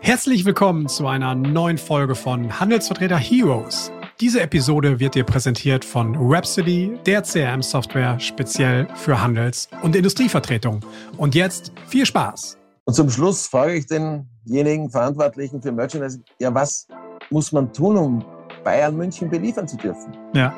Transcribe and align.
Herzlich 0.00 0.44
willkommen 0.44 0.88
zu 0.88 1.06
einer 1.06 1.34
neuen 1.34 1.78
Folge 1.78 2.14
von 2.14 2.60
Handelsvertreter 2.60 3.16
Heroes. 3.16 3.92
Diese 4.20 4.40
Episode 4.40 5.00
wird 5.00 5.14
dir 5.14 5.24
präsentiert 5.24 5.84
von 5.84 6.16
Rhapsody, 6.18 6.98
der 7.06 7.22
CRM-Software 7.22 8.18
speziell 8.20 8.88
für 8.94 9.20
Handels- 9.20 9.68
und 9.82 9.96
Industrievertretung. 9.96 10.80
Und 11.16 11.34
jetzt 11.34 11.72
viel 11.86 12.04
Spaß! 12.04 12.58
Und 12.84 12.94
zum 12.94 13.10
Schluss 13.10 13.46
frage 13.46 13.74
ich 13.74 13.86
denjenigen 13.86 14.90
Verantwortlichen 14.90 15.62
für 15.62 15.72
Merchandising, 15.72 16.24
ja, 16.40 16.52
was 16.52 16.86
muss 17.30 17.52
man 17.52 17.72
tun, 17.72 17.96
um 17.96 18.24
Bayern 18.64 18.96
München 18.96 19.30
beliefern 19.30 19.68
zu 19.68 19.76
dürfen? 19.76 20.16
Ja. 20.34 20.54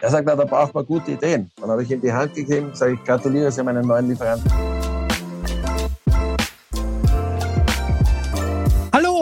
Er 0.00 0.10
sagt, 0.10 0.26
na, 0.26 0.36
da 0.36 0.44
braucht 0.44 0.74
man 0.74 0.86
gute 0.86 1.12
Ideen. 1.12 1.50
Dann 1.60 1.70
habe 1.70 1.82
ich 1.82 1.90
ihm 1.90 2.00
die 2.00 2.12
Hand 2.12 2.34
gegeben, 2.34 2.70
sage 2.72 2.94
ich, 2.94 3.04
gratuliere 3.04 3.50
Sie 3.50 3.62
meinen 3.62 3.86
neuen 3.86 4.08
Lieferanten. 4.08 4.67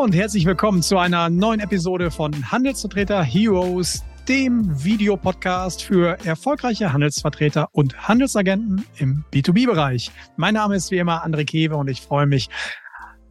Und 0.07 0.15
herzlich 0.15 0.47
willkommen 0.47 0.83
zu 0.83 0.99
einer 0.99 1.29
neuen 1.31 1.59
Episode 1.59 2.13
von 2.13 2.53
Handelsvertreter 2.53 3.25
Heroes, 3.25 4.05
dem 4.29 4.85
Videopodcast 4.85 5.83
für 5.83 6.17
erfolgreiche 6.25 6.93
Handelsvertreter 6.93 7.71
und 7.73 8.07
Handelsagenten 8.07 8.87
im 8.99 9.25
B2B-Bereich. 9.33 10.13
Mein 10.37 10.55
Name 10.55 10.77
ist 10.77 10.93
wie 10.93 10.99
immer 10.99 11.27
André 11.27 11.45
Kewe 11.45 11.75
und 11.75 11.89
ich 11.89 12.03
freue 12.03 12.27
mich, 12.27 12.49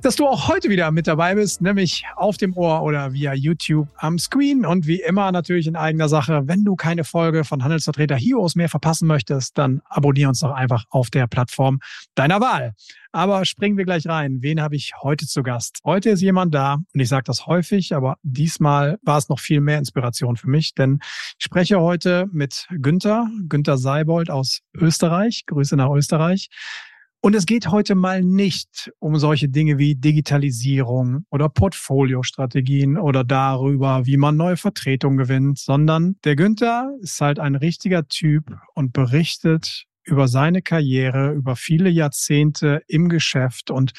dass 0.06 0.18
du 0.18 0.28
auch 0.28 0.48
heute 0.48 0.70
wieder 0.70 0.92
mit 0.92 1.08
dabei 1.08 1.34
bist, 1.34 1.64
nämlich 1.64 2.06
auf 2.16 2.38
dem 2.38 2.56
Ohr 2.56 2.84
oder 2.84 3.14
via 3.14 3.34
YouTube 3.34 3.88
am 3.98 4.20
Screen 4.20 4.64
und 4.64 4.86
wie 4.86 5.02
immer 5.02 5.32
natürlich 5.32 5.66
in 5.66 5.76
eigener 5.76 6.08
Sache. 6.10 6.44
Wenn 6.46 6.64
du 6.64 6.76
keine 6.76 7.04
Folge 7.04 7.44
von 7.44 7.64
Handelsvertreter 7.64 8.16
Heroes 8.16 8.54
mehr 8.54 8.70
verpassen 8.70 9.08
möchtest, 9.08 9.58
dann 9.58 9.82
abonniere 9.90 10.30
uns 10.30 10.42
doch 10.42 10.52
einfach 10.52 10.84
auf 10.92 11.10
der 11.10 11.26
Plattform 11.26 11.80
deiner 12.14 12.40
Wahl. 12.40 12.74
Aber 13.14 13.46
springen 13.46 13.78
wir 13.78 13.86
gleich 13.86 14.08
rein. 14.08 14.44
Wen 14.44 14.62
habe 14.62 14.76
ich 14.76 14.94
heute 15.02 15.26
zu 15.26 15.42
Gast? 15.42 15.80
Heute 15.84 16.12
ist 16.12 16.22
jemand 16.22 16.54
da 16.54 16.76
und 16.76 17.00
ich 17.00 17.10
sage 17.10 17.24
das 17.24 17.48
häufig, 17.48 17.96
aber 17.96 18.18
diesmal 18.22 19.00
war 19.02 19.18
es 19.18 19.28
noch 19.28 19.40
viel 19.40 19.60
mehr 19.60 19.80
Inspiration 19.80 20.36
für 20.36 20.50
mich, 20.52 20.76
denn 20.76 21.00
ich 21.02 21.46
spreche 21.46 21.80
heute 21.80 22.28
mit 22.32 22.68
Günther, 22.70 23.28
Günther 23.50 23.80
Seibold 23.80 24.30
aus 24.30 24.60
Österreich. 24.76 25.46
Grüße 25.48 25.76
nach 25.76 25.90
Österreich. 25.90 26.50
Und 27.26 27.34
es 27.34 27.48
geht 27.48 27.72
heute 27.72 27.96
mal 27.96 28.22
nicht 28.22 28.92
um 29.00 29.18
solche 29.18 29.50
Dinge 29.50 29.80
wie 29.80 29.96
Digitalisierung 29.96 31.26
oder 31.32 31.50
Portfoliostrategien 31.50 33.00
oder 33.00 33.24
darüber, 33.24 34.06
wie 34.06 34.16
man 34.16 34.38
neue 34.38 34.58
Vertretungen 34.58 35.18
gewinnt, 35.18 35.58
sondern 35.58 36.18
der 36.24 36.36
Günther 36.36 36.92
ist 37.02 37.20
halt 37.20 37.40
ein 37.40 37.56
richtiger 37.56 38.08
Typ 38.08 38.56
und 38.76 38.94
berichtet 38.94 39.86
über 40.04 40.28
seine 40.28 40.62
Karriere, 40.62 41.32
über 41.32 41.56
viele 41.56 41.90
Jahrzehnte 41.90 42.84
im 42.88 43.10
Geschäft 43.10 43.72
und 43.72 43.94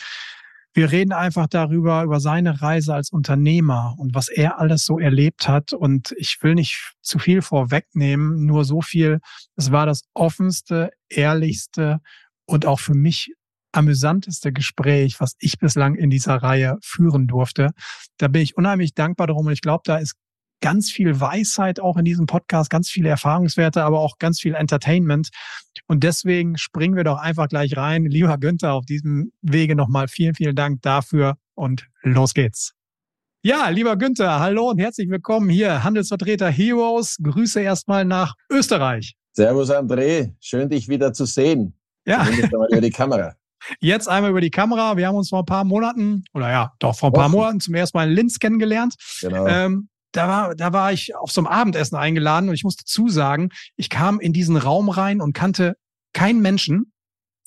wir 0.73 0.93
reden 0.93 1.13
einfach 1.13 1.47
darüber, 1.49 2.05
über 2.05 2.21
seine 2.21 2.61
Reise 2.61 2.95
als 2.95 3.11
Unternehmer 3.11 3.95
und 3.97 4.15
was 4.15 4.29
er 4.29 4.61
alles 4.61 4.85
so 4.85 4.99
erlebt 4.99 5.49
hat. 5.49 5.73
Und 5.73 6.15
ich 6.19 6.37
will 6.43 6.55
nicht 6.55 6.93
zu 7.01 7.19
viel 7.19 7.41
vorwegnehmen, 7.41 8.45
nur 8.45 8.67
so 8.67 8.83
viel. 8.83 9.21
Es 9.57 9.73
war 9.73 9.87
das 9.87 10.03
offenste, 10.13 10.91
ehrlichste 11.09 12.03
und 12.47 12.67
auch 12.67 12.81
für 12.81 12.95
mich 12.95 13.33
amüsanteste 13.73 14.53
Gespräch, 14.53 15.21
was 15.21 15.35
ich 15.39 15.59
bislang 15.59 15.97
in 15.97 16.09
dieser 16.09 16.37
Reihe 16.37 16.79
führen 16.83 17.27
durfte. 17.27 17.71
Da 18.17 18.29
bin 18.29 18.43
ich 18.43 18.57
unheimlich 18.57 18.95
dankbar 18.95 19.27
darum 19.27 19.47
und 19.47 19.53
ich 19.53 19.61
glaube, 19.61 19.83
da 19.85 19.99
ist 19.99 20.15
ganz 20.61 20.91
viel 20.91 21.21
Weisheit 21.21 21.81
auch 21.81 21.97
in 21.99 22.05
diesem 22.05 22.27
Podcast, 22.27 22.71
ganz 22.71 22.89
viele 22.89 23.11
Erfahrungswerte, 23.11 23.85
aber 23.85 24.01
auch 24.01 24.19
ganz 24.19 24.41
viel 24.41 24.55
Entertainment. 24.55 25.29
Und 25.87 26.03
deswegen 26.03 26.57
springen 26.57 26.97
wir 26.97 27.05
doch 27.05 27.19
einfach 27.19 27.49
gleich 27.49 27.77
rein. 27.77 28.07
Lieber 28.07 28.39
Günther, 28.39 28.73
auf 28.73 28.87
diesem 28.87 29.33
Wege 29.43 29.77
nochmal 29.77 30.09
vielen, 30.09 30.35
vielen 30.35 30.57
Dank 30.57 30.81
dafür 30.83 31.37
und 31.55 31.87
los 32.03 32.33
geht's. 32.33 32.73
Ja, 33.43 33.69
lieber 33.69 33.97
Günther, 33.97 34.41
hallo 34.41 34.71
und 34.71 34.79
herzlich 34.79 35.09
willkommen 35.09 35.49
hier, 35.49 35.85
Handelsvertreter 35.85 36.51
Heroes. 36.51 37.17
Grüße 37.23 37.61
erstmal 37.61 38.05
nach 38.05 38.35
Österreich. 38.51 39.15
Servus 39.35 39.71
André, 39.71 40.35
schön 40.41 40.69
dich 40.69 40.89
wieder 40.89 41.13
zu 41.13 41.27
sehen. 41.27 41.75
Ja. 42.07 42.27
Über 42.71 42.81
die 42.81 42.91
Kamera. 42.91 43.35
Jetzt 43.81 44.09
einmal 44.09 44.31
über 44.31 44.41
die 44.41 44.51
Kamera. 44.51 44.97
Wir 44.97 45.09
haben 45.09 45.17
uns 45.17 45.31
vor 45.31 45.41
ein 45.41 45.47
paar 45.47 45.65
Monaten, 45.65 46.25
oder 46.35 46.51
ja, 46.51 46.73
doch 46.79 46.97
vor 46.97 47.11
ein 47.11 47.13
paar 47.13 47.29
Monaten 47.29 47.61
zum 47.61 47.75
ersten 47.75 47.99
Mal 47.99 48.09
in 48.09 48.15
Linz 48.15 48.39
kennengelernt. 48.39 48.95
Genau. 49.21 49.47
Ähm, 49.47 49.89
da 50.13 50.29
war, 50.29 50.55
da 50.55 50.73
war 50.73 50.93
ich 50.93 51.15
auf 51.15 51.31
so 51.31 51.41
einem 51.41 51.49
Abendessen 51.49 51.97
eingeladen 51.97 52.49
und 52.49 52.55
ich 52.55 52.65
musste 52.65 52.85
zusagen, 52.85 53.51
ich 53.77 53.91
kam 53.91 54.21
in 54.21 54.33
diesen 54.33 54.57
Raum 54.57 54.89
rein 54.89 55.21
und 55.21 55.35
kannte 55.35 55.77
keinen 56.13 56.41
Menschen. 56.41 56.93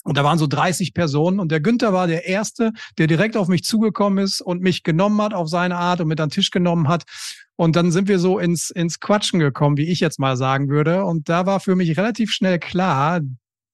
Und 0.04 0.18
da 0.18 0.24
waren 0.24 0.38
so 0.38 0.48
30 0.48 0.94
Personen 0.94 1.40
und 1.40 1.52
der 1.52 1.60
Günther 1.60 1.94
war 1.94 2.08
der 2.08 2.26
Erste, 2.26 2.72
der 2.98 3.08
direkt 3.08 3.36
auf 3.36 3.48
mich 3.48 3.64
zugekommen 3.64 4.24
ist 4.24 4.42
und 4.42 4.62
mich 4.62 4.84
genommen 4.84 5.22
hat 5.22 5.34
auf 5.34 5.50
seine 5.50 5.78
Art 5.78 6.00
und 6.00 6.08
mit 6.08 6.22
an 6.22 6.30
den 6.30 6.34
Tisch 6.34 6.52
genommen 6.52 6.88
hat. 6.88 7.04
Und 7.58 7.76
dann 7.76 7.92
sind 7.92 8.08
wir 8.08 8.20
so 8.20 8.40
ins, 8.40 8.70
ins 8.70 9.00
Quatschen 9.00 9.40
gekommen, 9.40 9.76
wie 9.76 9.90
ich 9.90 10.00
jetzt 10.00 10.18
mal 10.18 10.38
sagen 10.38 10.70
würde. 10.70 11.04
Und 11.04 11.28
da 11.28 11.46
war 11.46 11.60
für 11.60 11.76
mich 11.76 11.98
relativ 11.98 12.32
schnell 12.32 12.60
klar, 12.60 13.20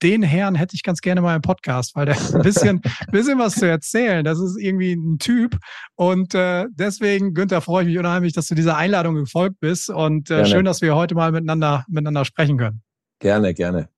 den 0.04 0.24
Herrn 0.24 0.56
hätte 0.56 0.76
ich 0.76 0.84
ganz 0.84 1.00
gerne 1.02 1.22
mal 1.22 1.36
im 1.36 1.42
Podcast, 1.42 1.96
weil 1.96 2.06
der 2.06 2.18
ein 2.34 2.42
bisschen, 2.42 2.82
bisschen 3.12 3.40
was 3.40 3.56
zu 3.56 3.68
erzählen. 3.68 4.24
Das 4.24 4.40
ist 4.40 4.58
irgendwie 4.60 4.94
ein 4.94 5.20
Typ. 5.20 5.58
Und 5.96 6.36
äh, 6.36 6.66
deswegen, 6.72 7.34
Günther, 7.34 7.62
freue 7.62 7.84
ich 7.84 7.90
mich 7.90 7.98
unheimlich, 7.98 8.34
dass 8.34 8.48
du 8.48 8.56
dieser 8.56 8.78
Einladung 8.78 9.16
gefolgt 9.16 9.60
bist. 9.60 9.90
Und 9.90 10.30
äh, 10.30 10.46
schön, 10.46 10.66
dass 10.66 10.82
wir 10.82 10.96
heute 10.96 11.16
mal 11.16 11.32
miteinander, 11.32 11.86
miteinander 11.88 12.26
sprechen 12.26 12.58
können. 12.58 12.82
Gerne, 13.20 13.54
gerne. 13.54 13.90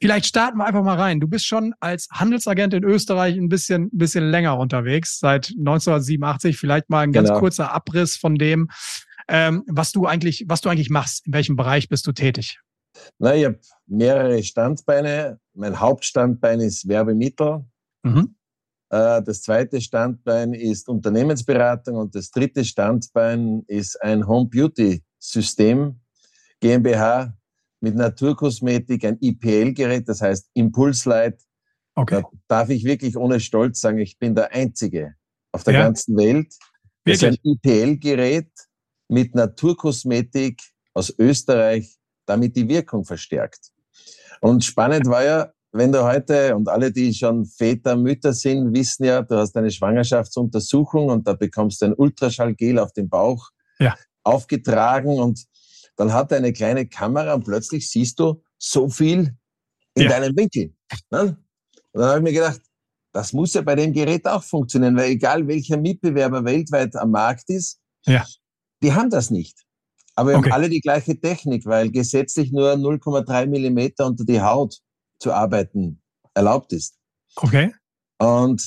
Vielleicht 0.00 0.26
starten 0.26 0.58
wir 0.58 0.64
einfach 0.64 0.84
mal 0.84 0.96
rein. 0.96 1.18
Du 1.18 1.26
bist 1.26 1.44
schon 1.46 1.74
als 1.80 2.06
Handelsagent 2.12 2.72
in 2.72 2.84
Österreich 2.84 3.36
ein 3.36 3.48
bisschen, 3.48 3.84
ein 3.92 3.98
bisschen 3.98 4.30
länger 4.30 4.56
unterwegs, 4.56 5.18
seit 5.18 5.52
1987. 5.58 6.56
Vielleicht 6.56 6.88
mal 6.88 7.00
ein 7.00 7.12
ganz 7.12 7.28
Genau. 7.28 7.40
kurzer 7.40 7.72
Abriss 7.74 8.16
von 8.16 8.36
dem, 8.36 8.68
ähm, 9.28 9.64
was 9.66 9.90
du 9.90 10.06
eigentlich, 10.06 10.44
was 10.46 10.60
du 10.60 10.68
eigentlich 10.68 10.88
machst. 10.90 11.26
In 11.26 11.32
welchem 11.32 11.56
Bereich 11.56 11.88
bist 11.88 12.06
du 12.06 12.12
tätig? 12.12 12.60
Na, 13.18 13.34
ich 13.34 13.44
habe 13.44 13.58
mehrere 13.86 14.42
Standbeine. 14.42 15.38
Mein 15.54 15.78
Hauptstandbein 15.78 16.60
ist 16.60 16.86
Werbemittel. 16.88 17.64
Mhm. 18.02 18.34
Äh, 18.90 19.22
Das 19.22 19.42
zweite 19.42 19.80
Standbein 19.80 20.54
ist 20.54 20.88
Unternehmensberatung 20.88 21.96
und 21.96 22.14
das 22.14 22.30
dritte 22.30 22.64
Standbein 22.64 23.62
ist 23.66 24.00
ein 24.02 24.26
Home 24.26 24.48
Beauty 24.48 25.02
System 25.18 26.00
GmbH 26.60 27.34
mit 27.80 27.94
Naturkosmetik, 27.94 29.04
ein 29.04 29.18
IPL-Gerät, 29.20 30.08
das 30.08 30.20
heißt 30.20 30.50
Impulslight. 30.54 31.40
Okay. 31.94 32.22
Da 32.22 32.60
darf 32.60 32.70
ich 32.70 32.84
wirklich 32.84 33.16
ohne 33.16 33.40
Stolz 33.40 33.80
sagen, 33.80 33.98
ich 33.98 34.18
bin 34.18 34.34
der 34.34 34.52
Einzige 34.52 35.14
auf 35.52 35.64
der 35.64 35.74
Ja. 35.74 35.82
ganzen 35.84 36.16
Welt. 36.16 36.54
Ist 37.04 37.24
ein? 37.24 37.36
IPL-Gerät 37.42 38.50
mit 39.08 39.34
Naturkosmetik 39.34 40.60
aus 40.94 41.14
Österreich, 41.18 41.97
damit 42.28 42.56
die 42.56 42.68
Wirkung 42.68 43.04
verstärkt. 43.04 43.70
Und 44.40 44.64
spannend 44.64 45.06
war 45.06 45.24
ja, 45.24 45.52
wenn 45.72 45.92
du 45.92 46.02
heute, 46.02 46.56
und 46.56 46.68
alle, 46.68 46.90
die 46.92 47.12
schon 47.12 47.44
Väter, 47.44 47.96
Mütter 47.96 48.32
sind, 48.32 48.74
wissen 48.74 49.04
ja, 49.04 49.22
du 49.22 49.36
hast 49.36 49.56
eine 49.56 49.70
Schwangerschaftsuntersuchung 49.70 51.08
und 51.08 51.26
da 51.26 51.34
bekommst 51.34 51.82
du 51.82 51.86
ein 51.86 51.94
Ultraschallgel 51.94 52.78
auf 52.78 52.92
den 52.92 53.08
Bauch 53.08 53.50
Ja. 53.78 53.96
aufgetragen 54.24 55.18
und 55.18 55.44
dann 55.96 56.12
hat 56.12 56.30
er 56.32 56.38
eine 56.38 56.52
kleine 56.52 56.86
Kamera 56.86 57.34
und 57.34 57.44
plötzlich 57.44 57.90
siehst 57.90 58.18
du 58.20 58.42
so 58.56 58.88
viel 58.88 59.34
in 59.94 60.02
Ja. 60.04 60.08
deinem 60.08 60.36
Winkel. 60.36 60.72
Ne? 61.10 61.36
Und 61.92 62.00
dann 62.00 62.08
habe 62.10 62.18
ich 62.18 62.24
mir 62.24 62.32
gedacht, 62.32 62.60
das 63.12 63.32
muss 63.32 63.54
ja 63.54 63.62
bei 63.62 63.74
dem 63.74 63.92
Gerät 63.92 64.26
auch 64.26 64.42
funktionieren, 64.44 64.96
weil 64.96 65.10
egal 65.10 65.46
welcher 65.48 65.76
Mitbewerber 65.76 66.44
weltweit 66.44 66.94
am 66.96 67.10
Markt 67.10 67.50
ist, 67.50 67.80
Ja. 68.06 68.24
die 68.82 68.92
haben 68.92 69.10
das 69.10 69.30
nicht. 69.30 69.64
Aber 70.18 70.30
wir 70.30 70.38
Okay. 70.38 70.50
haben 70.50 70.54
alle 70.62 70.68
die 70.68 70.80
gleiche 70.80 71.20
Technik, 71.20 71.64
weil 71.64 71.92
gesetzlich 71.92 72.50
nur 72.50 72.72
0,3 72.72 73.46
Millimeter 73.46 74.04
unter 74.04 74.24
die 74.24 74.40
Haut 74.40 74.76
zu 75.20 75.32
arbeiten 75.32 76.02
erlaubt 76.34 76.72
ist. 76.72 76.98
Okay. 77.36 77.72
Und 78.18 78.60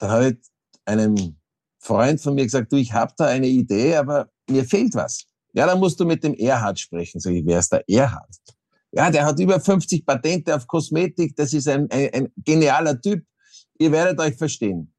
dann 0.00 0.10
habe 0.10 0.28
ich 0.28 0.36
einem 0.84 1.38
Freund 1.78 2.20
von 2.20 2.34
mir 2.34 2.44
gesagt, 2.44 2.70
du, 2.70 2.76
ich 2.76 2.92
habe 2.92 3.14
da 3.16 3.24
eine 3.24 3.46
Idee, 3.46 3.96
aber 3.96 4.28
mir 4.50 4.66
fehlt 4.66 4.94
was. 4.96 5.24
Ja, 5.54 5.66
dann 5.66 5.78
musst 5.80 5.98
du 5.98 6.04
mit 6.04 6.22
dem 6.24 6.34
Erhard 6.34 6.78
sprechen. 6.78 7.20
Sag 7.20 7.32
ich, 7.32 7.46
wer 7.46 7.60
ist 7.60 7.72
der 7.72 7.88
Erhard? 7.88 8.28
Ja, 8.92 9.10
der 9.10 9.24
hat 9.24 9.40
über 9.40 9.58
50 9.60 10.04
Patente 10.04 10.54
auf 10.54 10.66
Kosmetik. 10.66 11.34
Das 11.36 11.54
ist 11.54 11.68
ein, 11.68 11.90
ein, 11.90 12.10
ein 12.12 12.28
genialer 12.44 13.00
Typ. 13.00 13.24
Ihr 13.78 13.92
werdet 13.92 14.20
euch 14.20 14.36
verstehen. 14.36 14.92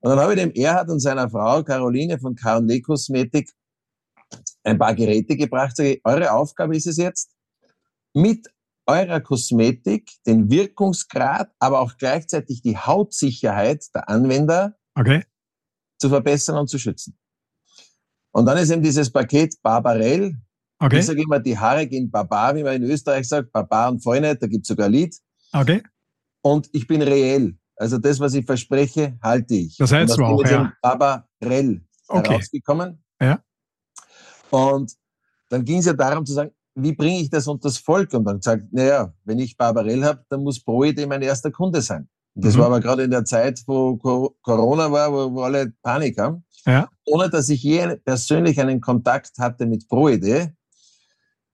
Und 0.00 0.10
dann 0.10 0.18
habe 0.18 0.34
ich 0.34 0.40
dem 0.40 0.52
Erhard 0.52 0.90
und 0.90 1.00
seiner 1.00 1.30
Frau 1.30 1.62
Caroline 1.62 2.18
von 2.18 2.34
K&W 2.34 2.80
Kosmetik 2.82 3.50
ein 4.64 4.78
paar 4.78 4.94
Geräte 4.94 5.36
gebracht. 5.36 5.76
Sage 5.76 5.94
ich, 5.94 6.00
eure 6.04 6.32
Aufgabe 6.32 6.76
ist 6.76 6.86
es 6.86 6.96
jetzt, 6.96 7.34
mit 8.14 8.46
eurer 8.86 9.20
Kosmetik 9.20 10.10
den 10.26 10.50
Wirkungsgrad, 10.50 11.50
aber 11.58 11.80
auch 11.80 11.96
gleichzeitig 11.96 12.62
die 12.62 12.76
Hautsicherheit 12.76 13.84
der 13.94 14.08
Anwender 14.08 14.76
Okay. 14.94 15.24
zu 15.98 16.08
verbessern 16.08 16.58
und 16.58 16.68
zu 16.68 16.78
schützen. 16.78 17.16
Und 18.32 18.46
dann 18.46 18.58
ist 18.58 18.70
eben 18.70 18.82
dieses 18.82 19.10
Paket 19.10 19.54
Barbarell. 19.62 20.28
Ich 20.80 20.86
Okay. 20.86 21.00
sage 21.00 21.22
immer, 21.22 21.38
die 21.38 21.56
Haare 21.56 21.86
gehen 21.86 22.10
Barbar, 22.10 22.56
wie 22.56 22.64
man 22.64 22.74
in 22.74 22.82
Österreich 22.84 23.28
sagt, 23.28 23.52
Barbar 23.52 23.90
und 23.90 24.02
Freunde, 24.02 24.34
da 24.36 24.46
gibt's 24.46 24.68
sogar 24.68 24.86
ein 24.86 24.92
Lied. 24.92 25.16
Okay. 25.52 25.82
Und 26.42 26.68
ich 26.72 26.86
bin 26.88 27.02
reell. 27.02 27.56
Also 27.76 27.98
das, 27.98 28.18
was 28.20 28.34
ich 28.34 28.44
verspreche, 28.44 29.16
halte 29.22 29.54
ich. 29.54 29.76
Das 29.76 29.92
hältst 29.92 30.18
du 30.18 30.24
auch, 30.24 30.44
ja. 30.44 30.72
Barbarell 30.82 31.84
okay. 32.08 32.30
herausgekommen. 32.30 33.02
Ja. 33.20 33.42
Und 34.52 34.92
dann 35.48 35.64
ging 35.64 35.78
es 35.78 35.86
ja 35.86 35.92
darum 35.92 36.24
zu 36.24 36.34
sagen, 36.34 36.50
wie 36.74 36.92
bringe 36.92 37.20
ich 37.20 37.30
das 37.30 37.46
unter 37.48 37.68
das 37.68 37.78
Volk? 37.78 38.12
Und 38.14 38.24
dann 38.24 38.36
gesagt, 38.38 38.64
naja, 38.70 39.12
wenn 39.24 39.38
ich 39.38 39.56
Barbarell 39.56 40.04
habe, 40.04 40.24
dann 40.28 40.42
muss 40.42 40.62
Proide 40.62 41.06
mein 41.06 41.22
erster 41.22 41.50
Kunde 41.50 41.82
sein. 41.82 42.08
Und 42.34 42.44
das 42.44 42.54
mhm. 42.54 42.60
war 42.60 42.66
aber 42.66 42.80
gerade 42.80 43.02
in 43.02 43.10
der 43.10 43.24
Zeit, 43.24 43.62
wo 43.66 43.96
Corona 43.96 44.90
war, 44.90 45.12
wo, 45.12 45.34
wo 45.34 45.42
alle 45.42 45.72
Panik 45.82 46.18
haben. 46.18 46.44
Ja. 46.66 46.88
Ohne 47.04 47.28
dass 47.28 47.48
ich 47.48 47.62
je 47.62 47.96
persönlich 47.96 48.60
einen 48.60 48.80
Kontakt 48.80 49.38
hatte 49.38 49.66
mit 49.66 49.88
Proide, 49.88 50.54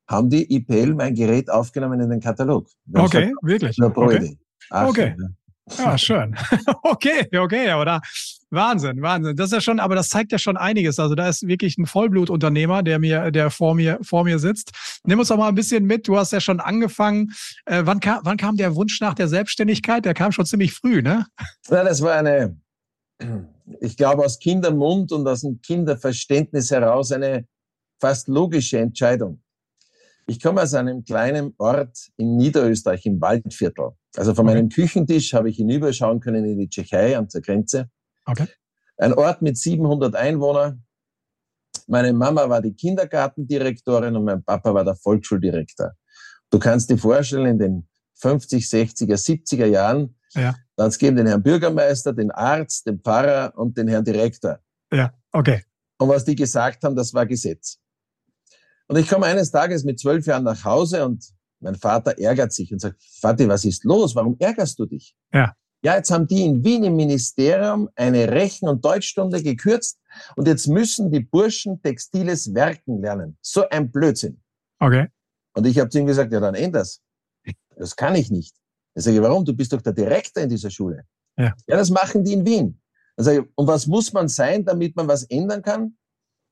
haben 0.06 0.30
die 0.30 0.54
IPL 0.54 0.94
mein 0.94 1.14
Gerät 1.14 1.50
aufgenommen 1.50 2.00
in 2.00 2.10
den 2.10 2.20
Katalog. 2.20 2.68
Okay, 2.92 3.26
gesagt, 3.26 3.42
wirklich? 3.42 3.78
Nur 3.78 3.90
Proide. 3.90 4.24
Okay. 4.24 4.38
Ach, 4.70 4.88
okay. 4.88 5.16
Ja, 5.18 5.28
schön. 5.96 6.36
okay, 6.82 7.28
okay, 7.36 7.70
aber 7.70 7.84
da, 7.84 8.00
Wahnsinn, 8.50 9.02
Wahnsinn. 9.02 9.36
Das 9.36 9.46
ist 9.46 9.52
ja 9.52 9.60
schon, 9.60 9.78
aber 9.78 9.94
das 9.94 10.08
zeigt 10.08 10.32
ja 10.32 10.38
schon 10.38 10.56
einiges. 10.56 10.98
Also 10.98 11.14
da 11.14 11.28
ist 11.28 11.46
wirklich 11.46 11.76
ein 11.76 11.86
Vollblutunternehmer, 11.86 12.82
der 12.82 12.98
mir, 12.98 13.30
der 13.30 13.50
vor 13.50 13.74
mir, 13.74 13.98
vor 14.02 14.24
mir 14.24 14.38
sitzt. 14.38 14.72
Nimm 15.04 15.18
uns 15.18 15.28
doch 15.28 15.36
mal 15.36 15.48
ein 15.48 15.54
bisschen 15.54 15.84
mit. 15.84 16.08
Du 16.08 16.16
hast 16.16 16.32
ja 16.32 16.40
schon 16.40 16.60
angefangen. 16.60 17.32
Äh, 17.66 17.82
wann 17.84 18.00
kam, 18.00 18.20
wann 18.24 18.36
kam 18.36 18.56
der 18.56 18.74
Wunsch 18.74 19.00
nach 19.00 19.14
der 19.14 19.28
Selbstständigkeit? 19.28 20.04
Der 20.04 20.14
kam 20.14 20.32
schon 20.32 20.46
ziemlich 20.46 20.72
früh, 20.72 21.02
ne? 21.02 21.26
Ja, 21.68 21.84
das 21.84 22.00
war 22.00 22.14
eine, 22.14 22.56
ich 23.80 23.96
glaube, 23.96 24.24
aus 24.24 24.38
Kindermund 24.38 25.12
und 25.12 25.26
aus 25.26 25.42
dem 25.42 25.60
Kinderverständnis 25.60 26.70
heraus 26.70 27.12
eine 27.12 27.46
fast 28.00 28.28
logische 28.28 28.78
Entscheidung. 28.78 29.42
Ich 30.26 30.40
komme 30.40 30.62
aus 30.62 30.74
einem 30.74 31.04
kleinen 31.04 31.54
Ort 31.58 32.08
in 32.16 32.36
Niederösterreich 32.36 33.04
im 33.06 33.20
Waldviertel. 33.20 33.92
Also 34.16 34.34
von 34.34 34.46
okay. 34.46 34.56
meinem 34.56 34.68
Küchentisch 34.68 35.34
habe 35.34 35.50
ich 35.50 35.56
hinüberschauen 35.56 36.20
können 36.20 36.44
in 36.44 36.58
die 36.58 36.68
Tschechei 36.68 37.16
an 37.16 37.28
der 37.28 37.40
Grenze. 37.40 37.90
Okay. 38.24 38.46
Ein 38.96 39.12
Ort 39.14 39.42
mit 39.42 39.56
700 39.56 40.16
Einwohnern. 40.16 40.84
Meine 41.86 42.12
Mama 42.12 42.48
war 42.48 42.60
die 42.60 42.74
Kindergartendirektorin 42.74 44.16
und 44.16 44.24
mein 44.24 44.42
Papa 44.42 44.74
war 44.74 44.84
der 44.84 44.96
Volksschuldirektor. 44.96 45.92
Du 46.50 46.58
kannst 46.58 46.90
dir 46.90 46.98
vorstellen, 46.98 47.46
in 47.46 47.58
den 47.58 47.88
50, 48.14 48.64
60er, 48.64 49.14
70er 49.14 49.66
Jahren, 49.66 50.16
ja. 50.34 50.54
dann 50.76 50.88
es 50.88 50.98
geben 50.98 51.16
den 51.16 51.26
Herrn 51.26 51.42
Bürgermeister, 51.42 52.12
den 52.12 52.30
Arzt, 52.30 52.86
den 52.86 53.00
Pfarrer 53.00 53.52
und 53.56 53.76
den 53.78 53.88
Herrn 53.88 54.04
Direktor. 54.04 54.58
Ja, 54.92 55.12
okay. 55.32 55.64
Und 55.98 56.08
was 56.08 56.24
die 56.24 56.34
gesagt 56.34 56.84
haben, 56.84 56.96
das 56.96 57.14
war 57.14 57.26
Gesetz. 57.26 57.78
Und 58.88 58.96
ich 58.96 59.08
komme 59.08 59.26
eines 59.26 59.50
Tages 59.50 59.84
mit 59.84 60.00
zwölf 60.00 60.26
Jahren 60.26 60.44
nach 60.44 60.64
Hause 60.64 61.04
und 61.04 61.24
mein 61.60 61.74
Vater 61.74 62.18
ärgert 62.18 62.52
sich 62.52 62.72
und 62.72 62.80
sagt, 62.80 63.02
Vati, 63.20 63.48
was 63.48 63.64
ist 63.64 63.84
los? 63.84 64.14
Warum 64.14 64.36
ärgerst 64.38 64.78
du 64.78 64.86
dich? 64.86 65.14
Ja. 65.32 65.54
Ja, 65.82 65.94
jetzt 65.94 66.10
haben 66.10 66.26
die 66.26 66.44
in 66.44 66.64
Wien 66.64 66.82
im 66.82 66.96
Ministerium 66.96 67.88
eine 67.94 68.28
Rechen- 68.30 68.68
und 68.68 68.84
Deutschstunde 68.84 69.42
gekürzt 69.42 70.00
und 70.34 70.48
jetzt 70.48 70.66
müssen 70.66 71.10
die 71.10 71.20
Burschen 71.20 71.80
textiles 71.80 72.52
Werken 72.52 73.00
lernen. 73.00 73.38
So 73.42 73.68
ein 73.68 73.90
Blödsinn. 73.90 74.40
Okay. 74.80 75.08
Und 75.54 75.66
ich 75.66 75.78
habe 75.78 75.88
zu 75.88 76.00
ihm 76.00 76.06
gesagt, 76.06 76.32
ja, 76.32 76.40
dann 76.40 76.56
änders. 76.56 77.00
Das 77.76 77.94
kann 77.94 78.16
ich 78.16 78.30
nicht. 78.30 78.56
Ich 78.94 79.04
sage, 79.04 79.22
warum? 79.22 79.44
Du 79.44 79.54
bist 79.54 79.72
doch 79.72 79.80
der 79.80 79.92
Direktor 79.92 80.42
in 80.42 80.48
dieser 80.48 80.70
Schule. 80.70 81.04
Ja. 81.36 81.54
Ja, 81.68 81.76
das 81.76 81.90
machen 81.90 82.24
die 82.24 82.32
in 82.32 82.44
Wien. 82.44 82.80
Dann 83.16 83.24
sage 83.24 83.40
ich, 83.40 83.46
und 83.54 83.66
was 83.68 83.86
muss 83.86 84.12
man 84.12 84.26
sein, 84.26 84.64
damit 84.64 84.96
man 84.96 85.06
was 85.06 85.22
ändern 85.24 85.62
kann? 85.62 85.96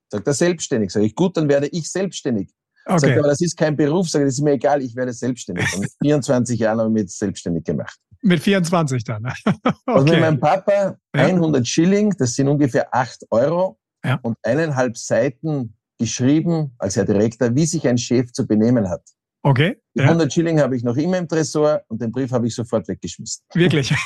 Sagt 0.08 0.26
er 0.26 0.34
selbstständig. 0.34 0.92
Sag 0.92 1.02
ich, 1.02 1.16
gut, 1.16 1.36
dann 1.36 1.48
werde 1.48 1.66
ich 1.66 1.90
selbstständig. 1.90 2.54
Okay. 2.86 2.98
Sagt 3.00 3.12
er, 3.14 3.18
aber 3.18 3.28
das 3.28 3.40
ist 3.40 3.56
kein 3.56 3.76
Beruf. 3.76 4.08
Sag 4.08 4.20
ich, 4.20 4.26
das 4.26 4.34
ist 4.34 4.42
mir 4.42 4.52
egal, 4.52 4.80
ich 4.80 4.94
werde 4.94 5.12
selbstständig. 5.12 5.66
Und 5.74 5.80
mit 5.80 5.92
24 6.02 6.58
Jahren 6.58 6.78
habe 6.78 6.88
ich 6.90 7.02
mich 7.02 7.16
selbstständig 7.16 7.64
gemacht. 7.64 7.98
Mit 8.22 8.40
24 8.40 9.04
dann. 9.04 9.26
okay. 9.26 9.60
Also 9.86 10.06
mit 10.06 10.20
meinem 10.20 10.40
Papa 10.40 10.96
100 11.12 11.66
Schilling, 11.66 12.14
das 12.18 12.34
sind 12.34 12.48
ungefähr 12.48 12.94
8 12.94 13.24
Euro 13.30 13.78
ja. 14.04 14.18
und 14.22 14.36
eineinhalb 14.42 14.96
Seiten 14.96 15.74
geschrieben 15.98 16.74
als 16.78 16.96
Herr 16.96 17.04
Direktor, 17.04 17.54
wie 17.54 17.66
sich 17.66 17.86
ein 17.88 17.98
Chef 17.98 18.32
zu 18.32 18.46
benehmen 18.46 18.88
hat. 18.88 19.02
Okay. 19.42 19.80
Die 19.96 20.02
100 20.02 20.30
Schilling 20.32 20.60
habe 20.60 20.76
ich 20.76 20.84
noch 20.84 20.96
immer 20.96 21.16
im 21.18 21.26
Tresor 21.28 21.80
und 21.88 22.00
den 22.02 22.12
Brief 22.12 22.30
habe 22.30 22.46
ich 22.46 22.54
sofort 22.54 22.86
weggeschmissen. 22.88 23.44
Wirklich? 23.54 23.94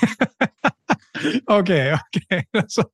Okay, 1.47 1.95
okay. 2.17 2.45
Das 2.53 2.77
war 2.79 2.87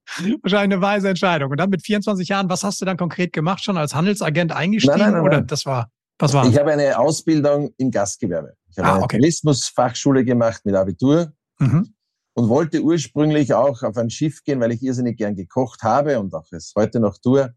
wahrscheinlich 0.43 0.75
eine 0.77 0.81
weise 0.81 1.09
Entscheidung. 1.09 1.51
Und 1.51 1.59
dann 1.61 1.71
mit 1.71 1.85
24 1.85 2.29
Jahren, 2.29 2.49
was 2.49 2.65
hast 2.65 2.81
du 2.81 2.85
dann 2.85 2.97
konkret 2.97 3.33
gemacht? 3.33 3.63
Schon 3.63 3.77
als 3.77 3.95
Handelsagent 3.95 4.51
eingestiegen? 4.53 4.99
Nein, 4.99 5.13
nein, 5.13 5.23
nein, 5.23 5.23
oder 5.23 5.41
das 5.43 5.65
war, 5.67 5.91
was 6.19 6.33
war? 6.33 6.49
Ich 6.49 6.59
habe 6.59 6.73
eine 6.73 6.99
Ausbildung 6.99 7.73
im 7.77 7.91
Gastgewerbe. 7.91 8.55
Ich 8.71 8.79
habe 8.79 8.89
Ah, 8.89 8.95
eine 8.95 9.05
okay. 9.05 9.19
Tourismusfachschule 9.19 10.25
gemacht 10.25 10.63
mit 10.65 10.75
Abitur 10.75 11.33
Mhm. 11.59 11.95
und 12.35 12.49
wollte 12.49 12.83
ursprünglich 12.83 13.55
auch 13.55 13.83
auf 13.83 13.97
ein 13.97 14.11
Schiff 14.11 14.43
gehen, 14.43 14.61
weil 14.61 14.73
ich 14.73 14.83
irrsinnig 14.83 15.17
gern 15.19 15.37
gekocht 15.37 15.83
habe 15.83 16.19
und 16.19 16.35
auch 16.35 16.51
es 16.51 16.73
heute 16.77 16.99
noch 16.99 17.19
tue. 17.19 17.55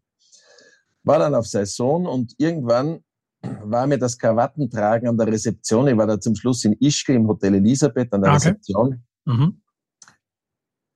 War 1.02 1.18
dann 1.18 1.34
auf 1.34 1.46
Saison 1.46 2.06
und 2.06 2.34
irgendwann 2.38 3.00
war 3.42 3.86
mir 3.86 3.98
das 3.98 4.18
Krawattentragen 4.18 5.08
an 5.08 5.16
der 5.16 5.26
Rezeption. 5.28 5.88
Ich 5.88 5.96
war 5.96 6.06
da 6.06 6.20
zum 6.20 6.34
Schluss 6.34 6.64
in 6.64 6.74
Ischgl 6.74 7.14
im 7.14 7.26
Hotel 7.26 7.54
Elisabeth 7.54 8.12
an 8.12 8.22
der 8.22 8.32
Ah, 8.32 8.36
okay. 8.36 8.48
Rezeption. 8.48 9.04
Mhm. 9.24 9.62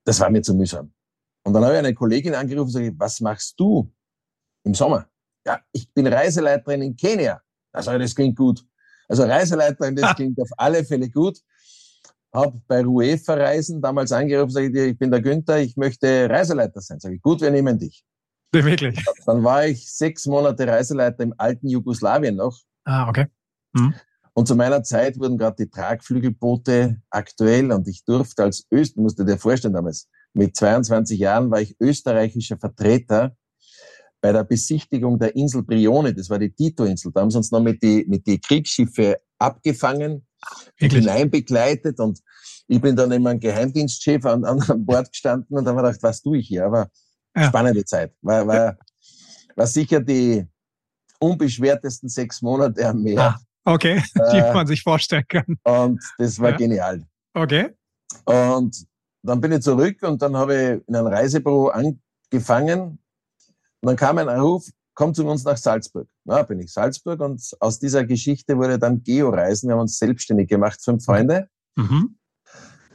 Das 0.05 0.21
war 0.21 0.31
mir 0.31 0.43
zu 0.43 0.55
mühsam. 0.55 0.93
Und 1.45 1.53
dann 1.53 1.65
habe 1.65 1.75
ich 1.75 1.79
eine 1.79 1.95
Kollegin 1.95 2.35
angerufen 2.35 2.67
und 2.69 2.73
sage, 2.73 2.95
was 2.99 3.21
machst 3.21 3.59
du 3.59 3.91
im 4.65 4.75
Sommer? 4.75 5.09
Ja, 5.47 5.61
ich 5.73 5.93
bin 5.93 6.07
Reiseleiterin 6.07 6.83
in 6.83 6.97
Kenia. 6.97 7.41
Also 7.73 7.97
das 7.99 8.15
klingt 8.15 8.37
gut. 8.37 8.65
Also 9.09 9.25
Reiseleiterin, 9.25 9.97
das 9.97 10.15
klingt 10.17 10.41
auf 10.41 10.51
alle 10.57 10.85
Fälle 10.85 11.11
gut. 11.11 11.39
Hab 12.33 12.55
bei 12.67 12.85
UEFA 12.85 13.35
Reisen 13.35 13.81
damals 13.81 14.11
angerufen, 14.11 14.51
sage 14.51 14.67
ich 14.67 14.73
dir, 14.73 14.87
ich 14.87 14.99
bin 14.99 15.11
der 15.11 15.21
Günther, 15.21 15.61
ich 15.61 15.77
möchte 15.77 16.29
Reiseleiter 16.29 16.81
sein. 16.81 16.99
Sage 16.99 17.15
ich, 17.17 17.23
gut, 17.23 17.41
wir 17.41 17.51
nehmen 17.51 17.79
dich. 17.79 18.05
Wirklich. 18.63 19.05
Dann 19.27 19.43
war 19.43 19.67
ich 19.67 19.91
sechs 19.91 20.27
Monate 20.27 20.67
Reiseleiter 20.67 21.23
im 21.25 21.35
alten 21.37 21.69
Jugoslawien 21.69 22.37
noch. 22.37 22.59
Ah, 22.85 23.09
okay. 23.09 23.27
Mhm. 23.73 23.95
Und 24.35 24.49
zu 24.49 24.57
meiner 24.57 24.83
Zeit 24.83 25.19
wurden 25.19 25.39
gerade 25.39 25.65
die 25.65 25.71
Tragflügelboote 25.71 27.01
aktuell 27.11 27.71
und 27.73 27.87
ich 27.87 28.05
durfte 28.05 28.43
als 28.43 28.67
Öst, 28.73 28.97
musst 28.97 29.19
du 29.19 29.25
dir 29.25 29.39
vorstellen 29.39 29.75
damals, 29.75 30.09
mit 30.33 30.57
22 30.57 31.19
Jahren 31.21 31.51
war 31.51 31.61
ich 31.61 31.77
österreichischer 31.81 32.59
Vertreter 32.59 33.37
bei 34.21 34.33
der 34.33 34.43
Besichtigung 34.43 35.19
der 35.19 35.37
Insel 35.37 35.63
Brione, 35.63 36.15
das 36.15 36.31
war 36.31 36.39
die 36.39 36.51
Tito-Insel. 36.51 37.13
Da 37.13 37.21
haben 37.21 37.31
sie 37.31 37.37
uns 37.37 37.53
noch 37.53 37.61
mit 37.61 37.83
die, 37.83 38.05
mit 38.09 38.27
die 38.27 38.41
Kriegsschiffe 38.41 39.19
abgefangen, 39.39 40.27
hineinbegleitet 40.77 42.01
und 42.01 42.21
ich 42.67 42.81
bin 42.81 42.97
dann 42.97 43.13
immer 43.13 43.31
ein 43.31 43.41
Geheimdienstchef 43.41 44.25
an, 44.25 44.45
an, 44.45 44.61
an 44.63 44.85
Bord 44.87 45.11
gestanden 45.13 45.57
und 45.57 45.67
habe 45.67 45.77
mir 45.77 45.89
gedacht, 45.89 46.03
was 46.03 46.23
tue 46.23 46.39
ich 46.39 46.49
hier? 46.49 46.65
Aber 46.65 46.89
Ja. 47.37 47.49
spannende 47.49 47.85
Zeit. 47.85 48.13
War, 48.23 48.47
war, 48.47 48.77
war 49.57 49.67
sicher 49.67 50.01
die 50.01 50.47
unbeschwertesten 51.19 52.09
sechs 52.09 52.43
Monate 52.43 52.87
am 52.89 53.03
Meer. 53.03 53.37
Ah, 53.65 53.73
okay, 53.73 54.03
die 54.33 54.39
Äh, 54.39 54.53
man 54.55 54.67
sich 54.67 54.83
vorstellen 54.83 55.25
kann. 55.29 55.57
Und 55.65 56.03
das 56.19 56.39
war 56.39 56.51
Ja. 56.51 56.57
genial. 56.57 57.03
Okay. 57.35 57.71
Und 58.25 58.87
dann 59.23 59.41
bin 59.41 59.53
ich 59.53 59.61
zurück 59.63 60.03
und 60.03 60.21
dann 60.23 60.37
habe 60.37 60.55
ich 60.55 60.89
in 60.89 60.95
einem 60.97 61.07
Reisebüro 61.09 61.69
angefangen. 61.69 62.81
Und 62.81 62.99
dann 63.89 63.97
kam 63.97 64.19
ein 64.19 64.29
Anruf, 64.29 64.67
komm 64.95 65.15
zu 65.15 65.27
uns 65.27 65.45
nach 65.45 65.57
Salzburg. 65.57 66.09
Na, 66.25 66.43
bin 66.43 66.61
ich 66.61 66.73
Salzburg 66.73 67.21
und 67.21 67.43
aus 67.61 67.79
dieser 67.79 68.05
Geschichte 68.05 68.57
wurde 68.57 68.79
dann 68.79 69.03
Geo-Reisen. 69.03 69.69
Wir 69.69 69.75
haben 69.75 69.81
uns 69.83 69.99
selbstständig 69.99 70.49
gemacht, 70.49 70.81
fünf 70.83 71.05
Freunde. 71.05 71.49
Mhm. 71.77 72.17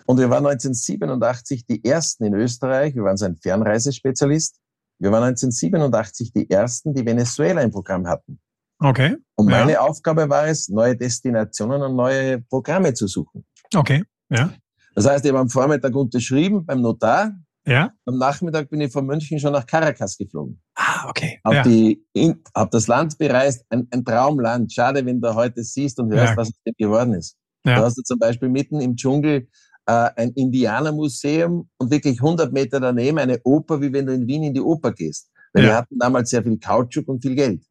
Und 0.09 0.17
wir 0.17 0.31
waren 0.31 0.43
1987 0.47 1.67
die 1.67 1.85
ersten 1.85 2.23
in 2.23 2.33
Österreich. 2.33 2.95
Wir 2.95 3.03
waren 3.03 3.15
so 3.15 3.25
ein 3.25 3.35
Fernreisespezialist. 3.35 4.57
Wir 4.97 5.11
waren 5.11 5.21
1987 5.23 6.33
die 6.33 6.49
ersten, 6.49 6.95
die 6.95 7.05
Venezuela 7.05 7.61
im 7.61 7.69
Programm 7.69 8.07
hatten. 8.07 8.39
Okay. 8.79 9.17
Und 9.35 9.51
Ja. 9.51 9.59
meine 9.59 9.79
Aufgabe 9.79 10.27
war 10.27 10.47
es, 10.47 10.67
neue 10.67 10.97
Destinationen 10.97 11.83
und 11.83 11.95
neue 11.95 12.41
Programme 12.41 12.93
zu 12.95 13.05
suchen. 13.05 13.45
Okay. 13.75 14.03
Ja. 14.29 14.51
Das 14.95 15.05
heißt, 15.07 15.23
ich 15.25 15.29
habe 15.31 15.41
am 15.41 15.49
Vormittag 15.49 15.93
unterschrieben 15.95 16.65
beim 16.65 16.81
Notar. 16.81 17.31
Ja. 17.67 17.91
Am 18.05 18.17
Nachmittag 18.17 18.67
bin 18.71 18.81
ich 18.81 18.91
von 18.91 19.05
München 19.05 19.37
schon 19.39 19.53
nach 19.53 19.67
Caracas 19.67 20.17
geflogen. 20.17 20.59
Ah, 20.73 21.07
okay. 21.07 21.39
Hab, 21.45 21.53
Ja. 21.53 21.61
die, 21.63 22.03
in, 22.13 22.41
hab 22.55 22.71
das 22.71 22.87
Land 22.87 23.15
bereist, 23.19 23.63
ein, 23.69 23.87
ein 23.91 24.03
Traumland. 24.03 24.73
Schade, 24.73 25.05
wenn 25.05 25.21
du 25.21 25.35
heute 25.35 25.63
siehst 25.63 25.99
und 25.99 26.11
hörst, 26.11 26.31
Ja. 26.31 26.37
was 26.37 26.49
es 26.49 26.73
geworden 26.79 27.13
ist. 27.13 27.37
Ja. 27.63 27.75
Da 27.75 27.85
hast 27.85 27.95
du 27.97 28.01
zum 28.01 28.17
Beispiel 28.17 28.49
mitten 28.49 28.81
im 28.81 28.95
Dschungel 28.95 29.47
äh, 29.89 30.09
ein 30.21 30.31
Indianermuseum 30.33 31.67
und 31.77 31.91
wirklich 31.91 32.21
100 32.21 32.53
Meter 32.53 32.79
daneben 32.79 33.17
eine 33.17 33.39
Oper, 33.43 33.81
wie 33.81 33.91
wenn 33.91 34.05
du 34.05 34.13
in 34.13 34.27
Wien 34.27 34.43
in 34.43 34.53
die 34.53 34.61
Oper 34.61 34.91
gehst. 34.91 35.29
Weil 35.53 35.63
Ja. 35.63 35.69
wir 35.69 35.75
hatten 35.77 35.97
damals 35.97 36.29
sehr 36.29 36.43
viel 36.43 36.59
Kautschuk 36.59 37.07
und 37.07 37.21
viel 37.21 37.35
Geld. 37.35 37.63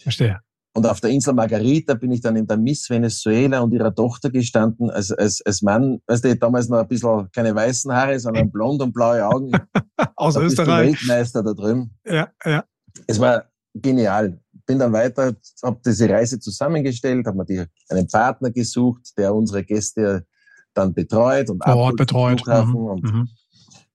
Verstehe. 0.00 0.40
Und 0.74 0.86
auf 0.86 1.00
der 1.00 1.10
Insel 1.10 1.34
Margarita 1.34 1.94
bin 1.94 2.10
ich 2.12 2.22
dann 2.22 2.34
in 2.34 2.46
der 2.46 2.56
Miss 2.56 2.88
Venezuela 2.88 3.60
und 3.60 3.72
ihrer 3.74 3.94
Tochter 3.94 4.30
gestanden, 4.30 4.90
als, 4.90 5.12
als, 5.12 5.42
als 5.44 5.60
Mann, 5.62 6.00
weißt 6.06 6.24
du, 6.24 6.34
damals 6.36 6.68
noch 6.68 6.78
ein 6.78 6.88
bisschen 6.88 7.30
keine 7.30 7.54
weißen 7.54 7.92
Haare, 7.92 8.18
sondern 8.18 8.50
blond 8.50 8.80
und 8.80 8.92
blaue 8.92 9.24
Augen. 9.24 9.52
Aus 10.16 10.34
Da 10.34 10.40
bist 10.40 10.56
du 10.58 10.62
Österreich. 10.62 10.92
Weltmeister 10.94 11.42
da 11.42 11.52
drüben. 11.52 11.94
Ja, 12.06 12.30
ja. 12.44 12.64
Es 13.06 13.20
war 13.20 13.44
genial. 13.74 14.40
Bin 14.66 14.78
dann 14.78 14.92
weiter, 14.92 15.34
habe 15.62 15.80
diese 15.84 16.08
Reise 16.08 16.40
zusammengestellt, 16.40 17.26
habe 17.26 17.36
mir 17.36 17.44
die, 17.44 17.64
einen 17.90 18.08
Partner 18.08 18.50
gesucht, 18.50 19.12
der 19.18 19.34
unsere 19.34 19.62
Gäste 19.64 20.26
dann 20.74 20.94
betreut 20.94 21.50
und 21.50 21.62
Vor 21.62 21.76
Ort 21.76 21.96
betreut. 21.96 22.42
Mhm. 22.46 22.76
Und 22.76 23.02
mhm. 23.02 23.28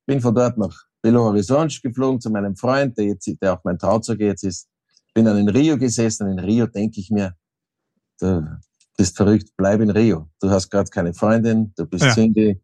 bin 0.05 0.21
von 0.21 0.33
dort 0.33 0.57
nach 0.57 0.75
Belo 1.01 1.23
Horizonte 1.23 1.79
geflogen 1.81 2.19
zu 2.19 2.29
meinem 2.29 2.55
Freund, 2.55 2.97
der 2.97 3.05
jetzt, 3.05 3.29
der 3.41 3.53
auch 3.53 3.63
mein 3.63 3.77
Trauzeuge 3.77 4.25
jetzt 4.25 4.43
ist. 4.43 4.67
Bin 5.13 5.25
dann 5.25 5.37
in 5.37 5.49
Rio 5.49 5.77
gesessen. 5.77 6.29
In 6.29 6.39
Rio 6.39 6.67
denke 6.67 6.99
ich 6.99 7.09
mir, 7.09 7.33
du 8.19 8.59
bist 8.97 9.15
verrückt, 9.15 9.49
bleib 9.55 9.81
in 9.81 9.89
Rio. 9.89 10.29
Du 10.39 10.49
hast 10.49 10.69
gerade 10.69 10.89
keine 10.89 11.13
Freundin, 11.13 11.73
du 11.75 11.85
bist 11.85 12.03
ja. 12.03 12.11
Single. 12.11 12.61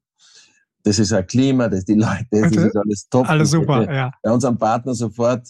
Das 0.84 1.00
ist 1.00 1.14
ein 1.14 1.26
Klima, 1.26 1.70
das 1.70 1.86
die 1.86 1.94
Leute, 1.94 2.28
das 2.32 2.52
ist 2.52 2.76
alles 2.76 3.08
top. 3.10 3.30
Alles 3.30 3.52
super, 3.52 3.92
ja. 3.92 4.12
Bei 4.22 4.32
unserem 4.32 4.58
Partner 4.58 4.94
sofort 4.94 5.48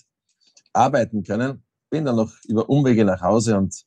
arbeiten 0.74 1.24
können. 1.24 1.63
Bin 1.89 2.05
dann 2.05 2.17
noch 2.17 2.32
über 2.48 2.70
Umwege 2.70 3.03
nach 3.03 3.22
Hause 3.22 3.58
und 3.58 3.84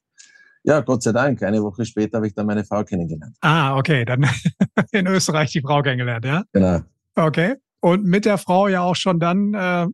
ja, 0.66 0.80
Gott 0.80 1.02
sei 1.02 1.12
Dank. 1.12 1.42
Eine 1.42 1.62
Woche 1.62 1.85
später 1.85 2.16
habe 2.16 2.26
ich 2.26 2.35
dann 2.35 2.46
meine 2.46 2.64
Frau 2.64 2.82
kennengelernt. 2.82 3.37
Ah, 3.40 3.76
okay. 3.76 4.04
Dann 4.04 4.26
in 4.92 5.06
Österreich 5.06 5.52
die 5.52 5.61
Frau 5.61 5.80
kennengelernt, 5.80 6.25
ja? 6.25 6.42
Genau. 6.52 6.80
Okay. 7.14 7.54
Und 7.80 8.04
mit 8.04 8.25
der 8.25 8.37
Frau 8.37 8.66
ja 8.66 8.82
auch 8.82 8.96
schon 8.96 9.20
dann 9.20 9.54
äh, 9.54 9.87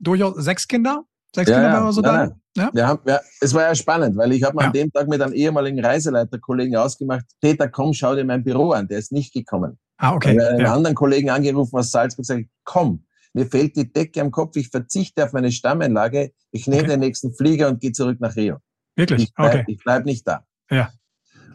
durchaus 0.00 0.34
sechs 0.36 0.66
Kinder? 0.66 1.04
Sechs 1.34 1.48
ja, 1.48 1.56
Kinder 1.56 1.72
ja. 1.72 1.84
waren 1.84 1.92
so 1.92 2.00
nein, 2.00 2.32
da? 2.54 2.62
Ja? 2.62 2.70
Wir 2.72 2.86
haben, 2.88 3.00
ja, 3.06 3.20
es 3.40 3.54
war 3.54 3.62
ja 3.62 3.74
spannend, 3.76 4.16
weil 4.16 4.32
ich 4.32 4.42
habe 4.42 4.56
ja. 4.60 4.66
an 4.66 4.72
dem 4.72 4.92
Tag 4.92 5.06
mit 5.06 5.22
einem 5.22 5.32
ehemaligen 5.32 5.84
Reiseleiterkollegen 5.84 6.74
ausgemacht, 6.74 7.24
Peter, 7.40 7.68
komm, 7.68 7.92
schau 7.92 8.16
dir 8.16 8.24
mein 8.24 8.42
Büro 8.42 8.72
an. 8.72 8.88
Der 8.88 8.98
ist 8.98 9.12
nicht 9.12 9.32
gekommen. 9.32 9.78
Ah, 9.98 10.14
okay. 10.14 10.32
Ich 10.32 10.40
habe 10.40 10.56
einen 10.56 10.66
anderen 10.66 10.96
Kollegen 10.96 11.30
angerufen 11.30 11.76
aus 11.78 11.92
Salzburg 11.92 12.28
und 12.28 12.36
gesagt, 12.36 12.50
komm, 12.64 13.04
mir 13.34 13.46
fällt 13.46 13.76
die 13.76 13.92
Decke 13.92 14.20
am 14.20 14.32
Kopf, 14.32 14.56
ich 14.56 14.68
verzichte 14.68 15.24
auf 15.24 15.32
meine 15.32 15.52
Stammanlage, 15.52 16.32
ich 16.50 16.66
nehme 16.66 16.82
okay. 16.82 16.90
den 16.90 17.00
nächsten 17.00 17.32
Flieger 17.32 17.68
und 17.68 17.80
gehe 17.80 17.92
zurück 17.92 18.18
nach 18.20 18.34
Rio. 18.34 18.56
Wirklich? 18.98 19.24
Ich 19.24 19.34
bleib, 19.34 19.54
okay. 19.54 19.64
Ich 19.68 19.78
bleib 19.82 20.04
nicht 20.04 20.26
da. 20.26 20.44
Ja. 20.70 20.90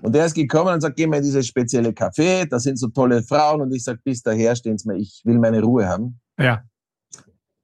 Und 0.02 0.16
er 0.16 0.26
ist 0.26 0.34
gekommen 0.34 0.74
und 0.74 0.82
sagt, 0.82 0.96
geh 0.96 1.08
mal 1.08 1.18
in 1.18 1.24
dieses 1.24 1.46
spezielle 1.46 1.90
Café, 1.90 2.46
da 2.46 2.60
sind 2.60 2.78
so 2.78 2.88
tolle 2.88 3.22
Frauen 3.22 3.62
und 3.62 3.74
ich 3.74 3.84
sage, 3.84 4.00
bis 4.04 4.22
daher 4.22 4.56
stehen 4.56 4.78
Sie 4.78 4.88
mir, 4.88 4.98
ich 4.98 5.22
will 5.24 5.40
meine 5.40 5.62
Ruhe 5.62 5.88
haben. 5.88 6.20
Ja. 6.40 6.64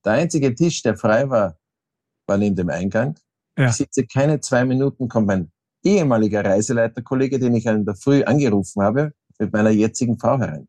Der 0.05 0.13
einzige 0.13 0.53
Tisch, 0.53 0.81
der 0.81 0.95
frei 0.95 1.29
war, 1.29 1.57
war 2.27 2.38
neben 2.38 2.55
dem 2.55 2.69
Eingang. 2.69 3.15
Ja. 3.57 3.69
Ich 3.69 3.74
sitze 3.74 4.05
keine 4.05 4.39
zwei 4.39 4.63
Minuten, 4.63 5.07
kommt 5.07 5.27
mein 5.27 5.51
ehemaliger 5.83 6.43
Reiseleiterkollege, 6.43 7.39
den 7.39 7.55
ich 7.55 7.65
in 7.65 7.86
der 7.86 7.95
Früh 7.95 8.24
angerufen 8.24 8.81
habe, 8.83 9.13
mit 9.38 9.51
meiner 9.51 9.71
jetzigen 9.71 10.17
Frau 10.19 10.39
herein. 10.39 10.67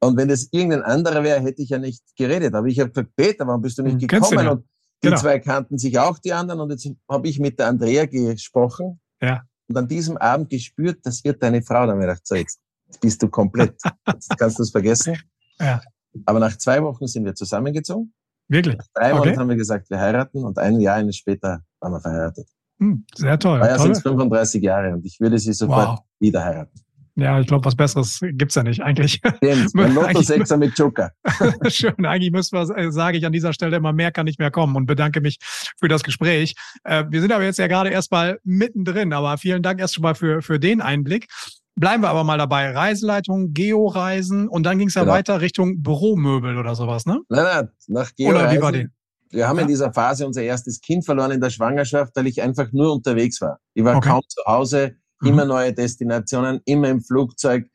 Und 0.00 0.16
wenn 0.18 0.28
das 0.28 0.48
irgendein 0.50 0.82
anderer 0.82 1.22
wäre, 1.22 1.40
hätte 1.40 1.62
ich 1.62 1.70
ja 1.70 1.78
nicht 1.78 2.02
geredet. 2.16 2.54
Aber 2.54 2.66
ich 2.66 2.80
habe 2.80 2.90
gesagt, 2.90 3.16
Peter, 3.16 3.46
warum 3.46 3.62
bist 3.62 3.78
du 3.78 3.82
nicht 3.82 4.00
hm, 4.00 4.06
gekommen? 4.06 4.48
Und 4.48 4.64
die 5.04 5.10
genau. 5.10 5.20
zwei 5.20 5.38
kannten 5.38 5.78
sich 5.78 5.98
auch, 5.98 6.18
die 6.18 6.32
anderen. 6.32 6.60
Und 6.60 6.70
jetzt 6.70 6.88
habe 7.08 7.28
ich 7.28 7.38
mit 7.38 7.58
der 7.58 7.68
Andrea 7.68 8.06
gesprochen. 8.06 9.00
Ja. 9.20 9.42
Und 9.68 9.76
an 9.76 9.88
diesem 9.88 10.16
Abend 10.16 10.50
gespürt, 10.50 10.98
das 11.04 11.24
wird 11.24 11.42
deine 11.42 11.62
Frau. 11.62 11.86
Dann 11.86 11.90
habe 11.90 12.00
ich 12.00 12.06
gedacht, 12.06 12.26
so, 12.26 12.34
jetzt 12.34 12.60
bist 13.00 13.22
du 13.22 13.28
komplett. 13.28 13.80
Jetzt 14.06 14.36
kannst 14.38 14.58
du 14.58 14.62
es 14.62 14.70
vergessen. 14.70 15.16
Ja. 15.58 15.80
Aber 16.26 16.38
nach 16.38 16.56
zwei 16.56 16.82
Wochen 16.82 17.06
sind 17.06 17.24
wir 17.24 17.34
zusammengezogen. 17.34 18.12
Wirklich? 18.48 18.76
Nach 18.76 18.86
drei 18.94 19.10
Monaten 19.10 19.28
okay. 19.30 19.38
haben 19.38 19.48
wir 19.48 19.56
gesagt, 19.56 19.90
wir 19.90 19.98
heiraten 19.98 20.44
und 20.44 20.58
ein 20.58 20.80
Jahr 20.80 21.12
später 21.12 21.62
waren 21.80 21.92
wir 21.92 22.00
verheiratet. 22.00 22.46
Hm, 22.78 23.04
sehr 23.14 23.38
toll. 23.38 23.60
Heuer 23.60 23.78
sind 23.78 23.92
es 23.92 24.02
35 24.02 24.62
Jahre 24.62 24.92
und 24.92 25.04
ich 25.06 25.18
würde 25.20 25.38
sie 25.38 25.52
sofort 25.52 25.98
wow. 25.98 25.98
wieder 26.18 26.44
heiraten. 26.44 26.78
Ja, 27.16 27.38
ich 27.38 27.46
glaube, 27.46 27.64
was 27.64 27.76
Besseres 27.76 28.18
gibt's 28.20 28.56
ja 28.56 28.64
nicht 28.64 28.82
eigentlich. 28.82 29.20
Stimmt, 29.36 29.74
ein 29.76 29.94
Lotto-Sechser 29.94 30.56
mit 30.56 30.76
Joker. 30.76 31.12
Schön, 31.68 32.04
eigentlich 32.04 32.32
müssen 32.32 32.58
wir, 32.58 32.76
äh, 32.76 32.90
sage 32.90 33.18
ich 33.18 33.24
an 33.24 33.32
dieser 33.32 33.52
Stelle 33.52 33.76
immer, 33.76 33.92
mehr 33.92 34.10
kann 34.10 34.24
nicht 34.24 34.40
mehr 34.40 34.50
kommen 34.50 34.74
und 34.74 34.86
bedanke 34.86 35.20
mich 35.20 35.38
für 35.78 35.86
das 35.86 36.02
Gespräch. 36.02 36.54
Äh, 36.82 37.04
wir 37.10 37.20
sind 37.20 37.32
aber 37.32 37.44
jetzt 37.44 37.58
ja 37.58 37.68
gerade 37.68 37.90
erstmal 37.90 38.40
mittendrin, 38.42 39.12
aber 39.12 39.38
vielen 39.38 39.62
Dank 39.62 39.80
erst 39.80 39.94
schon 39.94 40.02
mal 40.02 40.16
für, 40.16 40.42
für 40.42 40.58
den 40.58 40.80
Einblick. 40.80 41.28
Bleiben 41.76 42.02
wir 42.02 42.08
aber 42.08 42.24
mal 42.24 42.38
dabei. 42.38 42.70
Reiseleitung, 42.70 43.52
Georeisen 43.52 44.48
und 44.48 44.64
dann 44.64 44.78
ging 44.78 44.88
es 44.88 44.94
ja 44.94 45.02
genau. 45.02 45.14
weiter 45.14 45.40
Richtung 45.40 45.82
Büromöbel 45.82 46.58
oder 46.58 46.74
sowas, 46.74 47.06
ne? 47.06 47.20
Nein, 47.28 47.44
nein, 47.44 47.68
nach 47.88 48.14
Georeisen. 48.14 48.46
Oder 48.46 48.52
wie 48.52 48.62
war 48.62 48.72
die? 48.72 48.88
Wir 49.30 49.48
haben 49.48 49.56
ja. 49.56 49.62
in 49.62 49.68
dieser 49.68 49.92
Phase 49.92 50.26
unser 50.26 50.42
erstes 50.42 50.80
Kind 50.80 51.04
verloren 51.04 51.32
in 51.32 51.40
der 51.40 51.50
Schwangerschaft, 51.50 52.14
weil 52.14 52.28
ich 52.28 52.40
einfach 52.40 52.70
nur 52.72 52.92
unterwegs 52.92 53.40
war. 53.40 53.58
Ich 53.74 53.84
war 53.84 53.96
okay. 53.96 54.08
kaum 54.08 54.22
zu 54.28 54.40
Hause, 54.46 54.96
mhm. 55.20 55.28
immer 55.28 55.44
neue 55.44 55.72
Destinationen, 55.72 56.60
immer 56.64 56.88
im 56.88 57.00
Flugzeug. 57.00 57.66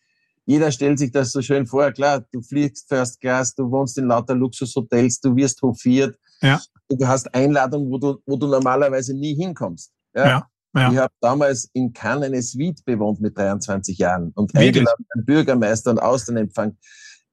Jeder 0.45 0.71
stellt 0.71 0.97
sich 0.97 1.11
das 1.11 1.31
so 1.31 1.41
schön 1.41 1.67
vor. 1.67 1.91
Klar, 1.91 2.25
du 2.31 2.41
fliegst 2.41 2.87
First 2.87 3.21
Class, 3.21 3.53
du 3.53 3.69
wohnst 3.69 3.97
in 3.97 4.07
lauter 4.07 4.35
Luxushotels, 4.35 5.21
du 5.21 5.35
wirst 5.35 5.61
hofiert. 5.61 6.17
Ja. 6.41 6.59
Du 6.89 7.07
hast 7.07 7.33
Einladungen, 7.35 7.89
wo 7.91 7.97
du, 7.99 8.17
wo 8.25 8.35
du 8.35 8.47
normalerweise 8.47 9.13
nie 9.13 9.35
hinkommst. 9.35 9.91
Ja. 10.15 10.27
ja. 10.27 10.47
Ja. 10.75 10.91
Ich 10.91 10.97
habe 10.97 11.13
damals 11.19 11.69
in 11.73 11.93
Cannes 11.93 12.25
eine 12.25 12.41
Suite 12.41 12.85
bewohnt 12.85 13.19
mit 13.19 13.37
23 13.37 13.97
Jahren 13.97 14.31
und 14.35 14.55
eingeladen 14.55 15.05
einen 15.15 15.25
Bürgermeister 15.25 15.91
und 15.91 15.99
Austernempfang. 15.99 16.77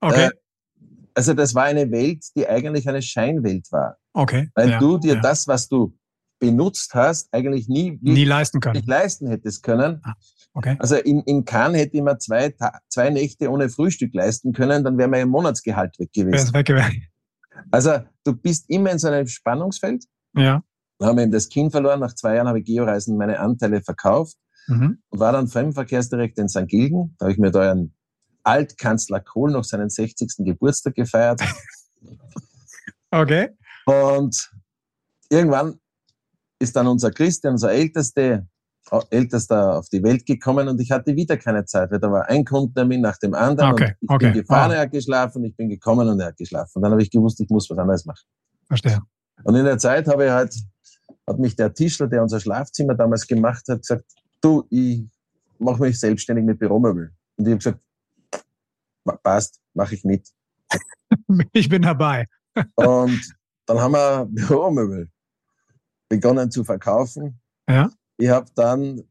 Okay. 0.00 0.26
Äh, 0.26 0.30
also 1.14 1.34
das 1.34 1.54
war 1.54 1.64
eine 1.64 1.90
Welt, 1.90 2.24
die 2.34 2.46
eigentlich 2.46 2.88
eine 2.88 3.02
Scheinwelt 3.02 3.70
war. 3.72 3.98
Okay. 4.12 4.50
Weil 4.54 4.70
ja. 4.70 4.78
du 4.78 4.98
dir 4.98 5.16
das, 5.20 5.46
was 5.48 5.68
du 5.68 5.94
benutzt 6.38 6.94
hast, 6.94 7.32
eigentlich 7.32 7.68
nie, 7.68 7.98
nie 8.02 8.24
leisten 8.24 8.60
können. 8.60 8.76
Nicht 8.76 8.88
leisten 8.88 9.28
hättest 9.28 9.62
können. 9.62 10.00
Ah, 10.02 10.14
okay. 10.54 10.76
Also 10.78 10.96
in, 10.96 11.20
in 11.22 11.44
Cannes 11.44 11.80
hätte 11.80 11.96
ich 11.96 12.02
mir 12.02 12.18
zwei, 12.18 12.54
zwei 12.88 13.10
Nächte 13.10 13.50
ohne 13.50 13.68
Frühstück 13.68 14.14
leisten 14.14 14.52
können, 14.52 14.84
dann 14.84 14.98
wäre 14.98 15.08
mein 15.08 15.28
Monatsgehalt 15.28 15.98
weg 15.98 16.12
gewesen. 16.12 16.52
Weg 16.52 16.66
gewesen. 16.66 17.02
Also 17.70 18.00
du 18.24 18.34
bist 18.34 18.68
immer 18.68 18.90
in 18.90 18.98
so 18.98 19.08
einem 19.08 19.26
Spannungsfeld. 19.26 20.04
Ja. 20.34 20.62
Dann 20.98 21.08
haben 21.08 21.16
wir 21.16 21.22
eben 21.24 21.32
das 21.32 21.48
Kind 21.48 21.72
verloren. 21.72 22.00
Nach 22.00 22.14
zwei 22.14 22.36
Jahren 22.36 22.48
habe 22.48 22.60
ich 22.60 22.66
Georeisen 22.66 23.16
meine 23.16 23.38
Anteile 23.38 23.82
verkauft 23.82 24.36
mhm. 24.66 24.98
und 25.08 25.20
war 25.20 25.32
dann 25.32 25.48
Fremdenverkehrsdirektor 25.48 26.42
in 26.42 26.48
St. 26.48 26.68
Gilgen. 26.68 27.14
Da 27.18 27.26
habe 27.26 27.32
ich 27.32 27.38
mir 27.38 27.50
da 27.50 27.70
einen 27.70 27.94
Altkanzler 28.42 29.20
Kohl 29.20 29.50
noch 29.50 29.64
seinen 29.64 29.90
60. 29.90 30.36
Geburtstag 30.38 30.94
gefeiert. 30.94 31.40
okay. 33.10 33.50
Und 33.86 34.50
irgendwann 35.28 35.80
ist 36.58 36.76
dann 36.76 36.86
unser 36.86 37.10
Christian, 37.10 37.54
unser 37.54 37.72
Älteste, 37.72 38.46
Ältester 39.10 39.78
auf 39.78 39.88
die 39.88 40.02
Welt 40.02 40.24
gekommen 40.26 40.68
und 40.68 40.80
ich 40.80 40.92
hatte 40.92 41.16
wieder 41.16 41.36
keine 41.36 41.64
Zeit, 41.64 41.90
weil 41.90 41.98
da 41.98 42.10
war 42.10 42.28
ein 42.28 42.44
Kundentermin 42.44 43.00
nach 43.00 43.18
dem 43.18 43.34
anderen. 43.34 43.72
Okay, 43.72 43.94
ich 44.00 44.08
okay. 44.08 44.26
bin 44.26 44.42
gefahren, 44.42 44.70
oh. 44.70 44.74
er 44.74 44.80
hat 44.82 44.92
geschlafen, 44.92 45.44
ich 45.44 45.56
bin 45.56 45.68
gekommen 45.68 46.08
und 46.08 46.20
er 46.20 46.28
hat 46.28 46.36
geschlafen. 46.36 46.72
Und 46.76 46.82
dann 46.82 46.92
habe 46.92 47.02
ich 47.02 47.10
gewusst, 47.10 47.40
ich 47.40 47.50
muss 47.50 47.68
was 47.68 47.78
anderes 47.78 48.04
machen. 48.04 48.24
Verstehe. 48.68 49.00
Und 49.42 49.56
in 49.56 49.64
der 49.64 49.78
Zeit 49.78 50.06
habe 50.06 50.26
ich 50.26 50.30
halt 50.30 50.54
hat 51.26 51.38
mich 51.38 51.56
der 51.56 51.74
Tischler, 51.74 52.06
der 52.06 52.22
unser 52.22 52.40
Schlafzimmer 52.40 52.94
damals 52.94 53.26
gemacht 53.26 53.64
hat, 53.68 53.80
gesagt, 53.80 54.04
du, 54.40 54.66
ich 54.70 55.04
mache 55.58 55.82
mich 55.82 55.98
selbstständig 55.98 56.44
mit 56.44 56.58
Büromöbel. 56.58 57.12
Und 57.36 57.46
ich 57.46 57.52
habe 57.52 57.58
gesagt, 57.58 59.22
passt, 59.22 59.60
mache 59.74 59.94
ich 59.94 60.04
mit. 60.04 60.28
ich 61.52 61.68
bin 61.68 61.82
dabei. 61.82 62.26
und 62.76 63.34
dann 63.66 63.80
haben 63.80 63.92
wir 63.92 64.26
Büromöbel 64.30 65.10
begonnen 66.08 66.50
zu 66.50 66.64
verkaufen. 66.64 67.40
Ja. 67.68 67.90
Ich 68.16 68.28
habe 68.28 68.46
dann, 68.54 69.02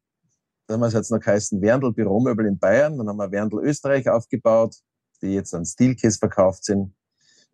damals 0.67 0.95
hat 0.95 1.01
es 1.01 1.09
noch 1.09 1.19
geheißen, 1.19 1.61
Werndl 1.61 1.93
Büromöbel 1.93 2.45
in 2.45 2.57
Bayern, 2.57 2.97
dann 2.97 3.07
haben 3.07 3.17
wir 3.17 3.31
Werndl 3.31 3.59
Österreich 3.59 4.09
aufgebaut, 4.09 4.75
die 5.21 5.33
jetzt 5.33 5.53
an 5.53 5.65
Steelcase 5.65 6.17
verkauft 6.17 6.65
sind. 6.65 6.95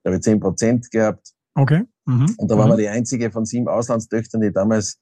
Da 0.03 0.09
habe 0.09 0.17
ich 0.17 0.23
10 0.23 0.39
Prozent 0.39 0.91
gehabt. 0.91 1.33
Okay. 1.55 1.83
Mhm. 2.05 2.35
Und 2.37 2.49
da 2.49 2.57
waren 2.57 2.67
mhm. 2.67 2.73
wir 2.73 2.77
die 2.77 2.87
einzige 2.87 3.31
von 3.31 3.45
sieben 3.45 3.67
Auslandstöchtern, 3.67 4.41
die 4.41 4.51
damals 4.51 4.99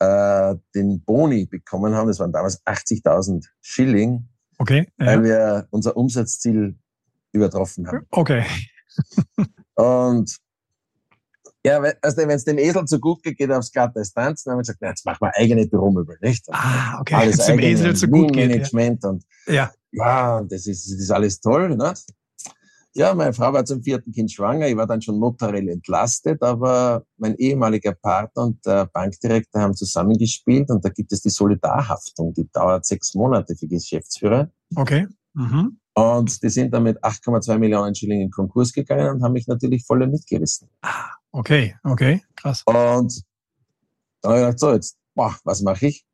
äh, 0.00 0.56
den 0.74 1.02
Boni 1.04 1.46
bekommen 1.46 1.94
haben. 1.94 2.08
Das 2.08 2.18
waren 2.18 2.32
damals 2.32 2.64
80.000 2.66 3.46
Schilling, 3.60 4.28
okay, 4.58 4.88
ja. 4.98 5.06
weil 5.06 5.24
wir 5.24 5.68
unser 5.70 5.96
Umsatzziel 5.96 6.76
übertroffen 7.32 7.86
haben. 7.86 8.06
Okay. 8.10 8.44
Und 9.74 10.36
ja, 11.64 11.82
also 12.00 12.16
wenn 12.16 12.30
es 12.30 12.44
dem 12.44 12.58
Esel 12.58 12.84
zu 12.86 12.98
gut 12.98 13.22
geht, 13.22 13.36
geht 13.36 13.50
er 13.50 13.58
aufs 13.58 13.70
Glatteis 13.70 14.12
tanzen. 14.12 14.44
Dann 14.46 14.52
haben 14.52 14.58
wir 14.58 14.62
gesagt, 14.62 14.78
na, 14.80 14.88
jetzt 14.88 15.04
machen 15.04 15.18
wir 15.20 15.32
eigene 15.36 15.66
Büromöbel, 15.66 16.16
nicht? 16.22 16.48
Und 16.48 16.54
ah, 16.54 16.98
okay. 17.00 17.14
Alles 17.14 17.38
wenn 17.38 17.40
es 17.40 17.46
dem 17.46 17.58
Esel 17.58 17.96
zu 17.96 18.08
gut 18.08 18.32
geht. 18.32 18.48
Management 18.48 19.04
ja. 19.04 19.10
und 19.10 19.24
ja, 19.46 19.70
ja 19.92 20.42
das, 20.42 20.66
ist, 20.66 20.90
das 20.90 20.98
ist 20.98 21.10
alles 21.10 21.40
toll. 21.40 21.76
Ne? 21.76 21.92
Ja, 22.94 23.14
meine 23.14 23.32
Frau 23.32 23.52
war 23.52 23.64
zum 23.64 23.82
vierten 23.82 24.10
Kind 24.10 24.32
schwanger. 24.32 24.66
Ich 24.66 24.76
war 24.76 24.86
dann 24.86 25.02
schon 25.02 25.20
notariell 25.20 25.68
entlastet, 25.68 26.42
aber 26.42 27.04
mein 27.18 27.36
ehemaliger 27.36 27.92
Partner 27.92 28.44
und 28.44 28.66
der 28.66 28.86
Bankdirektor 28.86 29.60
haben 29.60 29.74
zusammengespielt 29.74 30.70
und 30.70 30.84
da 30.84 30.88
gibt 30.88 31.12
es 31.12 31.20
die 31.20 31.30
Solidarhaftung, 31.30 32.32
die 32.34 32.48
dauert 32.50 32.84
sechs 32.84 33.14
Monate 33.14 33.54
für 33.54 33.68
Geschäftsführer. 33.68 34.50
Okay. 34.74 35.06
Mhm. 35.34 35.78
Und 35.94 36.42
die 36.42 36.48
sind 36.48 36.72
dann 36.72 36.84
mit 36.84 37.02
8,2 37.04 37.58
Millionen 37.58 37.94
Schilling 37.94 38.22
in 38.22 38.30
Konkurs 38.30 38.72
gegangen 38.72 39.16
und 39.16 39.22
haben 39.22 39.34
mich 39.34 39.46
natürlich 39.46 39.84
voll 39.84 40.04
mitgerissen. 40.06 40.68
Ah, 40.82 41.10
okay, 41.32 41.76
okay, 41.84 42.22
krass. 42.36 42.62
Und 42.64 43.22
dann 44.22 44.32
habe 44.32 44.40
ich 44.40 44.46
gedacht, 44.46 44.58
so, 44.58 44.72
jetzt, 44.72 44.98
boah, 45.14 45.36
was 45.44 45.62
mache 45.62 45.86
ich? 45.86 46.04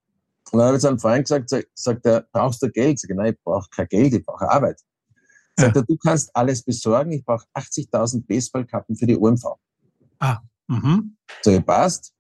Und 0.53 0.59
dann 0.59 0.69
habe 0.69 0.77
ich 0.77 0.83
zu 0.83 0.89
einem 0.89 0.99
Freund 0.99 1.25
gesagt, 1.25 1.51
sagt 1.75 2.07
er, 2.07 2.27
brauchst 2.33 2.63
du 2.63 2.71
Geld? 2.71 3.01
Sag 3.01 3.11
ich, 3.11 3.17
nein, 3.17 3.33
ich 3.33 3.43
brauche 3.43 3.69
kein 3.71 3.89
Geld, 3.89 4.15
ich 4.15 4.25
brauche 4.25 4.49
Arbeit. 4.49 4.81
Sagt 5.57 5.75
ja. 5.75 5.83
er, 5.83 5.87
du 5.87 5.97
kannst 5.97 6.35
alles 6.35 6.63
besorgen, 6.63 7.13
ich 7.13 7.25
brauche 7.25 7.47
80.000 7.55 8.27
Baseballkappen 8.27 8.97
für 8.97 9.07
die 9.07 9.17
OMV. 9.17 9.45
Ah, 10.19 10.39
mhm. 10.69 11.17
So, 11.43 11.51
ja, 11.51 11.61
passt. 11.61 12.13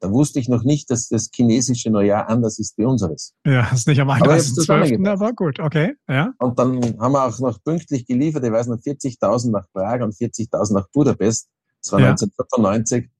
Da 0.00 0.10
wusste 0.10 0.38
ich 0.38 0.48
noch 0.48 0.64
nicht, 0.64 0.90
dass 0.90 1.08
das 1.08 1.30
chinesische 1.34 1.90
Neujahr 1.90 2.28
anders 2.28 2.58
ist 2.58 2.76
wie 2.76 2.84
unseres. 2.84 3.34
Ja, 3.46 3.70
ist 3.72 3.88
nicht 3.88 4.00
am 4.00 4.10
Aber 4.10 4.36
ich 4.36 4.44
hab's 4.44 4.50
31.12., 4.50 4.54
zusammengebracht. 4.54 5.08
aber 5.08 5.32
gut, 5.32 5.60
okay, 5.60 5.94
ja. 6.08 6.34
Und 6.38 6.58
dann 6.58 6.98
haben 7.00 7.12
wir 7.12 7.24
auch 7.24 7.38
noch 7.38 7.62
pünktlich 7.64 8.06
geliefert, 8.06 8.44
ich 8.44 8.52
weiß 8.52 8.66
noch, 8.66 8.76
40.000 8.76 9.50
nach 9.50 9.66
Prag 9.72 10.02
und 10.02 10.14
40.000 10.14 10.74
nach 10.74 10.88
Budapest. 10.92 11.48
Das 11.84 11.92
war 11.92 12.00
Ja. 12.00 12.10
1995. 12.10 13.10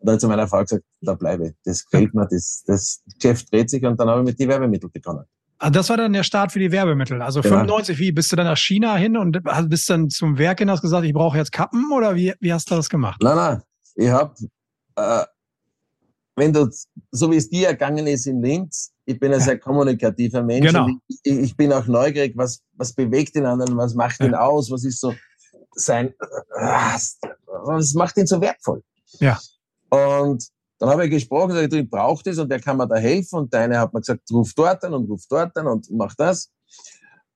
Und 0.00 0.06
dann 0.06 0.14
hat 0.14 0.20
zu 0.20 0.28
meiner 0.28 0.46
Frau 0.48 0.62
gesagt, 0.62 0.84
da 1.00 1.14
bleibe 1.14 1.48
ich. 1.48 1.52
Das 1.64 1.84
gefällt 1.84 2.14
mir, 2.14 2.26
das, 2.30 2.62
das 2.66 3.02
Geschäft 3.20 3.52
dreht 3.52 3.68
sich 3.68 3.84
und 3.84 3.98
dann 3.98 4.08
habe 4.08 4.20
ich 4.20 4.26
mit 4.26 4.38
die 4.40 4.48
Werbemittel 4.48 4.88
begonnen. 4.90 5.24
Ah, 5.58 5.70
Das 5.70 5.90
war 5.90 5.96
dann 5.96 6.12
der 6.12 6.22
Start 6.22 6.52
für 6.52 6.60
die 6.60 6.70
Werbemittel. 6.70 7.20
Also 7.20 7.40
Genau. 7.42 7.56
95, 7.56 7.98
wie, 7.98 8.12
bist 8.12 8.30
du 8.30 8.36
dann 8.36 8.46
nach 8.46 8.56
China 8.56 8.94
hin 8.96 9.16
und 9.16 9.40
bist 9.68 9.90
dann 9.90 10.08
zum 10.08 10.38
Werk 10.38 10.60
hin, 10.60 10.70
hast 10.70 10.82
gesagt, 10.82 11.04
ich 11.04 11.12
brauche 11.12 11.36
jetzt 11.36 11.50
Kappen 11.50 11.90
oder 11.92 12.14
wie, 12.14 12.32
wie 12.40 12.52
hast 12.52 12.70
du 12.70 12.76
das 12.76 12.88
gemacht? 12.88 13.20
Nein, 13.22 13.36
nein, 13.36 13.62
ich 13.96 14.08
habe, 14.08 14.34
äh, 14.94 15.24
wenn 16.36 16.52
du, 16.52 16.70
so 17.10 17.30
wie 17.32 17.36
es 17.36 17.50
dir 17.50 17.66
ergangen 17.66 18.06
ist 18.06 18.26
in 18.26 18.40
Linz, 18.40 18.92
ich 19.04 19.18
bin 19.18 19.32
ein 19.32 19.40
Ja. 19.40 19.44
sehr 19.46 19.58
kommunikativer 19.58 20.44
Mensch. 20.44 20.66
Genau. 20.68 20.86
Ich, 21.08 21.18
ich 21.24 21.56
bin 21.56 21.72
auch 21.72 21.86
neugierig, 21.88 22.34
was, 22.36 22.62
was 22.74 22.92
bewegt 22.92 23.34
den 23.34 23.46
anderen, 23.46 23.76
was 23.76 23.94
macht 23.94 24.20
ihn 24.20 24.34
aus, 24.36 24.70
was 24.70 24.84
ist 24.84 25.00
so 25.00 25.12
sein, 25.78 26.14
was, 26.50 27.18
was 27.46 27.94
macht 27.94 28.16
ihn 28.16 28.26
so 28.26 28.40
wertvoll. 28.40 28.82
Ja. 29.20 29.38
Und 29.90 30.48
dann 30.78 30.90
habe 30.90 31.06
ich 31.06 31.10
gesprochen, 31.10 31.48
gesagt, 31.54 31.72
ich 31.72 31.88
brauche 31.90 32.22
das 32.22 32.38
und 32.38 32.48
der 32.50 32.60
kann 32.60 32.76
mir 32.76 32.86
da 32.86 32.96
helfen. 32.96 33.40
Und 33.40 33.52
der 33.52 33.60
eine 33.60 33.78
hat 33.78 33.92
mir 33.92 34.00
gesagt, 34.00 34.30
ruf 34.30 34.52
dort 34.54 34.84
an 34.84 34.94
und 34.94 35.08
ruf 35.10 35.24
dort 35.28 35.56
an 35.56 35.66
und 35.66 35.90
mach 35.90 36.14
das. 36.14 36.50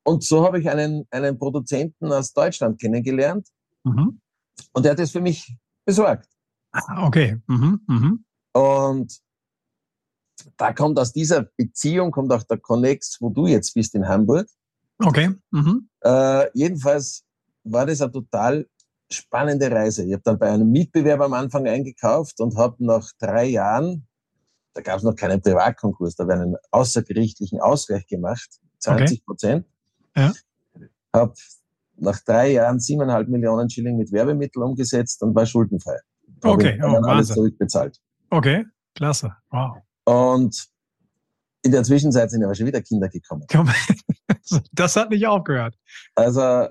Und 0.05 0.23
so 0.25 0.45
habe 0.45 0.61
ich 0.61 0.69
einen, 0.69 1.07
einen 1.11 1.39
Produzenten 1.39 2.13
aus 2.13 2.33
Deutschland 2.33 2.81
kennengelernt 2.81 3.49
Mhm. 3.85 4.21
und 4.75 4.85
der 4.85 4.93
hat 4.93 5.01
das 5.01 5.11
für 5.11 5.21
mich 5.21 5.57
besorgt. 5.85 6.29
Ah, 6.71 7.07
Okay. 7.07 7.41
Mhm. 7.49 7.81
Mhm. 7.89 8.25
Und 8.53 9.21
da 10.57 10.73
kommt 10.73 10.99
aus 11.01 11.13
dieser 11.13 11.43
Beziehung, 11.57 12.13
kommt 12.13 12.33
auch 12.33 12.45
der 12.45 12.59
Connex, 12.59 13.17
wo 13.21 13.31
du 13.31 13.47
jetzt 13.49 13.75
bist 13.75 13.95
in 13.97 14.07
Hamburg. 14.07 14.47
Okay. 14.99 15.35
Mhm. 15.51 15.89
Äh, 16.05 16.49
jedenfalls 16.57 17.25
war 17.65 17.87
das 17.87 18.01
eine 18.01 18.13
total 18.13 18.67
spannende 19.11 19.71
Reise. 19.71 20.05
Ich 20.05 20.13
habe 20.13 20.23
dann 20.25 20.39
bei 20.39 20.51
einem 20.51 20.71
Mitbewerber 20.71 21.27
am 21.27 21.35
Anfang 21.35 21.67
eingekauft 21.67 22.41
und 22.41 22.57
habe 22.57 22.85
nach 22.85 23.11
drei 23.19 23.47
Jahren, 23.47 24.07
da 24.75 24.81
gab 24.81 24.99
es 24.99 25.03
noch 25.03 25.15
keinen 25.15 25.41
Privatkonkurs, 25.41 26.17
da 26.17 26.25
habe 26.25 26.35
einen 26.35 26.57
außergerichtlichen 26.71 27.61
Ausgleich 27.61 28.07
gemacht, 28.07 28.49
20 28.79 29.25
Prozent. 29.25 29.67
Ja. 30.17 30.33
Habe 31.15 31.35
nach 31.97 32.21
drei 32.21 32.53
Jahren 32.53 32.81
siebeneinhalb 32.81 33.29
Millionen 33.29 33.69
Schilling 33.69 33.97
mit 33.97 34.11
Werbemitteln 34.13 34.65
umgesetzt 34.65 35.23
und 35.23 35.35
war 35.35 35.47
schuldenfrei. 35.47 35.99
Hab 36.43 36.53
Okay, 36.53 36.79
oh, 36.79 36.93
dann 36.93 37.05
alles 37.05 37.29
Wahnsinn. 37.29 37.35
zurückbezahlt. 37.35 38.01
Okay. 38.31 38.65
Klasse. 38.95 39.37
Wow. 39.51 39.77
Und 40.05 40.69
in 41.63 41.71
der 41.71 41.85
Zwischenzeit 41.85 42.31
sind 42.31 42.43
aber 42.43 42.55
schon 42.55 42.67
wieder 42.67 42.83
Kinder 42.83 43.09
gekommen. 43.09 43.45
Komm. 43.51 43.71
Das 44.73 44.97
hat 44.97 45.11
nicht 45.11 45.27
aufgehört. 45.27 45.79
Also 46.15 46.67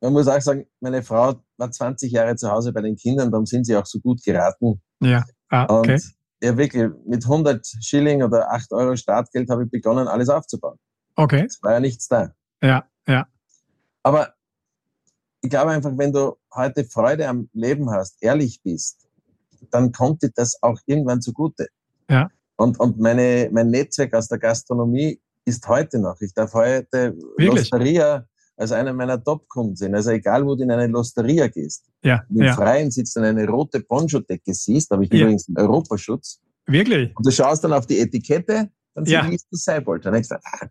man 0.00 0.12
muss 0.12 0.28
auch 0.28 0.40
sagen, 0.40 0.66
meine 0.80 1.02
Frau 1.02 1.34
war 1.56 1.70
20 1.70 2.12
Jahre 2.12 2.36
zu 2.36 2.50
Hause 2.50 2.72
bei 2.72 2.82
den 2.82 2.96
Kindern, 2.96 3.30
darum 3.30 3.46
sind 3.46 3.64
sie 3.64 3.76
auch 3.76 3.86
so 3.86 3.98
gut 4.00 4.22
geraten. 4.22 4.80
Ja. 5.00 5.24
Ah, 5.48 5.64
Und 5.64 5.78
okay. 5.78 6.00
ja, 6.42 6.56
wirklich, 6.56 6.90
mit 7.06 7.24
100 7.24 7.66
Schilling 7.80 8.22
oder 8.22 8.52
8 8.52 8.72
Euro 8.72 8.96
Startgeld 8.96 9.50
habe 9.50 9.64
ich 9.64 9.70
begonnen, 9.70 10.06
alles 10.06 10.28
aufzubauen. 10.28 10.78
Okay. 11.16 11.44
Es 11.46 11.58
war 11.62 11.72
ja 11.72 11.80
nichts 11.80 12.06
da. 12.08 12.32
Ja. 12.62 12.84
Ja. 13.06 13.26
Aber 14.02 14.34
ich 15.40 15.50
glaube 15.50 15.70
einfach, 15.70 15.92
wenn 15.96 16.12
du 16.12 16.36
heute 16.54 16.84
Freude 16.84 17.28
am 17.28 17.48
Leben 17.52 17.90
hast, 17.90 18.22
ehrlich 18.22 18.60
bist, 18.62 19.08
dann 19.70 19.92
kommt 19.92 20.22
dir 20.22 20.30
das 20.34 20.62
auch 20.62 20.78
irgendwann 20.86 21.20
zugute. 21.20 21.68
Ja. 22.08 22.30
Und, 22.56 22.78
und 22.80 22.98
meine, 22.98 23.48
mein 23.52 23.70
Netzwerk 23.70 24.14
aus 24.14 24.28
der 24.28 24.38
Gastronomie 24.38 25.20
ist 25.44 25.66
heute 25.68 25.98
noch. 25.98 26.20
Ich 26.20 26.34
darf 26.34 26.54
heute 26.54 27.16
Wirklich? 27.36 27.70
Losteria 27.70 28.26
als 28.58 28.72
einer 28.72 28.92
meiner 28.92 29.22
Top-Kunden. 29.22 29.94
Also 29.94 30.10
egal, 30.10 30.44
wo 30.44 30.54
du 30.56 30.64
in 30.64 30.70
eine 30.70 30.86
Losteria 30.88 31.46
gehst, 31.48 31.86
Ja. 32.02 32.22
im 32.28 32.42
Ja. 32.42 32.54
Freien 32.54 32.90
sitzt 32.90 33.16
und 33.16 33.24
eine 33.24 33.46
rote 33.48 33.80
Poncho-Decke 33.80 34.52
siehst, 34.52 34.90
habe 34.90 35.04
ich 35.04 35.12
Ja. 35.12 35.20
übrigens 35.20 35.46
einen 35.48 35.58
Europaschutz, 35.58 36.40
Wirklich. 36.66 37.16
und 37.16 37.24
du 37.26 37.30
schaust 37.30 37.62
dann 37.64 37.72
auf 37.72 37.86
die 37.86 37.98
Etikette, 38.00 38.68
dann 38.94 39.04
Ja. 39.04 39.24
siehst 39.30 39.46
du 39.50 39.56
Seibold. 39.56 40.04
Dann 40.04 40.12
denkst 40.12 40.28
du, 40.28 40.34
ah. 40.34 40.66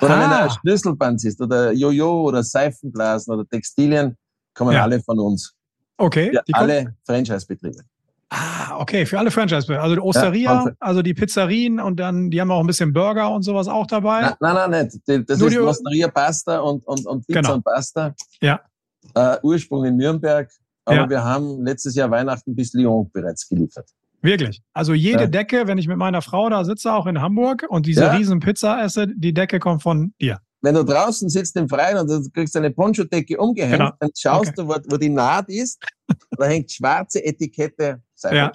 Oder 0.00 0.18
wenn 0.20 0.30
du 0.30 0.36
Ah. 0.36 0.44
ein 0.44 0.50
Schlüsselband 0.50 1.20
siehst, 1.20 1.40
oder 1.40 1.70
Jojo, 1.72 2.22
oder 2.22 2.42
Seifenblasen, 2.42 3.32
oder 3.34 3.46
Textilien, 3.46 4.16
kommen 4.54 4.74
alle 4.74 5.00
von 5.00 5.18
uns. 5.20 5.54
Okay. 5.98 6.36
Alle 6.52 6.96
Franchise-Betriebe. 7.06 7.82
Ah, 8.34 8.78
okay, 8.78 9.04
für 9.04 9.18
alle 9.18 9.30
Franchise. 9.30 9.78
Also 9.78 9.94
die 9.94 10.00
Osteria, 10.00 10.62
und- 10.62 10.76
also 10.80 11.02
die 11.02 11.12
Pizzerien 11.12 11.78
und 11.78 12.00
dann, 12.00 12.30
die 12.30 12.40
haben 12.40 12.50
auch 12.50 12.60
ein 12.60 12.66
bisschen 12.66 12.92
Burger 12.94 13.30
und 13.30 13.42
sowas 13.42 13.68
auch 13.68 13.86
dabei. 13.86 14.22
Nein, 14.22 14.34
nein, 14.40 14.70
nein, 14.70 14.90
nicht. 15.06 15.28
Das 15.28 15.38
Nur 15.38 15.48
ist 15.48 15.54
die- 15.54 15.58
Osteria 15.60 16.08
Pasta 16.08 16.58
und, 16.60 16.86
und, 16.86 17.04
und 17.06 17.26
Pizza 17.26 17.40
Genau. 17.42 17.54
und 17.56 17.64
Pasta. 17.64 18.14
Ja. 18.40 18.60
Äh, 19.14 19.36
Ursprung 19.42 19.84
in 19.84 19.96
Nürnberg. 19.98 20.50
Aber 20.86 20.96
Ja. 20.96 21.10
wir 21.10 21.22
haben 21.22 21.62
letztes 21.62 21.94
Jahr 21.94 22.10
Weihnachten 22.10 22.54
bis 22.56 22.72
Lyon 22.72 23.10
bereits 23.12 23.46
geliefert. 23.48 23.90
Wirklich. 24.22 24.62
Also 24.72 24.94
jede 24.94 25.22
Ja. 25.24 25.26
Decke, 25.26 25.66
wenn 25.66 25.76
ich 25.78 25.86
mit 25.86 25.98
meiner 25.98 26.22
Frau 26.22 26.48
da 26.48 26.64
sitze, 26.64 26.92
auch 26.92 27.06
in 27.06 27.20
Hamburg 27.20 27.66
und 27.68 27.84
diese 27.86 28.02
Ja. 28.04 28.12
riesen 28.12 28.40
Pizza 28.40 28.82
esse, 28.82 29.08
die 29.08 29.34
Decke 29.34 29.58
kommt 29.58 29.82
von 29.82 30.14
dir. 30.20 30.38
Wenn 30.64 30.76
du 30.76 30.84
draußen 30.84 31.28
sitzt 31.28 31.56
im 31.56 31.68
Freien 31.68 31.98
und 31.98 32.08
du 32.08 32.30
kriegst 32.30 32.56
eine 32.56 32.70
Poncho-Decke 32.70 33.36
umgehängt, 33.36 33.78
Genau. 33.78 33.90
dann 33.98 34.10
schaust 34.16 34.52
Okay. 34.52 34.54
du, 34.58 34.68
wo, 34.68 34.74
wo 34.90 34.96
die 34.96 35.08
Naht 35.10 35.48
ist. 35.48 35.82
da 36.38 36.44
hängt 36.46 36.70
schwarze 36.70 37.24
Etikette. 37.24 38.00
Seibold. 38.22 38.40
Ja. 38.40 38.52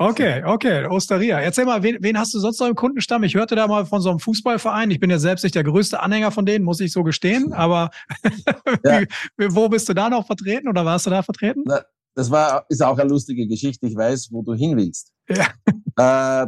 Okay, 0.00 0.44
okay, 0.44 0.86
Osteria. 0.86 1.40
Erzähl 1.40 1.64
mal, 1.64 1.82
wen, 1.82 1.96
wen 2.00 2.16
hast 2.16 2.32
du 2.32 2.38
sonst 2.38 2.60
noch 2.60 2.68
im 2.68 2.76
Kundenstamm? 2.76 3.24
Ich 3.24 3.34
hörte 3.34 3.56
da 3.56 3.66
mal 3.66 3.84
von 3.84 4.00
so 4.00 4.10
einem 4.10 4.20
Fußballverein. 4.20 4.92
Ich 4.92 5.00
bin 5.00 5.10
ja 5.10 5.18
selbst 5.18 5.42
nicht 5.42 5.56
der 5.56 5.64
größte 5.64 5.98
Anhänger 6.00 6.30
von 6.30 6.46
denen, 6.46 6.64
muss 6.64 6.78
ich 6.78 6.92
so 6.92 7.02
gestehen. 7.02 7.52
Aber 7.52 7.90
Ja. 8.84 9.02
wo 9.36 9.68
bist 9.68 9.88
du 9.88 9.94
da 9.94 10.08
noch 10.08 10.24
vertreten 10.24 10.68
oder 10.68 10.84
warst 10.84 11.06
du 11.06 11.10
da 11.10 11.22
vertreten? 11.24 11.64
Na, 11.66 11.80
das 12.14 12.30
war, 12.30 12.64
ist 12.68 12.80
auch 12.80 12.96
eine 12.96 13.10
lustige 13.10 13.48
Geschichte. 13.48 13.86
Ich 13.88 13.96
weiß, 13.96 14.28
wo 14.30 14.42
du 14.42 14.54
hin 14.54 14.76
willst. 14.76 15.12
Ja. 15.28 15.48
Äh, 16.00 16.46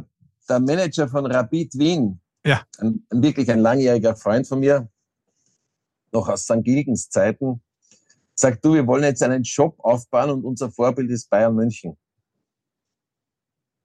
der 0.48 0.61
Manager 0.61 1.09
von 1.09 1.26
Rapid 1.26 1.76
Wien, 1.76 2.20
Ja. 2.46 2.62
ein, 2.78 3.04
ein 3.11 3.20
wirklich 3.20 3.50
ein 3.50 3.59
langjähriger 3.59 4.14
Freund 4.14 4.46
von 4.46 4.61
mir, 4.61 4.88
noch 6.12 6.28
aus 6.28 6.44
St. 6.44 6.62
Gilgens 6.62 7.09
Zeiten, 7.09 7.61
sagt, 8.37 8.64
du, 8.64 8.74
wir 8.74 8.87
wollen 8.87 9.02
jetzt 9.02 9.24
einen 9.24 9.44
Shop 9.44 9.74
aufbauen 9.80 10.30
und 10.30 10.44
unser 10.44 10.70
Vorbild 10.70 11.11
ist 11.11 11.28
Bayern 11.30 11.56
München. 11.56 11.96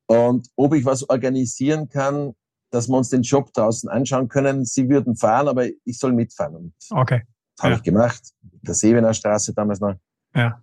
Und 0.08 0.48
ob 0.56 0.74
ich 0.76 0.86
was 0.86 1.08
organisieren 1.10 1.89
kann, 1.89 2.34
dass 2.72 2.88
wir 2.88 2.98
uns 2.98 3.10
den 3.10 3.24
Shop 3.24 3.54
draußen 3.54 3.89
anschauen 3.89 4.28
können. 4.28 4.65
Sie 4.65 4.89
würden 4.89 5.15
fahren, 5.15 5.48
aber 5.48 5.65
ich 5.86 5.98
soll 5.98 6.12
mitfahren. 6.13 6.56
Und 6.56 6.74
Okay. 6.91 7.24
das 7.56 7.63
habe 7.63 7.74
Ja. 7.74 7.78
ich 7.78 7.84
gemacht. 7.84 8.22
Der 8.41 8.74
Sevener 8.74 9.13
Straße 9.13 9.54
damals 9.54 9.80
noch. 9.80 9.96
Ja. 10.36 10.62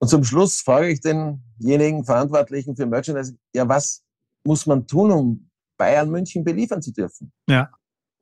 Und 0.00 0.08
zum 0.08 0.24
Schluss 0.24 0.60
frage 0.60 0.88
ich 0.88 1.00
denjenigen 1.00 2.04
Verantwortlichen 2.04 2.76
für 2.76 2.86
Merchandise, 2.86 3.36
ja, 3.54 3.66
was 3.68 4.02
muss 4.44 4.66
man 4.66 4.86
tun, 4.86 5.10
um 5.12 5.50
Bayern 5.78 6.10
München 6.10 6.44
beliefern 6.44 6.82
zu 6.82 6.92
dürfen? 6.92 7.32
Ja. 7.48 7.70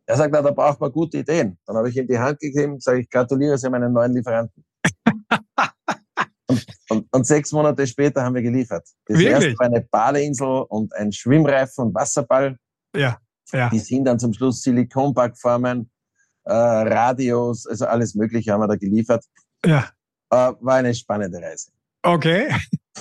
Er 0.07 0.17
sagt, 0.17 0.33
na, 0.33 0.43
da 0.43 0.51
braucht 0.51 0.81
man 0.81 0.93
gute 0.93 1.19
Ideen. 1.19 1.59
Dann 1.65 1.77
habe 1.77 1.89
ich 1.89 1.97
ihm 1.97 2.07
die 2.07 2.19
Hand 2.19 2.39
gegeben, 2.41 2.79
sage 2.81 3.01
ich, 3.01 3.11
gratuliere, 3.11 3.57
Sie 3.57 3.67
haben 3.67 3.75
einen 3.75 3.93
neuen 3.93 4.13
Lieferanten. 4.15 4.65
und, 6.53 6.67
und, 6.91 7.07
und 7.11 7.27
sechs 7.27 7.53
Monate 7.53 7.87
später 7.87 8.23
haben 8.23 8.35
wir 8.35 8.43
geliefert. 8.43 8.87
Das 9.07 9.19
Wirklich? 9.19 9.29
erste 9.33 9.59
war 9.59 9.67
eine 9.67 9.81
Badeinsel 9.81 10.65
und 10.69 10.95
ein 10.95 11.13
Schwimmreifen 11.13 11.87
und 11.87 11.95
Wasserball. 11.95 12.57
Ja. 12.95 13.19
Ja. 13.53 13.69
Die 13.71 13.79
sind 13.79 14.05
dann 14.05 14.19
zum 14.19 14.33
Schluss 14.33 14.63
Silikonbackformen, 14.63 15.91
äh, 16.45 16.53
Radios, 16.53 17.67
also 17.67 17.87
alles 17.87 18.15
Mögliche 18.15 18.53
haben 18.53 18.61
wir 18.61 18.69
da 18.69 18.77
geliefert. 18.77 19.25
Ja. 19.65 19.89
Äh, 20.31 20.53
war 20.61 20.77
eine 20.77 20.95
spannende 20.95 21.39
Reise. 21.41 21.71
Okay. 22.03 22.49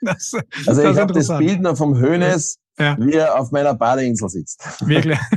das, 0.00 0.32
Also 0.66 0.82
ich 0.90 0.98
habe 0.98 1.12
das. 1.12 1.28
Bild 1.38 1.60
noch 1.60 1.76
vom 1.76 1.96
Hönes, 1.98 2.58
Ja. 2.78 2.96
wie 2.98 3.12
er 3.14 3.38
auf 3.38 3.50
meiner 3.52 3.74
Badeinsel 3.74 4.28
sitzt. 4.28 4.64
Wirklich. 4.86 5.18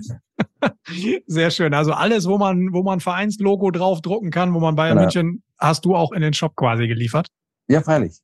Sehr 1.27 1.51
schön. 1.51 1.73
Also 1.73 1.91
alles, 1.91 2.27
wo 2.27 2.37
man, 2.37 2.73
wo 2.73 2.83
man 2.83 2.99
Vereinslogo 2.99 3.71
draufdrucken 3.71 4.31
kann, 4.31 4.53
wo 4.53 4.59
man 4.59 4.75
Bayern 4.75 4.97
Genau. 4.97 5.01
München, 5.03 5.43
hast 5.59 5.85
du 5.85 5.95
auch 5.95 6.11
in 6.11 6.21
den 6.21 6.33
Shop 6.33 6.55
quasi 6.55 6.87
geliefert. 6.87 7.27
Ja, 7.67 7.81
freilich. 7.81 8.21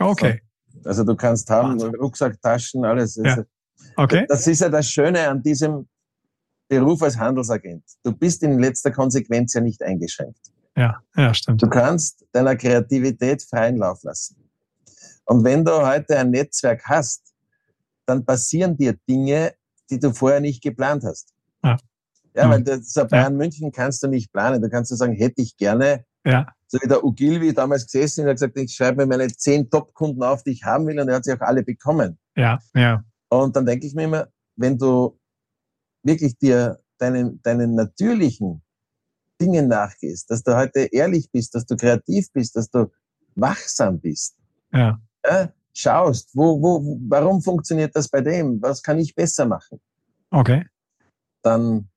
Okay. 0.00 0.42
Also 0.84 1.04
du 1.04 1.14
kannst 1.14 1.48
haben, 1.50 1.74
Wahnsinn. 1.80 1.94
Rucksack, 1.94 2.40
Taschen, 2.42 2.84
alles. 2.84 3.14
Ja. 3.14 3.44
Okay. 3.96 4.26
Das 4.28 4.44
ist 4.46 4.60
ja 4.60 4.68
das 4.68 4.88
Schöne 4.88 5.28
an 5.28 5.40
diesem 5.40 5.86
Beruf 6.68 7.00
als 7.02 7.16
Handelsagent. 7.16 7.84
Du 8.02 8.10
bist 8.12 8.42
in 8.42 8.58
letzter 8.58 8.90
Konsequenz 8.90 9.54
ja 9.54 9.60
nicht 9.60 9.80
eingeschränkt. 9.82 10.40
Ja, 10.76 11.00
ja, 11.16 11.32
stimmt. 11.32 11.62
Du 11.62 11.68
kannst 11.68 12.24
deiner 12.32 12.56
Kreativität 12.56 13.42
freien 13.42 13.76
Lauf 13.76 14.02
lassen. 14.02 14.36
Und 15.26 15.44
wenn 15.44 15.64
du 15.64 15.70
heute 15.86 16.18
ein 16.18 16.30
Netzwerk 16.30 16.82
hast, 16.86 17.32
dann 18.04 18.24
passieren 18.24 18.76
dir 18.76 18.94
Dinge, 19.08 19.54
die 19.90 20.00
du 20.00 20.12
vorher 20.12 20.40
nicht 20.40 20.60
geplant 20.62 21.04
hast. 21.04 21.32
Ja. 21.62 21.76
Ja, 22.34 22.46
Mhm. 22.46 22.50
weil 22.50 22.62
das 22.64 22.92
so 22.92 23.06
Bayern 23.06 23.36
München 23.36 23.70
kannst 23.70 24.02
du 24.02 24.08
nicht 24.08 24.32
planen. 24.32 24.60
Du 24.60 24.68
kannst 24.68 24.90
nur 24.90 24.98
sagen, 24.98 25.12
hätte 25.12 25.40
ich 25.40 25.56
gerne. 25.56 26.04
Ja. 26.26 26.46
So 26.74 26.80
wie 26.82 26.88
der 26.88 27.04
Ogilvy 27.04 27.54
damals 27.54 27.86
gesessen 27.86 28.22
und 28.22 28.30
hat 28.30 28.34
gesagt, 28.34 28.58
ich 28.58 28.74
schreibe 28.74 29.02
mir 29.02 29.06
meine 29.06 29.28
zehn 29.28 29.70
Top-Kunden 29.70 30.24
auf, 30.24 30.42
die 30.42 30.50
ich 30.50 30.64
haben 30.64 30.88
will, 30.88 30.98
und 30.98 31.08
er 31.08 31.14
hat 31.14 31.24
sie 31.24 31.32
auch 31.32 31.40
alle 31.40 31.62
bekommen. 31.62 32.18
Ja, 32.34 32.58
ja. 32.74 33.04
Und 33.28 33.54
dann 33.54 33.64
denke 33.64 33.86
ich 33.86 33.94
mir 33.94 34.02
immer, 34.02 34.26
wenn 34.56 34.76
du 34.76 35.16
wirklich 36.02 36.36
dir 36.36 36.80
deinen, 36.98 37.40
deinen 37.42 37.76
natürlichen 37.76 38.60
Dingen 39.40 39.68
nachgehst, 39.68 40.28
dass 40.32 40.42
du 40.42 40.56
heute 40.56 40.88
ehrlich 40.90 41.30
bist, 41.30 41.54
dass 41.54 41.64
du 41.64 41.76
kreativ 41.76 42.32
bist, 42.32 42.56
dass 42.56 42.68
du 42.68 42.90
wachsam 43.36 44.00
bist, 44.00 44.36
Ja. 44.72 45.00
ja, 45.24 45.52
schaust, 45.72 46.30
wo, 46.34 46.60
wo, 46.60 46.98
warum 47.08 47.40
funktioniert 47.40 47.94
das 47.94 48.08
bei 48.08 48.20
dem? 48.20 48.60
Was 48.60 48.82
kann 48.82 48.98
ich 48.98 49.14
besser 49.14 49.46
machen? 49.46 49.80
Okay. 50.30 50.66
Dann, 51.40 51.88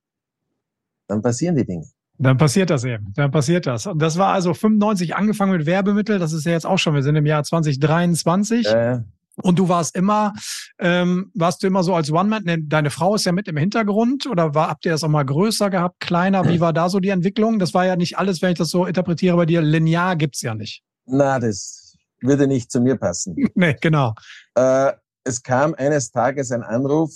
dann 1.08 1.24
passieren 1.24 1.56
die 1.56 1.66
Dinge. 1.66 1.90
Dann 2.20 2.38
passiert 2.38 2.70
das 2.70 2.84
eben. 2.84 3.14
Dann 3.16 3.32
passiert 3.32 3.68
das. 3.68 3.86
Und 3.86 4.02
das 4.02 4.18
war 4.18 4.34
also 4.34 4.54
95 4.54 5.16
angefangen 5.16 5.52
mit 5.56 5.66
Werbemittel. 5.66 6.18
Das 6.20 6.34
ist 6.34 6.46
ja 6.46 6.52
jetzt 6.54 6.66
auch 6.66 6.78
schon, 6.78 6.96
wir 6.96 7.04
sind 7.04 7.16
im 7.16 7.26
Jahr 7.26 7.44
2023. 7.44 8.66
Äh, 8.68 9.00
Und 9.44 9.60
du 9.60 9.70
warst 9.70 9.96
immer, 9.96 10.34
ähm, 10.80 11.32
warst 11.36 11.62
du 11.62 11.68
immer 11.68 11.84
so 11.84 11.94
als 11.94 12.12
One-Man? 12.12 12.44
Ne, 12.44 12.58
Deine 12.64 12.90
Frau 12.90 13.14
ist 13.14 13.26
ja 13.26 13.32
mit 13.32 13.48
im 13.48 13.58
Hintergrund 13.58 14.26
oder 14.26 14.56
war, 14.56 14.70
habt 14.70 14.86
ihr 14.86 14.92
das 14.92 15.04
auch 15.04 15.10
mal 15.10 15.26
größer 15.26 15.70
gehabt, 15.70 16.00
kleiner? 16.00 16.48
Wie 16.50 16.60
war 16.60 16.74
da 16.74 16.90
so 16.90 17.00
die 17.00 17.10
Entwicklung? 17.10 17.60
Das 17.60 17.76
war 17.76 17.86
ja 17.86 17.96
nicht 17.96 18.18
alles, 18.18 18.42
wenn 18.42 18.54
ich 18.54 18.58
das 18.58 18.70
so 18.72 18.86
interpretiere 18.88 19.36
bei 19.38 19.46
dir. 19.46 19.62
Linear 19.62 20.16
gibt's 20.16 20.42
ja 20.42 20.56
nicht. 20.56 20.82
na, 21.06 21.40
das 21.40 21.96
würde 22.22 22.48
nicht 22.48 22.72
zu 22.72 22.82
mir 22.82 22.96
passen. 22.96 23.36
Nee, 23.54 23.76
genau. 23.80 24.16
Äh, 24.56 24.94
es 25.24 25.44
kam 25.44 25.76
eines 25.76 26.10
Tages 26.10 26.52
ein 26.52 26.64
Anruf 26.64 27.12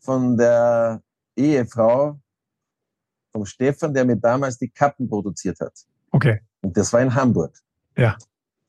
von 0.00 0.36
der 0.36 1.00
Ehefrau 1.36 2.20
vom 3.32 3.44
Stefan, 3.46 3.92
der 3.94 4.04
mir 4.04 4.16
damals 4.16 4.58
die 4.58 4.68
Kappen 4.68 5.08
produziert 5.08 5.58
hat. 5.60 5.72
Okay. 6.10 6.40
Und 6.60 6.76
das 6.76 6.92
war 6.92 7.00
in 7.00 7.14
Hamburg. 7.14 7.58
Ja. 7.96 8.16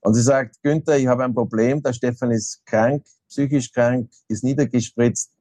Und 0.02 0.16
sie 0.16 0.22
sagt, 0.22 0.62
Günther, 0.64 0.98
ich 0.98 1.08
habe 1.08 1.24
ein 1.24 1.34
Problem, 1.34 1.82
der 1.82 1.94
Stefan 1.94 2.32
ist 2.32 2.66
krank, 2.66 3.06
psychisch 3.30 3.72
krank, 3.72 4.10
ist 4.28 4.44
niedergespritzt. 4.44 5.32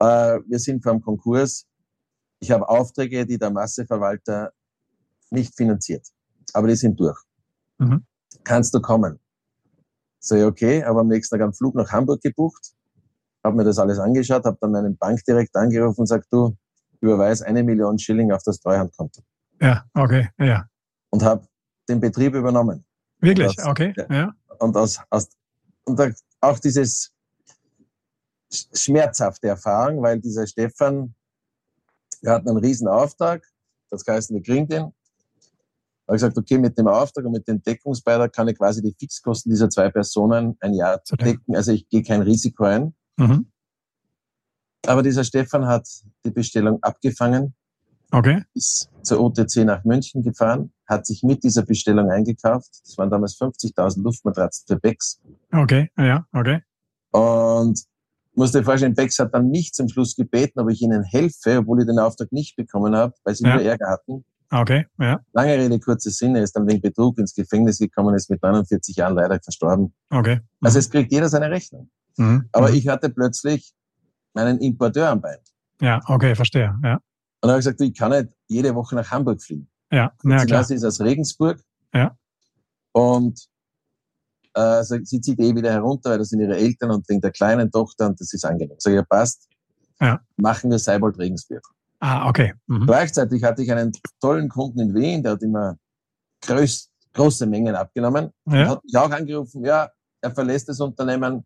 Äh, 0.00 0.38
wir 0.46 0.58
sind 0.58 0.82
vor 0.82 0.92
einem 0.92 1.02
Konkurs. 1.02 1.66
Ich 2.40 2.50
habe 2.50 2.68
Aufträge, 2.68 3.26
die 3.26 3.38
der 3.38 3.50
Masseverwalter 3.50 4.52
nicht 5.30 5.54
finanziert. 5.56 6.06
Aber 6.52 6.68
die 6.68 6.76
sind 6.76 6.98
durch. 6.98 7.18
Mhm. 7.78 8.04
Kannst 8.44 8.74
du 8.74 8.80
kommen? 8.80 9.18
So, 10.20 10.36
ja, 10.36 10.46
okay, 10.46 10.82
aber 10.82 11.00
am 11.00 11.08
nächsten 11.08 11.36
Tag 11.36 11.42
einen 11.42 11.54
Flug 11.54 11.74
nach 11.74 11.90
Hamburg 11.92 12.20
gebucht, 12.20 12.72
habe 13.44 13.56
mir 13.56 13.64
das 13.64 13.78
alles 13.78 13.98
angeschaut, 13.98 14.44
habe 14.44 14.58
dann 14.60 14.72
meinen 14.72 14.96
Bankdirektor 14.96 15.62
angerufen 15.62 16.00
und 16.00 16.06
sagt, 16.06 16.26
du, 16.30 16.56
überweis 17.00 17.42
eine 17.42 17.62
Million 17.62 17.98
Schilling 17.98 18.32
auf 18.32 18.42
das 18.44 18.60
Treuhandkonto. 18.60 19.22
Ja, 19.60 19.84
okay. 19.94 20.28
Ja. 20.38 20.66
Und 21.10 21.22
habe 21.22 21.46
den 21.88 22.00
Betrieb 22.00 22.34
übernommen. 22.34 22.84
Wirklich? 23.20 23.54
Das- 23.56 23.66
Okay. 23.66 23.94
ja. 24.10 24.32
Und 24.58 24.76
aus, 24.76 25.00
aus 25.10 25.28
und 25.84 26.00
auch 26.40 26.58
dieses 26.58 27.12
sch- 28.52 28.76
schmerzhafte 28.76 29.48
Erfahrung, 29.48 30.02
weil 30.02 30.20
dieser 30.20 30.46
Stefan, 30.46 31.14
wir 32.20 32.32
hatten 32.32 32.48
einen 32.48 32.58
riesen 32.58 32.88
Auftrag, 32.88 33.44
das 33.90 34.04
heißt, 34.06 34.30
wir 34.30 34.42
kriegen 34.42 34.68
den. 34.68 34.82
Da 34.82 36.12
habe 36.12 36.16
ich 36.16 36.22
gesagt, 36.22 36.38
okay, 36.38 36.58
mit 36.58 36.76
dem 36.78 36.88
Auftrag 36.88 37.24
und 37.24 37.32
mit 37.32 37.46
dem 37.48 37.62
Deckungsbeitrag 37.62 38.32
kann 38.32 38.48
ich 38.48 38.56
quasi 38.58 38.82
die 38.82 38.94
Fixkosten 38.98 39.50
dieser 39.50 39.68
zwei 39.70 39.90
Personen 39.90 40.56
ein 40.60 40.74
Jahr 40.74 41.00
decken. 41.24 41.54
Also 41.56 41.72
ich 41.72 41.88
gehe 41.88 42.02
kein 42.02 42.22
Risiko 42.22 42.64
ein. 42.64 42.94
Mhm. 43.16 43.50
Aber 44.86 45.02
dieser 45.02 45.24
Stefan 45.24 45.66
hat 45.66 45.86
die 46.24 46.30
Bestellung 46.30 46.78
abgefangen, 46.82 47.54
Okay. 48.10 48.42
ist 48.54 48.88
zur 49.02 49.20
OTC 49.20 49.64
nach 49.64 49.84
München 49.84 50.22
gefahren, 50.22 50.72
hat 50.86 51.04
sich 51.06 51.22
mit 51.22 51.44
dieser 51.44 51.62
Bestellung 51.62 52.10
eingekauft. 52.10 52.68
Das 52.84 52.96
waren 52.96 53.10
damals 53.10 53.36
50.000 53.38 54.02
Luftmatratzen 54.02 54.64
für 54.66 54.80
Becks. 54.80 55.20
Okay. 55.52 55.90
Ja. 55.98 56.26
Okay. 56.32 56.62
Und 57.10 57.80
musste 58.34 58.58
dir 58.60 58.64
vorstellen, 58.64 58.94
Becks 58.94 59.18
hat 59.18 59.34
dann 59.34 59.50
mich 59.50 59.72
zum 59.74 59.88
Schluss 59.88 60.14
gebeten, 60.16 60.58
ob 60.60 60.70
ich 60.70 60.80
ihnen 60.80 61.02
helfe, 61.02 61.58
obwohl 61.58 61.80
ich 61.80 61.86
den 61.86 61.98
Auftrag 61.98 62.32
nicht 62.32 62.56
bekommen 62.56 62.94
habe, 62.96 63.12
weil 63.24 63.34
sie 63.34 63.44
Ja. 63.44 63.54
nur 63.56 63.62
Ärger 63.64 63.88
hatten. 63.90 64.24
Okay. 64.50 64.86
Ja. 64.98 65.20
Lange 65.34 65.58
Rede, 65.58 65.78
kurze 65.78 66.10
Sinne, 66.10 66.38
er 66.38 66.44
ist 66.44 66.56
dann 66.56 66.66
wegen 66.66 66.80
Betrug 66.80 67.18
ins 67.18 67.34
Gefängnis 67.34 67.78
gekommen, 67.78 68.14
ist 68.14 68.30
mit 68.30 68.42
49 68.42 68.96
Jahren 68.96 69.14
leider 69.16 69.38
verstorben. 69.42 69.92
Okay. 70.08 70.40
Also 70.62 70.78
es 70.78 70.88
kriegt 70.88 71.12
jeder 71.12 71.28
seine 71.28 71.50
Rechnung. 71.50 71.90
Mhm. 72.16 72.48
Aber 72.52 72.70
Mhm. 72.70 72.76
ich 72.76 72.88
hatte 72.88 73.10
plötzlich 73.10 73.74
meinen 74.44 74.58
Importeur 74.58 75.10
am 75.10 75.20
Bein. 75.20 75.38
Ja. 75.80 76.00
Okay. 76.06 76.34
Verstehe. 76.34 76.74
Ja. 76.82 76.94
Und 76.94 77.02
dann 77.42 77.50
habe 77.50 77.60
ich 77.60 77.64
gesagt, 77.66 77.80
ich 77.80 77.94
kann 77.96 78.10
nicht 78.10 78.28
jede 78.48 78.74
Woche 78.74 78.94
nach 78.94 79.10
Hamburg 79.10 79.42
fliegen. 79.42 79.68
Ja. 79.90 80.12
Ja, 80.24 80.44
klar. 80.44 80.64
Sie 80.64 80.74
ist 80.74 80.84
aus 80.84 81.00
Regensburg. 81.00 81.60
Ja. 81.94 82.16
Und 82.92 83.46
äh, 84.54 84.82
so, 84.82 84.96
sie 85.02 85.20
zieht 85.20 85.38
eh 85.40 85.54
wieder 85.54 85.72
herunter, 85.72 86.10
weil 86.10 86.18
das 86.18 86.28
sind 86.28 86.40
ihre 86.40 86.56
Eltern 86.56 86.90
und 86.90 87.08
wegen 87.08 87.20
der 87.20 87.30
kleinen 87.30 87.70
Tochter 87.70 88.06
und 88.08 88.20
das 88.20 88.32
ist 88.32 88.44
angenehm. 88.44 88.76
Sag 88.78 88.90
ich, 88.92 88.96
ja, 88.96 89.02
passt. 89.04 89.48
Ja. 90.00 90.20
Machen 90.36 90.70
wir 90.70 90.78
Seibold 90.78 91.18
Regensburg. 91.18 91.62
Ah, 92.00 92.28
okay. 92.28 92.54
Mhm. 92.66 92.86
Gleichzeitig 92.86 93.42
hatte 93.42 93.62
ich 93.62 93.72
einen 93.72 93.92
tollen 94.20 94.48
Kunden 94.48 94.80
in 94.80 94.94
Wien, 94.94 95.22
der 95.22 95.32
hat 95.32 95.42
immer 95.42 95.76
größ, 96.42 96.90
große 97.14 97.46
Mengen 97.46 97.74
abgenommen. 97.74 98.30
Und 98.44 98.54
Ja. 98.54 98.68
hat 98.68 98.84
mich 98.84 98.96
auch 98.96 99.10
angerufen, 99.10 99.64
ja, 99.64 99.88
er 100.20 100.30
verlässt 100.30 100.68
das 100.68 100.80
Unternehmen. 100.80 101.44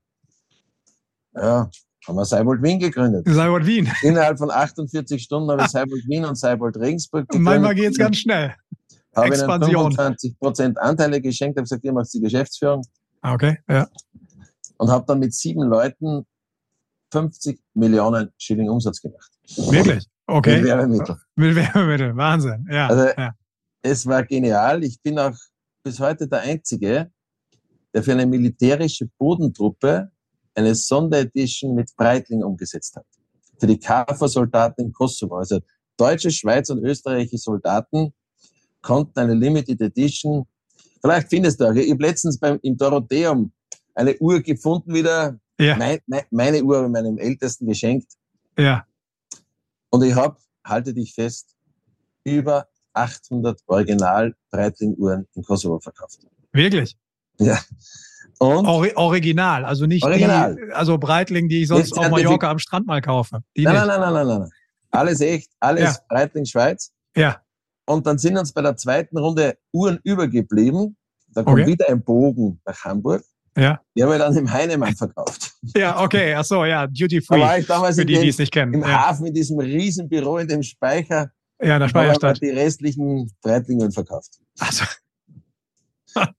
Ja, 1.35 1.71
haben 2.07 2.17
wir 2.17 2.25
Seibold 2.25 2.63
Wien 2.63 2.79
gegründet. 2.79 3.27
Cyborg 3.27 3.65
Wien. 3.67 3.89
Innerhalb 4.03 4.39
von 4.39 4.51
48 4.51 5.23
Stunden 5.23 5.51
habe 5.51 5.63
ich 5.63 5.69
Seibold 5.69 6.05
Wien 6.09 6.25
und 6.25 6.37
Seibold 6.37 6.77
Regensburg 6.77 7.29
gegründet. 7.29 7.45
Manchmal 7.45 7.75
geht's 7.75 7.99
ganz 7.99 8.17
schnell. 8.19 8.55
habe 9.15 9.27
ihnen 9.29 9.35
Expansion. 9.35 9.93
25 9.93 10.39
Prozent 10.39 10.79
Anteile 10.79 11.21
geschenkt, 11.21 11.57
habe 11.57 11.65
gesagt, 11.65 11.85
ihr 11.85 11.93
macht 11.93 12.13
die 12.13 12.21
Geschäftsführung 12.21 12.83
Ah, 13.21 13.35
Okay. 13.35 13.59
Ja. 13.69 13.87
und 14.79 14.91
habe 14.91 15.05
dann 15.07 15.19
mit 15.21 15.33
sieben 15.33 15.63
Leuten 15.63 16.27
50 17.13 17.61
Millionen 17.75 18.31
Schilling 18.39 18.69
Umsatz 18.69 19.01
gemacht. 19.01 19.31
Wirklich? 19.57 19.85
Mit 19.97 20.07
Okay. 20.27 20.65
Werbemittel. 20.65 21.17
Mit 21.37 21.55
Werbemittel. 21.57 22.17
Wahnsinn. 22.17 22.67
Ja. 22.71 22.87
Also- 22.89 23.09
ja. 23.19 23.33
Es 23.83 24.07
war 24.07 24.23
genial. 24.23 24.83
Ich 24.85 25.01
bin 25.03 25.19
auch 25.19 25.35
bis 25.83 25.99
heute 25.99 26.29
der 26.29 26.41
Einzige, 26.43 27.11
der 27.93 28.03
für 28.05 28.13
eine 28.13 28.25
militärische 28.27 29.09
Bodentruppe 29.19 30.12
eine 30.55 30.75
Sonderedition 30.75 31.75
mit 31.75 31.95
Breitling 31.97 32.43
umgesetzt 32.43 32.97
hat. 32.97 33.07
Für 33.59 33.67
die 33.67 33.79
KFOR-Soldaten 33.79 34.83
im 34.87 34.93
Kosovo. 34.93 35.37
Also 35.37 35.61
deutsche, 35.97 36.31
Schweiz 36.31 36.69
und 36.71 36.85
österreichische 36.85 37.39
Soldaten 37.39 38.13
konnten 38.81 39.19
eine 39.21 39.35
Limited 39.35 39.81
Edition, 39.81 40.47
vielleicht 41.01 41.29
findest 41.29 41.61
du 41.61 41.67
auch, 41.67 41.75
ich 41.75 41.91
habe 41.91 42.03
letztens 42.03 42.39
beim, 42.39 42.59
im 42.63 42.77
Dorotheum 42.77 43.53
eine 43.95 44.17
Uhr 44.19 44.41
gefunden 44.41 44.93
wieder, 44.93 45.39
Ja. 45.61 45.77
mein, 45.77 46.01
mein, 46.07 46.23
meine 46.31 46.63
Uhr 46.65 46.79
habe 46.79 46.87
ich 46.87 46.93
meinem 46.93 47.19
Ältesten 47.19 47.67
geschenkt 47.67 48.13
Ja. 48.59 48.85
und 49.91 50.03
ich 50.03 50.15
habe, 50.15 50.37
halte 50.65 50.93
dich 50.93 51.15
fest, 51.15 51.55
über 52.25 52.67
800 52.95 53.61
Original 53.67 54.35
Breitling-Uhren 54.51 55.27
in 55.35 55.43
Kosovo 55.45 55.79
verkauft. 55.79 56.19
Wirklich? 56.53 56.97
Ja. 57.39 57.59
Ori 58.47 58.93
original. 58.97 59.65
Also 59.65 59.87
nicht 59.87 60.05
Original. 60.05 60.57
die, 60.57 60.73
also 60.73 60.99
Breitling, 60.99 61.49
die 61.49 61.63
ich 61.63 61.69
sonst 61.69 61.97
auf 61.97 62.09
Mallorca 62.11 62.51
am 62.51 62.59
Strand 62.59 62.87
mal 62.87 63.01
kaufe. 63.01 63.43
Die 63.57 63.65
nein, 63.65 63.75
nein, 63.75 63.87
nein, 64.01 64.01
nein, 64.13 64.27
nein, 64.27 64.39
nein. 64.41 64.51
Alles 64.91 65.21
echt, 65.21 65.51
alles 65.61 65.83
Ja. 65.83 65.97
Breitling 66.09 66.45
Schweiz. 66.45 66.93
Ja. 67.17 67.41
Und 67.87 68.07
dann 68.07 68.19
sind 68.19 68.37
uns 68.37 68.53
bei 68.53 68.63
der 68.63 68.77
zweiten 68.77 69.19
Runde 69.19 69.57
Uhren 69.73 69.99
übergeblieben. 70.05 70.97
Da 71.29 71.43
kommt 71.43 71.61
Okay. 71.61 71.67
wieder 71.71 71.89
ein 71.89 72.03
Bogen 72.03 72.61
nach 72.67 72.85
Hamburg. 72.85 73.23
Ja. 73.57 73.81
Die 73.97 74.03
haben 74.03 74.11
wir 74.11 74.19
dann 74.19 74.37
im 74.37 74.51
Heinemann 74.51 74.95
verkauft. 74.97 75.53
Ja, 75.77 76.01
okay. 76.03 76.35
Ach 76.35 76.45
so, 76.45 76.65
ja. 76.65 76.87
Duty 76.87 77.21
Da 77.21 77.27
free. 77.27 77.41
war 77.41 77.59
ich 77.59 77.67
damals 77.67 77.97
Für 77.97 78.05
die, 78.07 78.15
die 78.15 78.21
dem, 78.21 78.29
es 78.29 78.39
nicht 78.39 78.53
kennen. 78.53 78.75
im 78.75 78.81
Ja, 78.83 79.09
Hafen 79.09 79.27
in 79.27 79.35
diesem 79.35 79.59
riesen 79.59 80.09
Büro 80.09 80.39
in 80.39 80.49
dem 80.49 80.63
Speicher. 80.63 81.31
ja 81.61 81.63
in 81.63 81.69
der 81.69 81.79
Da 81.81 81.89
Speierstadt. 81.89 82.41
die 82.43 82.51
restlichen 82.51 83.31
Breitlingen 83.43 83.93
verkauft. 83.93 84.39
Also. 84.59 84.85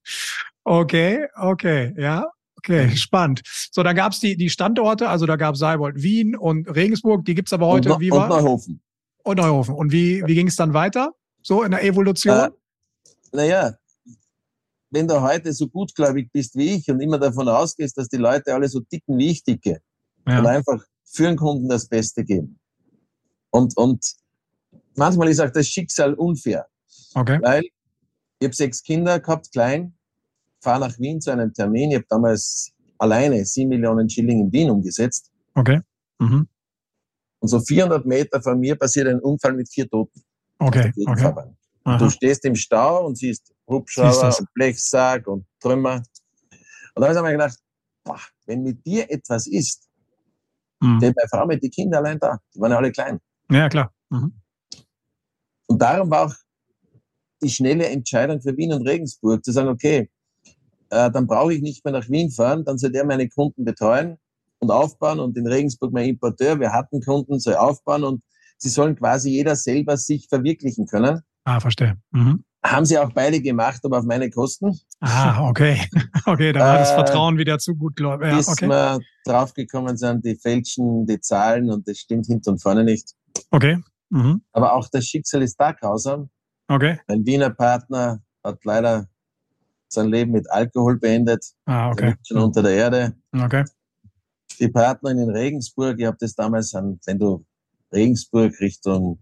Okay, 0.64 1.28
okay, 1.36 1.94
ja. 1.98 2.26
Okay, 2.58 2.96
spannend. 2.96 3.42
So, 3.72 3.84
dann 3.84 3.96
gab's 3.96 4.20
die, 4.22 4.38
die 4.38 4.50
Standorte, 4.50 5.10
also 5.10 5.26
da 5.26 5.36
gab's 5.36 5.60
Seibold 5.60 6.02
Wien 6.02 6.36
und 6.36 6.68
Regensburg, 6.74 7.26
die 7.26 7.36
gibt's 7.36 7.52
aber 7.52 7.68
heute, 7.68 7.94
und, 7.94 8.00
wie 8.00 8.10
und 8.10 8.18
war? 8.20 8.30
Neuhofen. 8.30 8.82
Und 9.24 9.38
Neuhofen. 9.38 9.76
Und 9.76 9.92
wie, 9.92 10.24
wie 10.26 10.36
ging's 10.36 10.56
dann 10.56 10.74
weiter? 10.74 11.12
So 11.42 11.64
in 11.64 11.72
der 11.72 11.84
Evolution? 11.84 12.38
Äh, 12.38 12.50
naja, 13.34 13.74
wenn 14.92 15.08
du 15.08 15.22
heute 15.22 15.52
so 15.52 15.68
gutgläubig 15.68 16.32
bist 16.32 16.56
wie 16.56 16.76
ich 16.76 16.90
und 16.90 17.02
immer 17.02 17.18
davon 17.18 17.50
ausgehst, 17.50 17.98
dass 17.98 18.08
die 18.08 18.18
Leute 18.18 18.54
alle 18.54 18.70
so 18.70 18.80
dicken 18.80 19.18
wie 19.18 19.32
ich 19.32 19.44
dicke 19.44 19.82
und 20.26 20.32
ja. 20.32 20.44
einfach 20.44 20.82
für 21.04 21.24
den 21.24 21.36
Kunden 21.36 21.68
das 21.68 21.88
Beste 21.88 22.24
geben. 22.24 22.60
Und, 23.50 23.76
und 23.76 24.06
manchmal 24.96 25.30
ist 25.30 25.40
auch 25.42 25.50
das 25.50 25.68
Schicksal 25.68 26.14
unfair, 26.14 26.68
Okay. 27.16 27.40
weil 27.42 27.64
ich 28.40 28.46
habe 28.46 28.56
sechs 28.56 28.84
Kinder 28.84 29.20
gehabt, 29.20 29.52
klein, 29.52 29.93
fahre 30.64 30.80
nach 30.80 30.98
Wien 31.00 31.22
zu 31.22 31.32
einem 31.32 31.54
Termin. 31.54 31.92
Ich 31.92 31.98
habe 31.98 32.06
damals 32.10 32.72
alleine 32.98 33.46
sieben 33.46 33.70
Millionen 33.70 34.10
Schilling 34.10 34.42
in 34.42 34.52
Wien 34.52 34.70
umgesetzt. 34.70 35.32
Okay. 35.56 35.82
Mhm. 36.20 36.48
Und 37.40 37.48
so 37.48 37.60
400 37.60 38.06
Meter 38.06 38.42
von 38.42 38.60
mir 38.60 38.76
passiert 38.76 39.08
ein 39.08 39.20
Unfall 39.20 39.54
mit 39.54 39.70
vier 39.70 39.90
Toten. 39.90 40.24
Okay. 40.60 40.92
der 40.96 41.56
Okay. 41.86 41.98
Du 41.98 42.10
stehst 42.10 42.46
im 42.46 42.56
Stau 42.56 43.06
und 43.06 43.18
siehst 43.18 43.54
Hubschrauber 43.68 44.34
und 44.40 44.54
Blechsack 44.54 45.28
und 45.28 45.46
Trümmer. 45.60 46.02
Und 46.96 47.02
da 47.02 47.10
habe 47.10 47.18
ich 47.18 47.22
mir 47.22 47.32
gedacht, 47.34 47.60
boah, 48.06 48.20
wenn 48.46 48.64
mit 48.64 48.86
dir 48.86 49.12
etwas 49.12 49.48
ist, 49.48 49.90
mhm. 50.80 51.00
denn 51.00 51.14
meine 51.14 51.28
Frau 51.28 51.46
mit 51.46 51.62
den 51.62 51.72
Kindern 51.72 52.06
allein 52.06 52.20
da, 52.20 52.40
die 52.56 52.62
waren 52.62 52.72
ja 52.72 52.78
alle 52.78 52.92
klein. 52.92 53.20
Ja, 53.50 53.68
klar. 53.68 53.92
Mhm. 54.10 54.34
Und 55.68 55.82
darum 55.82 56.10
war 56.10 56.28
auch 56.28 56.36
die 57.42 57.50
schnelle 57.50 57.88
Entscheidung 57.88 58.42
für 58.42 58.56
Wien 58.56 58.72
und 58.72 58.88
Regensburg, 58.88 59.44
zu 59.44 59.52
sagen, 59.52 59.68
okay, 59.68 60.10
äh, 60.94 61.12
dann 61.12 61.28
brauche 61.28 61.54
ich 61.54 61.62
nicht 61.62 61.84
mehr 61.84 61.94
nach 61.94 62.10
Wien 62.10 62.32
fahren, 62.32 62.64
dann 62.66 62.78
soll 62.78 62.92
der 62.92 63.06
meine 63.06 63.28
Kunden 63.28 63.66
betreuen 63.66 64.18
und 64.60 64.72
aufbauen 64.72 65.20
und 65.20 65.38
in 65.38 65.48
Regensburg 65.48 65.92
mein 65.92 66.10
Importeur, 66.10 66.60
wir 66.60 66.72
hatten 66.72 67.02
Kunden, 67.02 67.40
soll 67.40 67.56
aufbauen 67.56 68.04
und 68.04 68.24
sie 68.58 68.70
sollen 68.70 68.96
quasi 68.96 69.32
jeder 69.32 69.56
selber 69.56 69.98
sich 69.98 70.28
verwirklichen 70.30 70.86
können. 70.86 71.22
Ah, 71.44 71.60
verstehe. 71.60 71.98
Mhm. 72.12 72.44
Haben 72.66 72.86
sie 72.86 72.98
auch 72.98 73.12
beide 73.12 73.42
gemacht, 73.42 73.82
aber 73.84 74.00
auf 74.00 74.06
meine 74.06 74.30
Kosten. 74.30 74.80
Ah, 75.02 75.50
okay. 75.50 75.82
Okay, 76.26 76.54
da 76.54 76.62
war 76.62 76.76
äh, 76.76 76.80
das 76.80 76.92
Vertrauen 76.92 77.38
wieder 77.38 77.60
zu 77.60 77.76
gut, 77.76 77.98
glaube 77.98 78.24
ich. 78.24 78.32
Ja, 78.32 78.38
bis 78.38 78.48
okay. 78.48 78.68
wir 78.70 79.00
draufgekommen 79.26 79.98
sind, 79.98 80.24
die 80.24 80.36
fälschen 80.36 81.06
die 81.06 81.20
Zahlen 81.20 81.70
und 81.70 81.86
das 81.86 81.98
stimmt 81.98 82.28
hinten 82.28 82.52
und 82.52 82.62
vorne 82.62 82.86
nicht. 82.86 83.12
Okay. 83.52 83.80
Mhm. 84.10 84.42
Aber 84.54 84.74
auch 84.74 84.88
das 84.90 85.06
Schicksal 85.06 85.42
ist 85.42 85.58
da 85.60 85.74
grausam. 85.74 86.30
Okay. 86.70 86.98
Mein 87.10 87.26
Wiener 87.26 87.50
Partner 87.50 88.22
hat 88.42 88.64
leider 88.64 89.08
sein 89.94 90.10
Leben 90.10 90.32
mit 90.32 90.50
Alkohol 90.52 91.00
beendet. 91.00 91.46
Ah, 91.66 91.92
okay. 91.92 92.12
Der 92.12 92.18
schon 92.24 92.38
unter 92.38 92.62
der 92.62 92.74
Erde. 92.74 93.14
Okay. 93.34 93.64
Die 94.60 94.68
Partnerin 94.68 95.20
in 95.20 95.30
Regensburg, 95.30 96.00
ich 96.00 96.06
habe 96.06 96.18
das 96.20 96.36
damals 96.36 96.74
an, 96.76 97.00
wenn 97.06 97.20
du 97.20 97.46
Regensburg 97.92 98.60
Richtung 98.60 99.20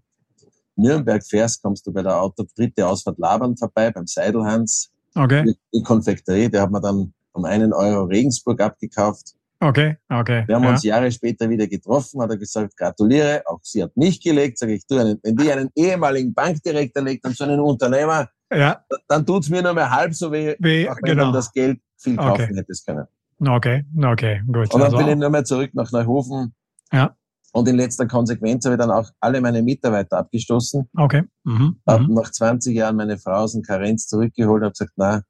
Nürnberg 0.75 1.23
fährst, 1.23 1.62
kommst 1.62 1.86
du 1.86 1.93
bei 1.93 2.01
der 2.01 2.21
Auto 2.21 2.45
dritte 2.55 2.88
Ausfahrt 2.88 3.19
Labern 3.19 3.55
vorbei, 3.55 3.91
beim 3.91 4.07
Seidelhans. 4.07 4.91
Okay. 5.15 5.43
Die, 5.43 5.55
die 5.73 5.84
Konfekterie, 5.84 6.49
der 6.49 6.63
hat 6.63 6.71
man 6.71 6.81
dann 6.81 7.13
um 7.34 7.45
einen 7.45 7.73
Euro 7.73 8.03
Regensburg 8.05 8.62
abgekauft. 8.62 9.36
Okay, 9.63 9.95
okay. 10.10 10.43
Wir 10.47 10.56
haben 10.56 10.63
ja. 10.63 10.71
uns 10.71 10.84
Jahre 10.84 11.12
später 11.12 11.47
wieder 11.47 11.67
getroffen, 11.67 12.19
hat 12.19 12.32
er 12.32 12.38
gesagt, 12.38 12.76
gratuliere, 12.76 13.43
auch 13.45 13.60
sie 13.62 13.84
hat 13.84 13.95
mich 13.95 14.19
gelegt, 14.19 14.58
sage 14.58 14.74
ich, 14.74 14.88
du, 14.88 14.95
wenn 14.95 15.36
die 15.36 15.52
einen 15.52 15.69
ehemaligen 15.76 16.34
Bankdirektor 16.34 17.04
legt 17.04 17.24
und 17.28 17.38
so 17.38 17.43
einen 17.43 17.60
Unternehmer, 17.60 18.28
ja. 18.52 18.84
dann 19.08 19.24
tut's 19.24 19.50
mir 19.50 19.62
nur 19.62 19.76
mehr 19.76 19.91
halb 19.91 20.15
so 20.15 20.32
weh, 20.32 20.56
weh 20.58 20.89
auch 20.89 20.97
wenn 21.04 21.12
genau. 21.12 21.26
man 21.26 21.34
das 21.34 21.54
Geld 21.54 21.80
viel 21.95 22.15
kaufen 22.15 22.41
okay. 22.41 22.56
hätte 22.56 22.74
können. 22.88 23.06
Okay, 23.39 23.86
okay, 24.04 24.41
gut. 24.47 24.74
Und 24.74 24.80
dann 24.80 24.84
also 24.84 24.97
bin 24.97 25.10
ich 25.10 25.15
nur 25.15 25.30
mehr 25.30 25.43
zurück 25.43 25.69
nach 25.74 25.91
Neuhofen. 25.91 26.56
Ja. 26.91 27.15
Und 27.54 27.67
in 27.67 27.76
letzter 27.76 28.08
Konsequenz 28.08 28.65
habe 28.65 28.76
ich 28.76 28.80
dann 28.80 28.91
auch 28.91 29.10
alle 29.19 29.41
meine 29.41 29.62
Mitarbeiter 29.62 30.17
abgestoßen. 30.17 30.89
Okay. 30.97 31.24
Mhm. 31.43 31.76
Habe 31.88 32.06
mhm. 32.06 32.15
nach 32.15 32.32
20 32.32 32.76
Jahren 32.76 32.95
meine 32.95 33.19
Frau 33.19 33.43
aus 33.43 33.54
dem 33.54 33.62
Karenz 33.62 34.08
zurückgeholt, 34.08 34.63
habe 34.63 34.71
gesagt, 34.71 34.93
na, 34.95 35.21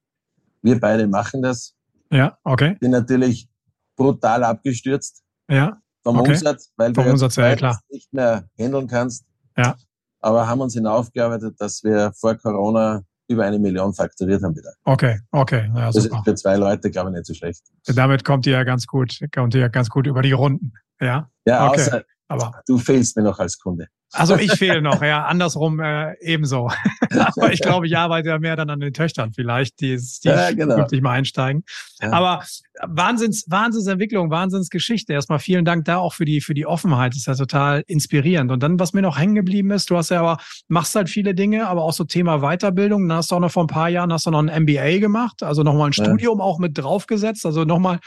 wir 0.62 0.80
beide 0.80 1.06
machen 1.06 1.42
das. 1.42 1.74
Ja, 2.10 2.38
okay. 2.44 2.76
Bin 2.80 2.92
natürlich 2.92 3.48
brutal 3.96 4.44
abgestürzt. 4.44 5.22
Ja. 5.48 5.78
Vom 6.04 6.18
okay. 6.18 6.32
Umsatz, 6.32 6.72
weil 6.76 6.94
Vom 6.94 7.04
du 7.04 7.10
Umsatz, 7.10 7.36
ja, 7.36 7.54
klar. 7.54 7.80
nicht 7.88 8.12
mehr 8.12 8.44
handeln 8.58 8.88
kannst. 8.88 9.24
Ja. 9.56 9.76
Aber 10.20 10.46
haben 10.46 10.60
uns 10.60 10.74
hinaufgearbeitet, 10.74 11.60
dass 11.60 11.82
wir 11.84 12.12
vor 12.14 12.34
Corona 12.36 13.02
über 13.28 13.44
eine 13.44 13.58
Million 13.58 13.94
fakturiert 13.94 14.42
haben 14.42 14.56
wieder. 14.56 14.72
Okay, 14.84 15.20
okay. 15.30 15.70
Ja, 15.74 15.86
das 15.86 16.04
ist 16.04 16.14
für 16.24 16.34
zwei 16.34 16.56
Leute, 16.56 16.90
glaube 16.90 17.10
ich, 17.10 17.16
nicht 17.16 17.26
so 17.26 17.34
schlecht. 17.34 17.62
Damit 17.86 18.24
kommt 18.24 18.46
ihr 18.46 18.52
ja 18.52 18.64
ganz 18.64 18.86
gut, 18.86 19.18
kommt 19.34 19.54
ihr 19.54 19.60
ja 19.60 19.68
ganz 19.68 19.88
gut 19.88 20.06
über 20.06 20.22
die 20.22 20.32
Runden. 20.32 20.72
Ja. 21.00 21.30
Ja, 21.44 21.68
okay. 21.68 21.80
außer 21.80 22.02
Aber 22.28 22.62
du 22.66 22.78
fehlst 22.78 23.16
mir 23.16 23.22
noch 23.22 23.38
als 23.38 23.58
Kunde. 23.58 23.88
Also 24.12 24.36
ich 24.36 24.52
fehle 24.52 24.82
noch, 24.82 25.02
ja, 25.02 25.24
andersrum 25.24 25.80
äh, 25.80 26.14
ebenso. 26.20 26.70
Aber 27.10 27.52
ich 27.52 27.60
glaube, 27.60 27.86
ich 27.86 27.96
arbeite 27.96 28.28
ja 28.28 28.38
mehr 28.38 28.56
dann 28.56 28.70
an 28.70 28.80
den 28.80 28.92
Töchtern 28.92 29.32
vielleicht, 29.32 29.80
die, 29.80 29.96
die 29.96 30.28
ja, 30.28 30.50
genau. 30.52 30.76
künftig 30.76 31.02
mal 31.02 31.12
einsteigen. 31.12 31.64
Ja. 32.00 32.12
Aber 32.12 32.42
Wahnsinns, 32.80 33.44
Wahnsinnsentwicklung, 33.48 34.30
Wahnsinnsgeschichte. 34.30 35.12
Erstmal 35.12 35.38
vielen 35.38 35.64
Dank 35.64 35.84
da 35.84 35.98
auch 35.98 36.14
für 36.14 36.24
die, 36.24 36.40
für 36.40 36.54
die 36.54 36.66
Offenheit. 36.66 37.12
Das 37.12 37.18
ist 37.18 37.26
ja 37.26 37.34
total 37.34 37.84
inspirierend. 37.86 38.50
Und 38.50 38.62
dann, 38.62 38.80
was 38.80 38.92
mir 38.92 39.02
noch 39.02 39.18
hängen 39.18 39.34
geblieben 39.34 39.70
ist, 39.70 39.90
du 39.90 39.96
hast 39.96 40.10
ja 40.10 40.20
aber, 40.20 40.38
machst 40.68 40.94
halt 40.94 41.08
viele 41.08 41.34
Dinge, 41.34 41.68
aber 41.68 41.82
auch 41.82 41.92
so 41.92 42.04
Thema 42.04 42.38
Weiterbildung. 42.38 43.08
Dann 43.08 43.18
hast 43.18 43.30
du 43.30 43.36
auch 43.36 43.40
noch 43.40 43.52
vor 43.52 43.64
ein 43.64 43.68
paar 43.68 43.88
Jahren, 43.88 44.12
hast 44.12 44.26
du 44.26 44.30
noch 44.30 44.42
ein 44.42 44.62
MBA 44.62 44.98
gemacht, 44.98 45.42
also 45.42 45.62
nochmal 45.62 45.90
ein 45.90 45.92
ja. 45.92 46.04
Studium 46.04 46.40
auch 46.40 46.58
mit 46.58 46.76
draufgesetzt, 46.76 47.46
also 47.46 47.64
nochmal 47.64 47.98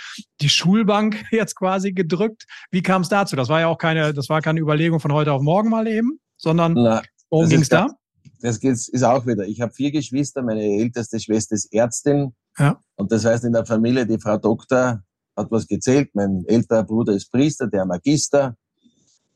die 0.41 0.49
Schulbank 0.49 1.23
jetzt 1.31 1.55
quasi 1.55 1.93
gedrückt. 1.93 2.45
Wie 2.71 2.81
kam 2.81 3.03
es 3.03 3.09
dazu? 3.09 3.35
Das 3.35 3.49
war 3.49 3.59
ja 3.59 3.67
auch 3.67 3.77
keine, 3.77 4.13
das 4.13 4.29
war 4.29 4.41
keine 4.41 4.59
Überlegung 4.59 4.99
von 4.99 5.13
heute 5.13 5.31
auf 5.31 5.41
morgen 5.41 5.69
mal 5.69 5.87
eben, 5.87 5.94
sondern 6.37 6.73
Na, 6.73 7.01
worum 7.29 7.49
ging 7.49 7.61
es 7.61 7.69
da? 7.69 7.87
Das 8.41 8.57
ist 8.57 9.03
auch 9.03 9.25
wieder. 9.25 9.47
Ich 9.47 9.61
habe 9.61 9.73
vier 9.73 9.91
Geschwister. 9.91 10.43
Meine 10.43 10.63
älteste 10.63 11.19
Schwester 11.19 11.55
ist 11.55 11.73
Ärztin. 11.73 12.33
Ja. 12.57 12.79
Und 12.95 13.11
das 13.11 13.25
heißt, 13.25 13.43
in 13.43 13.53
der 13.53 13.65
Familie, 13.65 14.05
die 14.05 14.19
Frau 14.19 14.37
Doktor 14.37 15.03
hat 15.35 15.51
was 15.51 15.67
gezählt. 15.67 16.09
Mein 16.13 16.43
älterer 16.47 16.83
Bruder 16.83 17.13
ist 17.13 17.31
Priester, 17.31 17.67
der 17.67 17.85
Magister. 17.85 18.55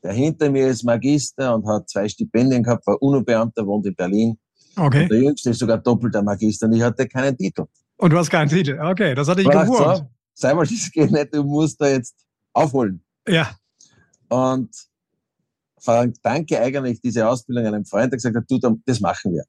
Der 0.02 0.12
hinter 0.12 0.50
mir 0.50 0.68
ist 0.68 0.82
Magister 0.82 1.54
und 1.54 1.66
hat 1.66 1.88
zwei 1.90 2.08
Stipendien 2.08 2.62
gehabt, 2.62 2.86
war 2.86 3.00
UNO-Beamter, 3.02 3.66
wohnt 3.66 3.86
in 3.86 3.94
Berlin. 3.94 4.38
Okay. 4.76 5.02
Und 5.02 5.10
der 5.10 5.22
Jüngste 5.22 5.50
ist 5.50 5.58
sogar 5.58 5.78
doppelter 5.78 6.22
Magister 6.22 6.66
und 6.66 6.72
ich 6.72 6.82
hatte 6.82 7.06
keinen 7.06 7.36
Titel. 7.36 7.66
Und 7.96 8.10
du 8.10 8.16
hast 8.16 8.30
keinen 8.30 8.48
Titel. 8.48 8.78
Okay, 8.80 9.14
das 9.14 9.28
hatte 9.28 9.42
ich 9.42 9.48
gewusst. 9.48 9.98
So, 9.98 10.10
sei 10.32 10.54
mal, 10.54 10.66
das 10.66 10.90
geht 10.90 11.10
nicht, 11.10 11.34
du 11.34 11.44
musst 11.44 11.80
da 11.80 11.88
jetzt 11.88 12.14
aufholen. 12.54 13.04
Ja. 13.28 13.50
Und 14.30 14.70
danke 16.22 16.60
eigentlich 16.60 17.00
diese 17.00 17.28
Ausbildung 17.28 17.66
einem 17.66 17.84
Freund, 17.84 18.12
der 18.12 18.18
gesagt 18.18 18.36
hat, 18.36 18.44
du, 18.48 18.80
das 18.84 19.00
machen 19.00 19.32
wir. 19.32 19.44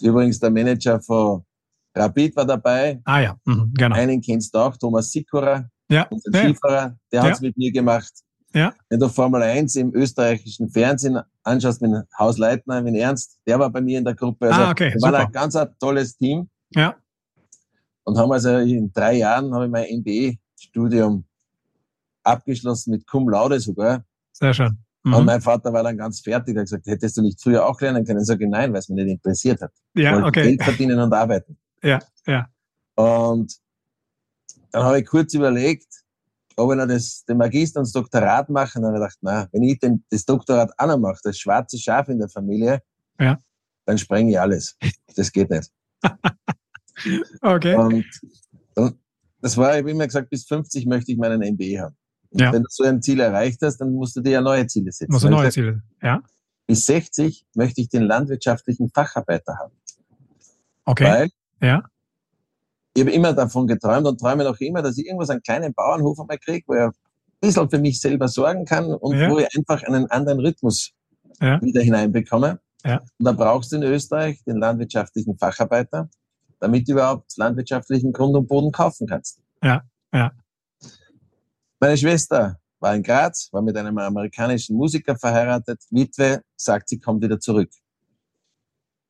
Übrigens 0.00 0.38
der 0.40 0.50
Manager 0.50 1.00
von 1.00 1.44
Rapid 1.94 2.36
war 2.36 2.46
dabei. 2.46 3.00
Ah 3.04 3.20
ja, 3.20 3.36
mhm, 3.44 3.72
genau. 3.74 3.94
Einen 3.94 4.20
kennst 4.20 4.54
du 4.54 4.58
auch, 4.58 4.76
Thomas 4.76 5.10
Sikora, 5.10 5.68
ja. 5.88 6.06
unser 6.10 6.30
ja. 6.32 6.44
Skifahrer, 6.44 6.96
der 7.12 7.20
ja. 7.20 7.26
hat 7.26 7.34
es 7.34 7.40
mit 7.40 7.56
mir 7.56 7.70
gemacht. 7.70 8.12
Ja. 8.54 8.74
Wenn 8.88 9.00
du 9.00 9.08
Formel 9.08 9.42
1 9.42 9.76
im 9.76 9.94
österreichischen 9.94 10.68
Fernsehen 10.68 11.18
anschaust, 11.42 11.80
mit 11.80 11.90
Haus 12.18 12.38
Leitner, 12.38 12.82
mit 12.82 12.94
Ernst, 12.96 13.38
der 13.46 13.58
war 13.58 13.70
bei 13.70 13.80
mir 13.80 13.98
in 13.98 14.04
der 14.04 14.14
Gruppe. 14.14 14.50
Also 14.50 14.60
ah, 14.60 14.70
okay, 14.70 14.94
war 15.00 15.14
ein 15.14 15.32
ganz 15.32 15.56
ein 15.56 15.68
tolles 15.78 16.16
Team. 16.16 16.48
Ja. 16.70 16.96
Und 18.04 18.18
haben 18.18 18.32
also 18.32 18.58
in 18.58 18.92
drei 18.92 19.14
Jahren 19.14 19.54
habe 19.54 19.66
ich 19.66 19.70
mein 19.70 19.86
MBA-Studium 20.00 21.24
abgeschlossen 22.24 22.90
mit 22.90 23.06
Cum 23.06 23.28
Laude 23.28 23.58
sogar. 23.58 24.04
Sehr 24.32 24.52
schön. 24.52 24.81
Mhm. 25.04 25.14
Und 25.14 25.24
mein 25.24 25.40
Vater 25.40 25.72
war 25.72 25.82
dann 25.82 25.96
ganz 25.96 26.20
fertig, 26.20 26.56
hat 26.56 26.64
gesagt, 26.64 26.86
hättest 26.86 27.16
du 27.16 27.22
nicht 27.22 27.42
früher 27.42 27.66
auch 27.66 27.80
lernen 27.80 28.04
können? 28.04 28.20
Ich 28.20 28.26
sage, 28.26 28.48
nein, 28.48 28.72
weil 28.72 28.78
es 28.78 28.88
mich 28.88 29.04
nicht 29.04 29.12
interessiert 29.12 29.60
hat. 29.60 29.72
Ja, 29.94 30.24
okay. 30.24 30.42
Geld 30.42 30.62
verdienen 30.62 30.98
und 30.98 31.12
arbeiten. 31.12 31.58
Ja, 31.82 31.98
ja. 32.26 32.48
Und 32.94 33.56
dann 34.70 34.84
habe 34.84 35.00
ich 35.00 35.06
kurz 35.06 35.34
überlegt, 35.34 35.88
ob 36.56 36.70
ich 36.70 36.76
noch 36.76 36.86
das, 36.86 37.24
den 37.24 37.38
Magister 37.38 37.80
und 37.80 37.86
das 37.86 37.92
Doktorat 37.92 38.48
mache. 38.48 38.78
Und 38.78 38.84
dann 38.84 38.94
habe 38.94 39.04
ich 39.04 39.10
gedacht, 39.10 39.18
na, 39.22 39.48
wenn 39.52 39.62
ich 39.62 39.78
den, 39.80 40.04
das 40.10 40.24
Doktorat 40.24 40.70
auch 40.78 40.86
noch 40.86 40.98
mache, 40.98 41.20
das 41.24 41.38
schwarze 41.38 41.78
Schaf 41.78 42.08
in 42.08 42.18
der 42.18 42.28
Familie, 42.28 42.82
ja. 43.18 43.38
dann 43.86 43.98
sprenge 43.98 44.30
ich 44.30 44.40
alles. 44.40 44.76
Das 45.16 45.32
geht 45.32 45.50
nicht. 45.50 45.70
okay. 47.42 47.74
Und 47.74 48.04
dann, 48.74 48.98
das 49.40 49.56
war, 49.56 49.72
ich 49.72 49.78
habe 49.78 49.90
immer 49.90 50.06
gesagt, 50.06 50.30
bis 50.30 50.46
50 50.46 50.86
möchte 50.86 51.10
ich 51.12 51.18
meinen 51.18 51.40
MBA 51.40 51.82
haben. 51.82 51.96
Ja. 52.34 52.52
Wenn 52.52 52.62
du 52.62 52.68
so 52.70 52.84
ein 52.84 53.02
Ziel 53.02 53.20
erreicht 53.20 53.60
hast, 53.62 53.78
dann 53.78 53.92
musst 53.92 54.16
du 54.16 54.20
dir 54.20 54.32
ja 54.32 54.40
neue 54.40 54.66
Ziele 54.66 54.90
setzen. 54.90 55.12
Musst 55.12 55.24
du 55.24 55.30
neue 55.30 55.50
Ziele, 55.50 55.82
ja. 56.02 56.22
Bis 56.66 56.86
60 56.86 57.44
möchte 57.54 57.80
ich 57.80 57.88
den 57.88 58.04
landwirtschaftlichen 58.04 58.88
Facharbeiter 58.90 59.58
haben. 59.58 59.74
Okay. 60.84 61.04
Weil 61.04 61.28
ja. 61.60 61.82
ich 62.94 63.02
habe 63.02 63.10
immer 63.10 63.32
davon 63.32 63.66
geträumt 63.66 64.06
und 64.06 64.18
träume 64.18 64.44
noch 64.44 64.58
immer, 64.60 64.82
dass 64.82 64.96
ich 64.96 65.06
irgendwas 65.06 65.30
einen 65.30 65.42
kleinen 65.42 65.74
Bauernhof 65.74 66.18
einmal 66.20 66.38
kriege, 66.38 66.64
wo 66.66 66.74
ich 66.74 66.80
ein 66.80 66.92
bisschen 67.40 67.70
für 67.70 67.78
mich 67.78 68.00
selber 68.00 68.28
sorgen 68.28 68.64
kann 68.64 68.86
und 68.86 69.18
ja. 69.18 69.30
wo 69.30 69.38
ich 69.38 69.48
einfach 69.56 69.82
einen 69.82 70.10
anderen 70.10 70.40
Rhythmus 70.40 70.92
ja. 71.40 71.60
wieder 71.60 71.82
hineinbekomme. 71.82 72.60
Ja. 72.84 72.98
Und 73.18 73.24
da 73.24 73.32
brauchst 73.32 73.72
du 73.72 73.76
in 73.76 73.82
Österreich 73.82 74.42
den 74.44 74.56
landwirtschaftlichen 74.56 75.36
Facharbeiter, 75.36 76.08
damit 76.60 76.88
du 76.88 76.92
überhaupt 76.92 77.36
landwirtschaftlichen 77.36 78.12
Grund 78.12 78.34
und 78.36 78.48
Boden 78.48 78.72
kaufen 78.72 79.06
kannst. 79.06 79.40
Ja, 79.62 79.82
ja. 80.12 80.32
Meine 81.82 81.96
Schwester 81.96 82.60
war 82.78 82.94
in 82.94 83.02
Graz, 83.02 83.48
war 83.50 83.60
mit 83.60 83.76
einem 83.76 83.98
amerikanischen 83.98 84.76
Musiker 84.76 85.16
verheiratet. 85.16 85.82
Witwe 85.90 86.40
sagt, 86.54 86.88
sie 86.88 87.00
kommt 87.00 87.24
wieder 87.24 87.40
zurück. 87.40 87.70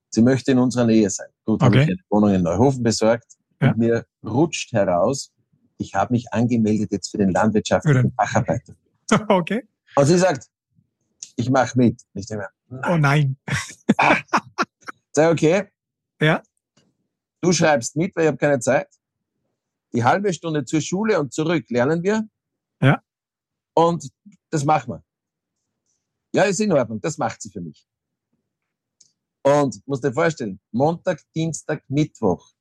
Sie 0.08 0.22
möchte 0.22 0.52
in 0.52 0.58
unserer 0.58 0.86
Nähe 0.86 1.10
sein. 1.10 1.26
Gut, 1.44 1.56
okay. 1.56 1.64
habe 1.66 1.76
ich 1.82 1.88
eine 1.88 1.98
Wohnung 2.08 2.32
in 2.32 2.42
Neuhofen 2.42 2.82
besorgt. 2.82 3.36
Ja. 3.60 3.72
Und 3.72 3.76
mir 3.76 4.06
rutscht 4.24 4.72
heraus, 4.72 5.34
ich 5.76 5.94
habe 5.94 6.14
mich 6.14 6.32
angemeldet 6.32 6.92
jetzt 6.92 7.10
für 7.10 7.18
den 7.18 7.28
landwirtschaftlichen 7.30 8.12
Facharbeiter. 8.16 8.74
Okay. 9.28 9.68
Und 9.94 10.06
sie 10.06 10.16
sagt, 10.16 10.46
ich 11.36 11.50
mache 11.50 11.76
mit. 11.76 12.00
Nicht 12.14 12.30
mehr. 12.30 12.48
Oh 12.88 12.96
nein. 12.96 13.36
Ah. 13.98 14.16
Sag, 15.12 15.30
okay. 15.30 15.64
Ja. 16.18 16.42
Du 17.42 17.52
schreibst 17.52 17.96
mit, 17.96 18.16
weil 18.16 18.22
ich 18.22 18.28
habe 18.28 18.38
keine 18.38 18.60
Zeit. 18.60 18.88
Die 19.92 20.02
halbe 20.02 20.32
Stunde 20.32 20.64
zur 20.64 20.80
Schule 20.80 21.20
und 21.20 21.34
zurück 21.34 21.66
lernen 21.68 22.02
wir. 22.02 22.26
Und 23.74 24.08
das 24.50 24.64
machen 24.64 24.92
wir. 24.92 25.04
Ja, 26.34 26.44
ist 26.44 26.60
in 26.60 26.72
Ordnung. 26.72 27.00
Das 27.00 27.18
macht 27.18 27.42
sie 27.42 27.50
für 27.50 27.60
mich. 27.60 27.86
Und 29.42 29.80
musst 29.86 30.04
dir 30.04 30.12
vorstellen, 30.12 30.60
Montag, 30.70 31.20
Dienstag, 31.34 31.82
Mittwoch, 31.88 32.52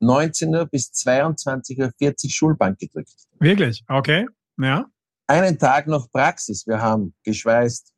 19 0.00 0.54
Uhr 0.54 0.66
bis 0.66 0.90
22.40 0.92 2.24
Uhr 2.24 2.30
Schulbank 2.30 2.78
gedrückt. 2.78 3.14
Wirklich? 3.38 3.84
Okay. 3.88 4.26
Ja. 4.58 4.86
Einen 5.26 5.58
Tag 5.58 5.86
noch 5.86 6.10
Praxis. 6.10 6.66
Wir 6.66 6.80
haben 6.80 7.14
geschweißt, 7.24 7.92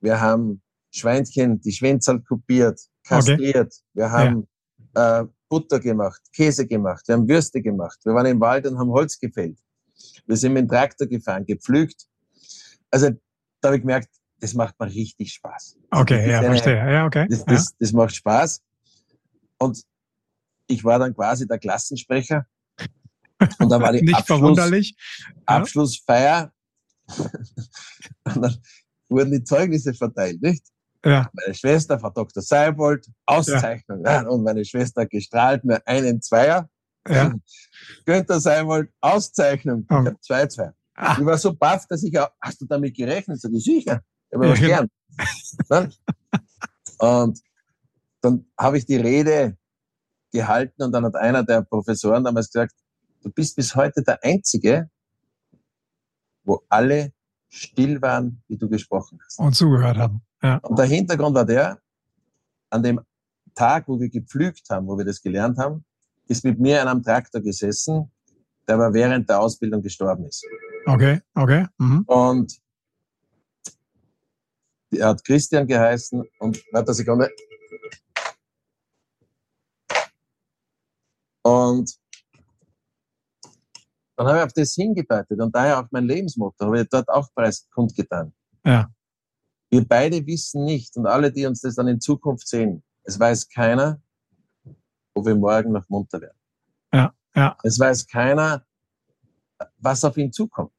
wir 0.00 0.20
haben 0.20 0.62
Schweinchen, 0.92 1.60
die 1.60 1.72
Schwänzal 1.72 2.20
kopiert, 2.20 2.80
kastriert, 3.04 3.72
okay. 3.72 3.84
wir 3.94 4.10
haben 4.10 4.48
ja. 4.96 5.20
äh, 5.20 5.26
Butter 5.48 5.80
gemacht, 5.80 6.20
Käse 6.32 6.66
gemacht, 6.66 7.06
wir 7.06 7.14
haben 7.14 7.28
Würste 7.28 7.62
gemacht, 7.62 7.98
wir 8.04 8.14
waren 8.14 8.26
im 8.26 8.40
Wald 8.40 8.66
und 8.66 8.78
haben 8.78 8.90
Holz 8.90 9.18
gefällt. 9.18 9.58
Wir 10.26 10.36
sind 10.36 10.52
mit 10.52 10.62
dem 10.62 10.68
Traktor 10.68 11.06
gefahren, 11.06 11.44
gepflügt. 11.44 12.06
Also 12.90 13.10
da 13.60 13.68
habe 13.68 13.76
ich 13.76 13.82
gemerkt, 13.82 14.08
das 14.40 14.54
macht 14.54 14.78
mir 14.80 14.86
richtig 14.86 15.32
Spaß. 15.34 15.76
Okay, 15.90 16.30
ja, 16.30 16.38
eine, 16.38 16.48
verstehe. 16.48 16.76
Ja, 16.76 17.06
okay. 17.06 17.26
Das, 17.28 17.44
das, 17.44 17.66
ja. 17.66 17.76
das 17.78 17.92
macht 17.92 18.14
Spaß. 18.14 18.62
Und 19.58 19.82
ich 20.66 20.84
war 20.84 20.98
dann 20.98 21.14
quasi 21.14 21.46
der 21.46 21.58
Klassensprecher. 21.58 22.46
Und 23.58 23.70
da 23.70 23.80
war 23.80 23.92
die 23.92 24.02
Nicht 24.02 24.14
Abschluss, 24.14 24.38
verwunderlich. 24.38 24.96
Abschlussfeier. 25.46 26.52
und 27.08 28.42
dann 28.42 28.56
wurden 29.08 29.32
die 29.32 29.44
Zeugnisse 29.44 29.92
verteilt, 29.92 30.40
nicht? 30.40 30.64
Ja. 31.04 31.30
Meine 31.32 31.54
Schwester, 31.54 31.98
Frau 31.98 32.10
Dr. 32.10 32.42
Seibold, 32.42 33.06
Auszeichnung. 33.26 34.02
Ja. 34.04 34.26
Und 34.26 34.44
meine 34.44 34.64
Schwester 34.64 35.06
gestrahlt 35.06 35.64
mir 35.64 35.86
einen 35.86 36.20
Zweier. 36.20 36.68
Ja. 37.10 37.34
Günther 38.04 38.40
Seibold, 38.40 38.90
Auszeichnung. 39.00 39.86
Oh. 39.90 40.00
Ich 40.00 40.06
habe 40.06 40.20
zwei 40.20 40.46
Zweier. 40.46 40.74
Ah. 40.94 41.16
Ich 41.18 41.24
war 41.24 41.38
so 41.38 41.54
baff, 41.54 41.86
dass 41.88 42.02
ich 42.02 42.18
auch, 42.18 42.28
hast 42.40 42.60
du 42.60 42.66
damit 42.66 42.96
gerechnet? 42.96 43.40
Sag 43.40 43.52
ich, 43.52 43.64
sicher. 43.64 44.02
Ich 44.28 44.36
habe 44.36 44.46
ja, 44.46 44.52
was 44.52 44.60
genau. 44.60 44.86
gern. 45.68 45.92
und 46.98 47.40
dann 48.20 48.46
habe 48.58 48.78
ich 48.78 48.86
die 48.86 48.96
Rede 48.96 49.56
gehalten 50.32 50.82
und 50.82 50.92
dann 50.92 51.04
hat 51.04 51.16
einer 51.16 51.42
der 51.42 51.62
Professoren 51.62 52.24
damals 52.24 52.50
gesagt, 52.52 52.74
du 53.22 53.30
bist 53.30 53.56
bis 53.56 53.74
heute 53.74 54.02
der 54.02 54.22
Einzige, 54.22 54.90
wo 56.44 56.62
alle 56.68 57.12
still 57.48 58.00
waren, 58.00 58.42
wie 58.46 58.56
du 58.56 58.68
gesprochen 58.68 59.18
hast. 59.24 59.38
Und 59.38 59.54
zugehört 59.54 59.96
haben. 59.96 60.22
Ja. 60.42 60.58
Und 60.58 60.78
der 60.78 60.86
Hintergrund 60.86 61.34
war 61.34 61.44
der, 61.44 61.80
an 62.70 62.82
dem 62.82 63.00
Tag, 63.54 63.88
wo 63.88 63.98
wir 63.98 64.08
gepflügt 64.08 64.68
haben, 64.70 64.86
wo 64.86 64.96
wir 64.96 65.04
das 65.04 65.20
gelernt 65.20 65.58
haben, 65.58 65.84
ist 66.30 66.44
mit 66.44 66.60
mir 66.60 66.80
einer 66.80 66.92
am 66.92 67.02
Traktor 67.02 67.40
gesessen, 67.40 68.08
der 68.68 68.76
aber 68.76 68.94
während 68.94 69.28
der 69.28 69.40
Ausbildung 69.40 69.82
gestorben 69.82 70.26
ist. 70.26 70.46
Okay, 70.86 71.20
okay. 71.34 71.66
Mhm. 71.78 72.02
Und 72.06 72.56
er 74.92 75.08
hat 75.08 75.24
Christian 75.24 75.66
geheißen 75.66 76.24
und 76.38 76.64
warte 76.72 76.88
eine 76.88 76.94
Sekunde. 76.94 77.30
Und 81.42 81.98
dann 84.16 84.26
habe 84.28 84.38
ich 84.38 84.44
auf 84.44 84.52
das 84.52 84.74
hingedeutet 84.74 85.40
und 85.40 85.52
daher 85.54 85.80
auch 85.80 85.88
mein 85.90 86.04
Lebensmotto, 86.04 86.66
habe 86.66 86.82
ich 86.82 86.88
dort 86.88 87.08
auch 87.08 87.28
bereits 87.34 87.68
kundgetan. 87.70 88.32
Ja. 88.64 88.88
Wir 89.70 89.84
beide 89.84 90.24
wissen 90.26 90.64
nicht 90.64 90.96
und 90.96 91.06
alle, 91.06 91.32
die 91.32 91.46
uns 91.46 91.60
das 91.60 91.74
dann 91.74 91.88
in 91.88 92.00
Zukunft 92.00 92.46
sehen, 92.46 92.84
es 93.02 93.18
weiß 93.18 93.48
keiner, 93.48 94.00
ob 95.14 95.26
wir 95.26 95.34
morgen 95.34 95.72
noch 95.72 95.88
munter 95.88 96.20
werden. 96.20 96.38
Ja, 96.92 97.12
ja. 97.34 97.56
Es 97.62 97.78
weiß 97.78 98.06
keiner, 98.06 98.64
was 99.78 100.04
auf 100.04 100.16
ihn 100.16 100.32
zukommt. 100.32 100.72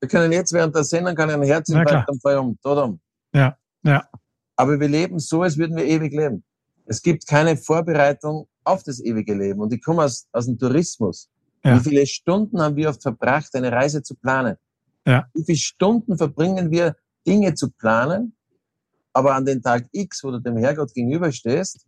Wir 0.00 0.08
können 0.08 0.32
jetzt 0.32 0.52
während 0.52 0.74
der 0.74 0.84
Sendung 0.84 1.16
einen 1.18 1.42
Herzinfarkt 1.42 2.08
am 2.08 2.20
Fall 2.20 2.38
um. 2.38 3.00
Ja, 3.32 3.56
ja. 3.82 4.08
Aber 4.56 4.78
wir 4.80 4.88
leben 4.88 5.18
so, 5.18 5.42
als 5.42 5.56
würden 5.56 5.76
wir 5.76 5.84
ewig 5.84 6.12
leben. 6.12 6.42
Es 6.86 7.02
gibt 7.02 7.26
keine 7.26 7.56
Vorbereitung 7.56 8.48
auf 8.64 8.82
das 8.82 9.00
ewige 9.00 9.34
Leben. 9.34 9.60
Und 9.60 9.72
ich 9.72 9.82
komme 9.82 10.04
aus, 10.04 10.26
aus 10.32 10.46
dem 10.46 10.58
Tourismus. 10.58 11.28
Ja. 11.64 11.76
Wie 11.76 11.80
viele 11.80 12.06
Stunden 12.06 12.60
haben 12.60 12.76
wir 12.76 12.88
oft 12.88 13.02
verbracht, 13.02 13.54
eine 13.54 13.70
Reise 13.70 14.02
zu 14.02 14.14
planen? 14.14 14.56
Ja. 15.06 15.28
Wie 15.34 15.44
viele 15.44 15.58
Stunden 15.58 16.16
verbringen 16.16 16.70
wir, 16.70 16.96
Dinge 17.26 17.54
zu 17.54 17.70
planen, 17.70 18.34
aber 19.12 19.34
an 19.34 19.44
den 19.44 19.62
Tag 19.62 19.86
X, 19.92 20.24
wo 20.24 20.30
du 20.30 20.40
dem 20.40 20.56
Herrgott 20.56 20.94
gegenüberstehst, 20.94 21.86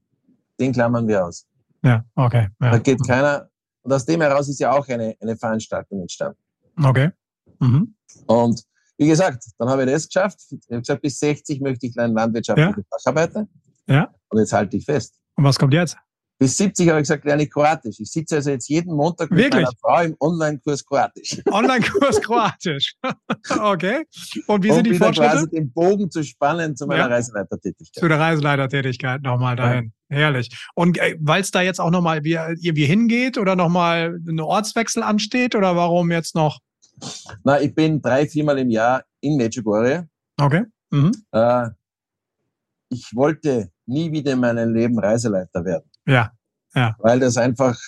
den 0.58 0.72
klammern 0.72 1.06
wir 1.08 1.26
aus. 1.26 1.46
Ja, 1.82 2.04
okay. 2.14 2.48
Ja. 2.60 2.70
Da 2.70 2.78
geht 2.78 3.06
keiner, 3.06 3.48
und 3.82 3.92
aus 3.92 4.04
dem 4.04 4.20
heraus 4.20 4.48
ist 4.48 4.60
ja 4.60 4.72
auch 4.72 4.86
eine, 4.88 5.16
eine 5.20 5.36
Veranstaltung 5.36 6.00
entstanden. 6.00 6.38
Okay. 6.82 7.10
Mhm. 7.58 7.94
Und 8.26 8.62
wie 8.98 9.08
gesagt, 9.08 9.44
dann 9.58 9.68
habe 9.68 9.84
ich 9.84 9.90
das 9.90 10.06
geschafft. 10.06 10.38
Ich 10.50 10.60
habe 10.70 10.80
gesagt, 10.80 11.02
bis 11.02 11.18
60 11.18 11.60
möchte 11.60 11.86
ich 11.86 11.98
ein 11.98 12.12
landwirtschaftlicher 12.12 12.76
ja. 12.76 12.84
Facharbeiter. 12.90 13.48
Ja. 13.86 14.14
Und 14.28 14.38
jetzt 14.38 14.52
halte 14.52 14.76
ich 14.76 14.84
fest. 14.84 15.18
Und 15.34 15.44
was 15.44 15.58
kommt 15.58 15.74
jetzt? 15.74 15.96
Bis 16.42 16.56
70 16.56 16.88
habe 16.88 16.98
ich 16.98 17.02
gesagt, 17.04 17.24
lerne 17.24 17.44
ich 17.44 17.52
Kroatisch. 17.52 18.00
Ich 18.00 18.10
sitze 18.10 18.34
also 18.34 18.50
jetzt 18.50 18.68
jeden 18.68 18.96
Montag 18.96 19.30
mit 19.30 19.38
Wirklich? 19.38 19.62
meiner 19.62 19.76
Frau 19.80 20.02
im 20.02 20.16
Online-Kurs 20.18 20.84
Kroatisch. 20.84 21.40
Online-Kurs 21.52 22.20
Kroatisch. 22.20 22.96
okay. 23.60 24.04
Und 24.48 24.64
wie 24.64 24.70
um 24.70 24.74
sind 24.74 24.88
die 24.88 24.94
Fortschritte? 24.94 25.30
quasi 25.30 25.50
den 25.50 25.72
Bogen 25.72 26.10
zu 26.10 26.24
spannen 26.24 26.74
zu 26.74 26.88
meiner 26.88 27.02
ja. 27.02 27.06
Reiseleitertätigkeit. 27.06 27.94
Zu 27.94 28.08
der 28.08 28.18
Reiseleitertätigkeit 28.18 29.22
nochmal 29.22 29.54
dahin. 29.54 29.92
Ja. 30.10 30.16
Herrlich. 30.16 30.50
Und 30.74 30.98
äh, 30.98 31.16
weil 31.20 31.42
es 31.42 31.52
da 31.52 31.62
jetzt 31.62 31.80
auch 31.80 31.92
nochmal 31.92 32.24
wie, 32.24 32.32
irgendwie 32.32 32.86
hingeht 32.86 33.38
oder 33.38 33.54
nochmal 33.54 34.18
ein 34.26 34.40
Ortswechsel 34.40 35.04
ansteht 35.04 35.54
oder 35.54 35.76
warum 35.76 36.10
jetzt 36.10 36.34
noch? 36.34 36.58
Na, 37.44 37.60
ich 37.60 37.72
bin 37.72 38.02
drei, 38.02 38.26
viermal 38.26 38.58
im 38.58 38.70
Jahr 38.70 39.04
in 39.20 39.36
Medjugorje. 39.36 40.08
Okay. 40.40 40.64
Mhm. 40.90 41.12
Äh, 41.30 41.68
ich 42.88 43.14
wollte 43.14 43.70
nie 43.86 44.10
wieder 44.10 44.32
in 44.32 44.40
meinem 44.40 44.74
Leben 44.74 44.98
Reiseleiter 44.98 45.64
werden. 45.64 45.88
Ja, 46.06 46.32
ja. 46.74 46.96
Weil 46.98 47.20
das 47.20 47.36
einfach 47.36 47.78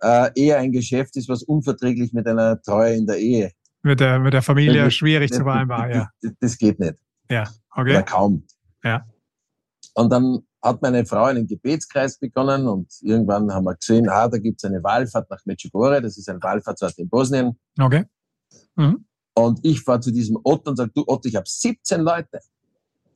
äh, 0.00 0.30
eher 0.34 0.58
ein 0.58 0.72
Geschäft 0.72 1.16
ist, 1.16 1.28
was 1.28 1.42
unverträglich 1.42 2.12
mit 2.12 2.26
einer 2.26 2.60
Treue 2.62 2.94
in 2.94 3.06
der 3.06 3.18
Ehe. 3.18 3.52
Mit 3.82 4.00
der, 4.00 4.18
mit 4.18 4.34
der 4.34 4.42
Familie 4.42 4.84
das, 4.84 4.94
schwierig 4.94 5.30
das, 5.30 5.38
zu 5.38 5.44
vereinbaren, 5.44 5.90
ja. 5.90 6.10
Das, 6.20 6.32
das, 6.40 6.58
geht 6.58 6.78
nicht. 6.78 6.96
Ja, 7.30 7.48
okay. 7.70 7.90
Oder 7.90 8.02
kaum. 8.02 8.46
Ja. 8.82 9.04
Und 9.94 10.10
dann 10.10 10.40
hat 10.62 10.82
meine 10.82 11.06
Frau 11.06 11.24
einen 11.24 11.46
Gebetskreis 11.46 12.18
begonnen 12.18 12.66
und 12.66 12.92
irgendwann 13.00 13.52
haben 13.52 13.64
wir 13.64 13.76
gesehen, 13.76 14.08
ah, 14.08 14.28
da 14.28 14.38
gibt 14.38 14.62
es 14.62 14.68
eine 14.68 14.82
Wallfahrt 14.82 15.30
nach 15.30 15.40
Medjugorje, 15.44 16.02
das 16.02 16.18
ist 16.18 16.28
ein 16.28 16.42
Wallfahrtsort 16.42 16.98
in 16.98 17.08
Bosnien. 17.08 17.58
Okay. 17.78 18.04
Mhm. 18.74 19.04
Und 19.34 19.60
ich 19.62 19.82
fahre 19.82 20.00
zu 20.00 20.10
diesem 20.10 20.36
Otto 20.42 20.70
und 20.70 20.76
sage, 20.76 20.90
du 20.94 21.04
Otto, 21.06 21.28
ich 21.28 21.36
habe 21.36 21.46
17 21.48 22.00
Leute. 22.00 22.40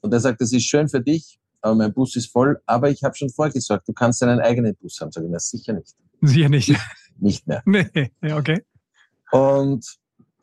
Und 0.01 0.13
er 0.13 0.21
sagt, 0.21 0.41
das 0.41 0.53
ist 0.53 0.65
schön 0.65 0.89
für 0.89 1.01
dich, 1.01 1.41
aber 1.63 1.75
mein 1.77 1.93
Bus 1.93 2.17
ist 2.17 2.31
voll, 2.31 2.61
aber 2.67 2.91
ich 2.91 3.03
habe 3.03 3.15
schon 3.15 3.31
vorgesorgt, 3.31 3.89
du 3.89 3.93
kannst 3.93 4.21
deinen 4.21 4.41
eigenen 4.41 4.75
Bus 4.77 5.01
haben. 5.01 5.13
Sag 5.13 5.25
ich, 5.25 5.31
na 5.31 5.39
sicher 5.39 5.73
nicht. 5.73 5.95
Sicher 6.21 6.49
nicht. 6.49 6.77
Nicht 7.19 7.47
mehr. 7.47 7.63
Nee, 7.65 8.11
okay. 8.33 8.65
Und 9.31 9.87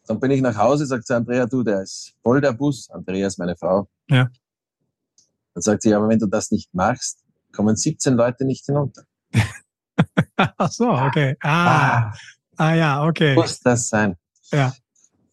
dann 0.07 0.19
bin 0.19 0.31
ich 0.31 0.41
nach 0.41 0.55
Hause, 0.55 0.85
sagt 0.85 1.05
sie, 1.05 1.15
Andrea, 1.15 1.45
du, 1.45 1.61
der 1.61 1.81
ist 1.81 2.15
voll 2.23 2.41
der 2.41 2.53
Bus. 2.53 2.89
Andrea 2.89 3.27
ist 3.27 3.37
meine 3.37 3.55
Frau. 3.55 3.89
Ja. 4.09 4.29
Dann 5.53 5.61
sagt 5.61 5.83
sie, 5.83 5.93
aber 5.93 6.07
wenn 6.07 6.19
du 6.19 6.25
das 6.25 6.51
nicht 6.51 6.73
machst, 6.73 7.23
kommen 7.51 7.75
17 7.75 8.15
Leute 8.15 8.45
nicht 8.45 8.65
hinunter. 8.65 9.03
Ach 10.35 10.71
so, 10.71 10.89
okay. 10.89 11.35
Ah, 11.41 12.11
ah, 12.11 12.13
ah 12.55 12.73
ja, 12.73 13.05
okay. 13.05 13.35
Muss 13.35 13.59
das 13.59 13.89
sein. 13.89 14.15
Ja. 14.51 14.73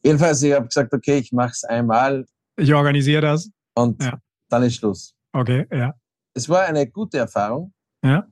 Jedenfalls, 0.03 0.43
ich 0.43 0.53
habe 0.53 0.67
gesagt, 0.67 0.93
okay, 0.93 1.19
ich 1.19 1.33
mache 1.33 1.53
es 1.53 1.65
einmal. 1.65 2.27
Ich 2.57 2.75
organisiere 2.75 3.23
das. 3.23 3.51
Und 3.75 4.03
ja. 4.03 4.19
dann 4.49 4.63
ist 4.63 4.77
Schluss. 4.77 5.16
Okay, 5.37 5.67
ja. 5.71 5.95
Es 6.33 6.49
war 6.49 6.63
eine 6.65 6.87
gute 6.87 7.19
Erfahrung. 7.19 7.73
Ja. 8.03 8.27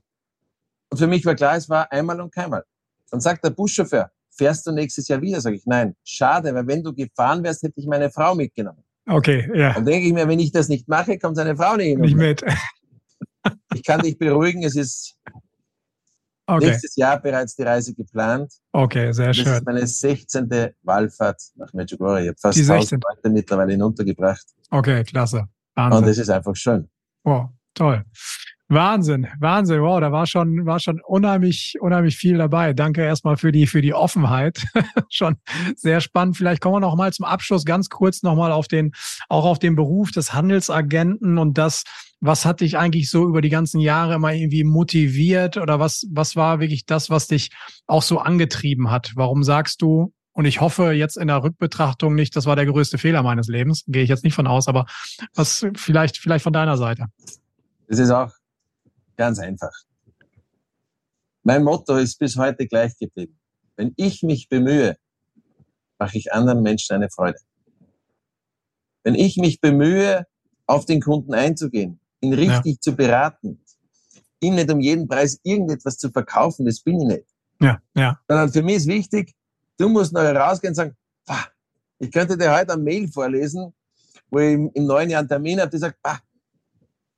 Und 0.91 0.99
für 0.99 1.07
mich 1.07 1.25
war 1.27 1.35
klar, 1.35 1.57
es 1.57 1.69
war 1.69 1.91
einmal 1.93 2.21
und 2.21 2.35
keinmal. 2.35 2.65
Dann 3.11 3.21
sagt 3.21 3.45
der 3.45 3.51
Buschauffeur, 3.51 4.11
fährst 4.31 4.67
du 4.67 4.73
nächstes 4.73 5.09
Jahr 5.09 5.21
wieder? 5.21 5.41
Sag 5.41 5.53
ich, 5.53 5.67
nein. 5.67 5.95
Schade, 6.03 6.55
weil 6.55 6.67
wenn 6.67 6.83
du 6.83 6.95
gefahren 6.95 7.43
wärst, 7.43 7.63
hätte 7.63 7.79
ich 7.79 7.87
meine 7.87 8.11
Frau 8.11 8.35
mitgenommen. 8.35 8.83
Okay, 9.07 9.51
ja. 9.55 9.75
Dann 9.75 9.85
denke 9.85 10.07
ich 10.07 10.15
mir, 10.15 10.27
wenn 10.29 10.39
ich 10.39 10.51
das 10.51 10.69
nicht 10.69 10.89
mache, 10.89 11.19
kommt 11.19 11.37
seine 11.37 11.57
Frau 11.57 11.77
nicht. 11.77 11.99
Nicht 11.99 12.17
mit. 12.17 12.43
ich 13.75 13.85
kann 13.85 14.01
dich 14.01 14.17
beruhigen, 14.17 14.63
es 14.65 14.77
ist 14.77 15.19
okay. 16.47 16.67
nächstes 16.67 16.97
Jahr 16.97 17.21
bereits 17.21 17.55
die 17.55 17.65
Reise 17.65 17.95
geplant. 17.95 18.51
Okay, 18.73 19.13
sehr 19.13 19.29
das 19.29 19.37
schön. 19.37 19.45
Das 19.47 19.59
ist 19.59 19.67
meine 19.67 19.87
16. 19.87 20.75
Wallfahrt 20.83 21.43
nach 21.57 21.71
Medjugorje. 21.75 22.25
Ich 22.25 22.29
habe 22.29 22.39
fast 22.41 22.59
1000 22.59 23.05
Leute 23.05 23.31
mittlerweile 23.31 23.73
hinuntergebracht. 23.73 24.47
Okay, 24.71 25.05
klasse. 25.05 25.49
Wahnsinn. 25.75 25.99
Und 25.99 26.07
das 26.09 26.19
ist 26.19 26.31
einfach 26.31 26.57
schön. 26.57 26.89
Wow, 27.25 27.49
toll. 27.75 28.05
Wahnsinn, 28.69 29.29
Wahnsinn. 29.41 29.83
Wow, 29.83 30.01
da 30.01 30.11
war 30.11 30.27
schon, 30.27 30.65
war 30.65 30.81
schon 30.81 31.01
unheimlich, 31.07 31.75
unheimlich 31.81 32.17
viel 32.17 32.39
dabei. 32.39 32.73
Danke 32.73 33.03
erstmal 33.03 33.37
für 33.37 33.53
die, 33.53 33.67
für 33.67 33.83
die 33.83 33.93
Offenheit. 33.93 34.65
schon 35.11 35.37
sehr 35.77 36.01
spannend. 36.01 36.37
Vielleicht 36.37 36.63
kommen 36.63 36.77
wir 36.77 36.81
noch 36.81 36.97
mal 36.97 37.13
zum 37.13 37.27
Abschluss 37.27 37.65
ganz 37.65 37.91
kurz 37.91 38.23
noch 38.23 38.37
mal 38.37 38.53
auf 38.53 38.67
den, 38.67 38.93
auch 39.29 39.45
auf 39.45 39.59
den 39.59 39.77
Beruf 39.77 40.13
des 40.13 40.33
Handelsagenten 40.33 41.37
und 41.37 41.59
das, 41.59 41.85
was 42.21 42.47
hat 42.47 42.61
dich 42.61 42.79
eigentlich 42.79 43.11
so 43.11 43.29
über 43.29 43.43
die 43.43 43.51
ganzen 43.51 43.81
Jahre 43.81 44.15
immer 44.15 44.33
irgendwie 44.33 44.65
motiviert 44.65 45.59
oder 45.59 45.79
was, 45.79 46.07
was 46.11 46.35
war 46.35 46.61
wirklich 46.61 46.87
das, 46.87 47.11
was 47.11 47.27
dich 47.27 47.51
auch 47.87 48.03
so 48.03 48.19
angetrieben 48.19 48.91
hat? 48.91 49.13
Warum 49.15 49.43
sagst 49.43 49.83
du, 49.83 50.13
und 50.35 50.45
ich 50.45 50.61
hoffe 50.61 50.93
jetzt 50.93 51.17
in 51.17 51.29
der 51.29 51.43
Rückbetrachtung 51.43 52.15
nicht, 52.15 52.37
das 52.37 52.45
war 52.45 52.57
der 52.57 52.67
größte 52.67 52.99
Fehler 52.99 53.23
meines 53.23 53.49
Lebens, 53.49 53.85
gehe 53.87 54.03
ich 54.03 54.09
jetzt 54.09 54.25
nicht 54.25 54.35
von 54.35 54.47
aus, 54.47 54.69
aber 54.69 54.85
was 55.35 55.65
vielleicht, 55.77 56.19
vielleicht 56.19 56.43
von 56.43 56.53
deiner 56.53 56.77
Seite? 56.77 57.07
Es 57.87 57.99
ist 57.99 58.11
auch 58.11 58.33
ganz 59.17 59.39
einfach. 59.39 59.73
Mein 61.45 61.63
Motto 61.63 61.97
ist 61.97 62.19
bis 62.19 62.37
heute 62.37 62.67
gleich 62.67 62.99
geblieben. 62.99 63.39
Wenn 63.77 63.93
ich 63.97 64.23
mich 64.23 64.49
bemühe, 64.49 64.97
mache 65.99 66.19
ich 66.19 66.33
anderen 66.33 66.63
Menschen 66.63 66.95
eine 66.95 67.11
Freude. 67.11 67.39
Wenn 69.05 69.15
ich 69.15 69.37
mich 69.37 69.61
bemühe, 69.61 70.27
auf 70.67 70.87
den 70.87 71.01
Kunden 71.01 71.35
einzugehen, 71.35 72.01
ihn 72.21 72.33
richtig 72.33 72.75
ja. 72.75 72.81
zu 72.81 72.97
beraten, 72.97 73.63
ihm 74.41 74.55
nicht 74.55 74.73
um 74.73 74.81
jeden 74.81 75.07
Preis 75.07 75.39
irgendetwas 75.43 75.99
zu 75.99 76.11
verkaufen, 76.11 76.65
das 76.67 76.81
bin 76.81 77.01
ich 77.01 77.07
nicht. 77.07 77.29
Ja, 77.61 77.81
ja. 77.95 78.19
Sondern 78.27 78.53
für 78.53 78.63
mich 78.63 78.77
ist 78.77 78.87
wichtig, 78.89 79.35
du 79.79 79.89
musst 79.89 80.13
noch 80.13 80.23
rausgehen 80.23 80.73
und 80.73 80.75
sagen, 80.75 80.97
ich 81.99 82.11
könnte 82.11 82.37
dir 82.37 82.53
heute 82.53 82.73
eine 82.73 82.83
Mail 82.83 83.09
vorlesen, 83.09 83.73
wo 84.31 84.39
ich 84.39 84.55
im 84.55 84.87
neuen 84.87 85.11
Jahr 85.11 85.21
einen 85.21 85.29
Termin 85.29 85.61
habe, 85.61 85.71
die 85.71 85.79
sagt, 85.79 85.99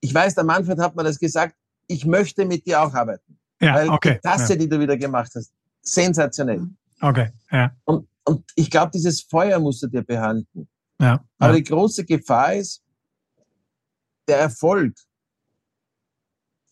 ich 0.01 0.15
weiß, 0.15 0.35
der 0.35 0.45
Manfred 0.45 0.79
hat 0.79 0.95
mir 0.95 1.05
das 1.05 1.19
gesagt, 1.19 1.57
ich 1.89 2.05
möchte 2.05 2.45
mit 2.45 2.67
dir 2.67 2.83
auch 2.83 2.93
arbeiten. 2.93 3.39
Ja, 3.61 3.75
Weil 3.75 3.89
okay. 3.89 4.15
Die 4.15 4.21
Tasse, 4.21 4.53
ja. 4.53 4.59
die 4.59 4.69
du 4.69 4.79
wieder 4.79 4.97
gemacht 4.97 5.33
hast, 5.35 5.53
sensationell. 5.81 6.67
Okay, 7.01 7.31
ja. 7.51 7.75
Und, 7.85 8.09
und 8.25 8.45
ich 8.55 8.71
glaube, 8.71 8.91
dieses 8.93 9.23
Feuer 9.23 9.59
musst 9.59 9.83
du 9.83 9.87
dir 9.87 10.03
behalten. 10.03 10.69
Ja. 11.01 11.25
Aber 11.39 11.53
ja. 11.53 11.57
die 11.57 11.65
große 11.65 12.05
Gefahr 12.05 12.55
ist, 12.55 12.83
der 14.29 14.39
Erfolg 14.39 14.95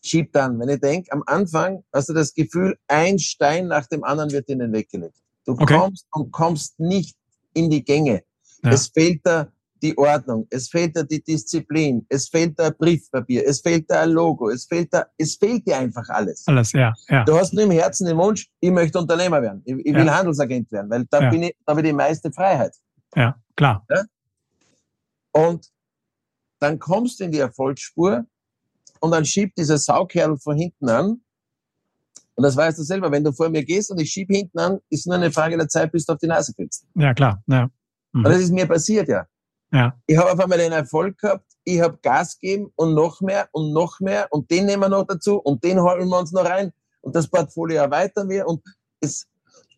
schiebt 0.03 0.35
dann. 0.35 0.59
Wenn 0.59 0.68
ich 0.68 0.80
denke, 0.80 1.11
am 1.12 1.22
Anfang 1.26 1.85
hast 1.93 2.09
du 2.09 2.12
das 2.12 2.35
Gefühl, 2.35 2.76
ein 2.89 3.18
Stein 3.18 3.68
nach 3.68 3.87
dem 3.87 4.05
anderen 4.05 4.30
wird 4.32 4.49
ihnen 4.49 4.72
weggelegt. 4.72 5.16
Du 5.45 5.53
Okay. 5.53 5.76
kommst 5.76 6.07
und 6.12 6.32
kommst 6.32 6.78
nicht 6.80 7.16
in 7.53 7.70
die 7.70 7.84
Gänge. 7.84 8.22
Ja. 8.62 8.70
Es 8.72 8.88
fehlt 8.88 9.20
da 9.24 9.49
die 9.82 9.97
Ordnung, 9.99 10.47
es 10.51 10.68
fehlt 10.68 10.97
da 10.97 11.03
die 11.03 11.22
Disziplin, 11.22 12.07
es 12.09 12.28
fehlt 12.28 12.59
da 12.59 12.68
ein 12.68 12.76
Briefpapier, 12.78 13.47
es 13.47 13.61
fehlt 13.61 13.90
da 13.90 14.01
ein 14.03 14.11
Logo, 14.11 14.49
es 14.49 14.64
fehlt 14.64 14.95
da, 14.95 15.05
es 15.18 15.36
fehlt 15.36 15.66
dir 15.66 15.76
einfach 15.76 16.09
alles. 16.09 16.47
Alles, 16.47 16.72
ja, 16.72 16.95
ja. 17.11 17.24
Du 17.24 17.36
hast 17.36 17.53
nur 17.53 17.64
im 17.64 17.70
Herzen 17.70 18.07
den 18.07 18.16
Wunsch, 18.16 18.51
ich 18.61 18.70
möchte 18.70 18.99
Unternehmer 18.99 19.42
werden, 19.42 19.61
ich, 19.66 19.74
ich 19.84 19.95
will 19.95 20.07
Ja. 20.07 20.16
Handelsagent 20.16 20.72
werden, 20.72 20.88
weil 20.90 21.05
da 21.11 21.28
bin 21.28 21.42
ich, 21.42 21.57
da 21.66 21.72
habe 21.72 21.82
ich 21.82 21.86
die 21.86 21.92
meiste 21.92 22.32
Freiheit. 22.32 22.74
Ja, 23.14 23.36
klar. 23.57 23.86
Und 25.32 25.68
dann 26.61 26.78
kommst 26.78 27.20
du 27.20 27.24
in 27.24 27.32
die 27.32 27.40
Erfolgsspur 27.40 28.24
und 29.01 29.11
dann 29.11 29.26
schiebt 29.26 29.59
dieser 29.59 29.76
Saukerl 29.76 30.38
von 30.38 30.57
hinten 30.57 30.88
an. 30.88 31.20
Und 32.37 32.43
das 32.43 32.57
weißt 32.57 32.78
du 32.78 32.82
selber, 32.82 33.11
wenn 33.12 33.22
du 33.22 33.32
vor 33.32 33.49
mir 33.49 33.64
gehst 33.64 33.91
und 33.91 34.01
ich 34.01 34.11
schieb 34.11 34.28
hinten 34.30 34.59
an, 34.59 34.78
ist 34.91 35.07
nur 35.07 35.16
eine 35.16 35.30
Frage 35.30 35.57
der 35.57 35.68
Zeit, 35.68 35.93
bis 35.93 36.05
du 36.05 36.14
auf 36.14 36.18
die 36.18 36.26
Nase 36.26 36.53
fällst. 36.55 36.85
Ja, 36.95 37.14
klar. 37.14 37.43
Ja. 37.47 37.70
Und 38.12 38.24
das 38.24 38.39
ist 38.39 38.53
mir 38.53 38.66
passiert, 38.66 39.09
ja. 39.09 39.26
Ja. 39.72 39.99
Ich 40.07 40.16
habe 40.16 40.32
auf 40.32 40.39
einmal 40.39 40.59
den 40.59 40.72
Erfolg 40.72 41.18
gehabt, 41.18 41.47
ich 41.64 41.80
habe 41.80 41.99
Gas 42.01 42.39
gegeben 42.39 42.72
und 42.76 42.95
noch 42.95 43.20
mehr 43.20 43.49
und 43.53 43.72
noch 43.72 43.99
mehr 43.99 44.28
und 44.30 44.51
den 44.51 44.66
nehmen 44.66 44.82
wir 44.82 44.89
noch 44.89 45.05
dazu 45.05 45.39
und 45.39 45.64
den 45.64 45.80
holen 45.80 46.09
wir 46.09 46.18
uns 46.18 46.30
noch 46.30 46.45
rein 46.45 46.72
und 47.01 47.16
das 47.16 47.28
Portfolio 47.28 47.78
erweitern 47.78 48.28
wir 48.28 48.47
und 48.47 48.62
es, 49.01 49.26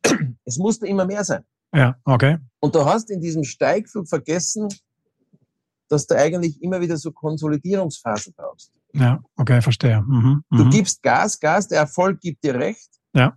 es 0.44 0.58
musste 0.58 0.86
immer 0.86 1.06
mehr 1.06 1.24
sein. 1.24 1.44
Ja, 1.74 1.96
okay. 2.04 2.38
Und 2.60 2.74
du 2.74 2.84
hast 2.84 3.10
in 3.10 3.20
diesem 3.20 3.44
Steigflug 3.44 4.08
vergessen, 4.08 4.68
dass 5.88 6.06
du 6.06 6.16
eigentlich 6.16 6.62
immer 6.62 6.80
wieder 6.80 6.96
so 6.96 7.12
Konsolidierungsphasen 7.12 8.34
brauchst. 8.36 8.72
Ja, 8.98 9.20
okay, 9.36 9.60
verstehe. 9.60 10.02
Mhm. 10.02 10.42
Du 10.50 10.64
Mhm. 10.64 10.70
gibst 10.70 11.02
Gas, 11.02 11.38
Gas, 11.38 11.68
der 11.68 11.80
Erfolg 11.80 12.20
gibt 12.20 12.42
dir 12.44 12.54
recht. 12.54 12.88
Ja. 13.14 13.34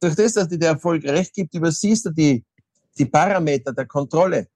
Durch 0.00 0.14
das, 0.14 0.34
dass 0.34 0.48
dir 0.48 0.58
der 0.58 0.70
Erfolg 0.70 1.04
recht 1.04 1.32
gibt, 1.34 1.54
übersiehst 1.54 2.06
du 2.06 2.10
die, 2.10 2.44
die 2.98 3.06
Parameter 3.06 3.72
der 3.72 3.86
Kontrolle, 3.86 4.46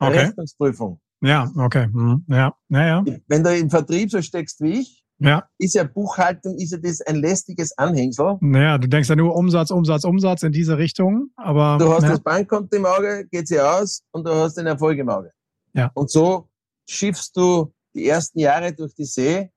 der 0.00 0.08
Okay. 0.08 0.18
Rechnungsprüfung. 0.18 1.00
Ja, 1.22 1.50
okay. 1.56 1.86
Mhm. 1.88 2.24
Ja, 2.28 2.54
ja, 2.68 2.86
ja. 2.86 3.04
Wenn 3.28 3.42
du 3.42 3.56
im 3.56 3.70
Vertrieb 3.70 4.10
so 4.10 4.20
steckst 4.22 4.60
wie 4.60 4.80
ich, 4.80 5.02
Ja, 5.18 5.48
ist 5.58 5.74
ja 5.74 5.84
Buchhaltung, 5.84 6.56
ist 6.58 6.72
ja 6.72 6.78
das 6.78 7.00
ein 7.02 7.16
lästiges 7.16 7.76
Anhängsel. 7.78 8.36
naja, 8.40 8.78
du 8.78 8.88
denkst 8.88 9.08
ja 9.08 9.16
nur 9.16 9.34
Umsatz, 9.36 9.70
Umsatz, 9.70 10.04
Umsatz 10.04 10.42
in 10.42 10.52
diese 10.52 10.76
Richtung, 10.76 11.30
aber 11.36 11.78
Du 11.78 11.92
hast 11.92 12.02
ja, 12.02 12.10
das 12.10 12.20
Bankkonto 12.20 12.76
im 12.76 12.84
Auge, 12.84 13.26
geht 13.30 13.46
sie 13.48 13.60
aus 13.60 14.02
und 14.12 14.26
du 14.26 14.34
hast 14.34 14.54
den 14.56 14.66
Erfolg 14.66 14.98
im 14.98 15.08
Auge. 15.08 15.30
Ja. 15.72 15.90
Und 15.94 16.10
so 16.10 16.48
schiffst 16.88 17.36
du 17.36 17.72
die 17.94 18.08
ersten 18.08 18.38
Jahre 18.38 18.72
durch 18.72 18.94
die 18.94 19.04
See. 19.04 19.50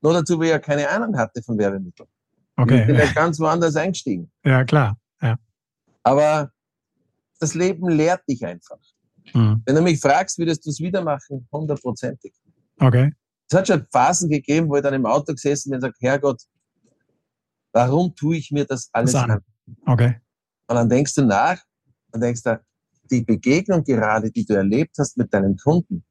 Nur 0.00 0.14
dazu, 0.14 0.38
weil 0.38 0.46
ich 0.46 0.50
ja 0.50 0.58
keine 0.58 0.88
Ahnung 0.88 1.16
hatte 1.16 1.42
von 1.42 1.58
Werbemitteln. 1.58 2.08
Ich 2.58 2.66
bin 2.66 2.80
okay. 2.80 2.98
ja 3.04 3.12
ganz 3.12 3.38
woanders 3.38 3.76
eingestiegen. 3.76 4.30
Ja, 4.44 4.64
klar. 4.64 4.96
Ja. 5.20 5.36
Aber 6.02 6.50
das 7.38 7.54
Leben 7.54 7.88
lehrt 7.88 8.22
dich 8.28 8.44
einfach. 8.44 8.78
Mhm. 9.34 9.62
Wenn 9.64 9.74
du 9.74 9.82
mich 9.82 10.00
fragst, 10.00 10.38
würdest 10.38 10.64
du 10.64 10.70
es 10.70 10.80
wieder 10.80 11.02
machen? 11.02 11.46
Hundertprozentig. 11.52 12.34
Okay. 12.78 13.12
Es 13.50 13.56
hat 13.56 13.66
schon 13.66 13.86
Phasen 13.90 14.30
gegeben, 14.30 14.68
wo 14.68 14.76
ich 14.76 14.82
dann 14.82 14.94
im 14.94 15.06
Auto 15.06 15.32
gesessen 15.32 15.70
bin 15.70 15.76
und 15.76 15.82
sage, 15.82 15.94
Herrgott, 16.00 16.42
warum 17.72 18.14
tue 18.14 18.36
ich 18.36 18.50
mir 18.50 18.64
das 18.64 18.88
alles 18.92 19.12
Das 19.12 19.24
an. 19.24 19.30
an? 19.32 19.40
Okay. 19.86 20.20
Und 20.68 20.76
dann 20.76 20.88
denkst 20.88 21.14
du 21.14 21.22
nach 21.22 21.60
und 22.12 22.20
denkst 22.20 22.42
du, 22.42 22.60
die 23.10 23.22
Begegnung 23.22 23.82
gerade, 23.82 24.30
die 24.30 24.44
du 24.44 24.54
erlebt 24.54 24.96
hast 24.98 25.16
mit 25.16 25.34
deinen 25.34 25.56
Kunden, 25.56 26.04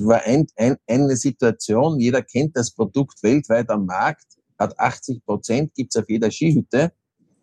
war 0.00 0.22
ein, 0.22 0.46
ein, 0.56 0.76
eine 0.86 1.16
Situation, 1.16 1.98
jeder 2.00 2.22
kennt 2.22 2.56
das 2.56 2.70
Produkt 2.72 3.22
weltweit 3.22 3.68
am 3.70 3.86
Markt, 3.86 4.24
hat 4.58 4.78
80 4.78 5.24
Prozent, 5.24 5.74
gibt's 5.74 5.96
auf 5.96 6.08
jeder 6.08 6.30
Skihütte. 6.30 6.92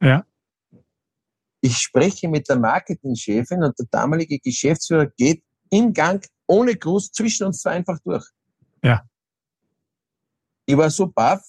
Ja. 0.01 0.25
Ich 1.61 1.77
spreche 1.77 2.29
mit 2.29 2.47
der 2.47 2.57
Marketingchefin 2.57 3.63
und 3.63 3.77
der 3.77 3.87
damalige 3.91 4.39
Geschäftsführer 4.39 5.07
geht 5.07 5.43
im 5.69 5.93
Gang 5.93 6.25
ohne 6.47 6.75
Gruß 6.75 7.11
zwischen 7.11 7.47
uns 7.47 7.61
zwei 7.61 7.71
einfach 7.71 7.99
durch. 8.03 8.25
Ja. 8.83 9.03
Ich 10.65 10.77
war 10.77 10.89
so 10.89 11.07
baff, 11.07 11.43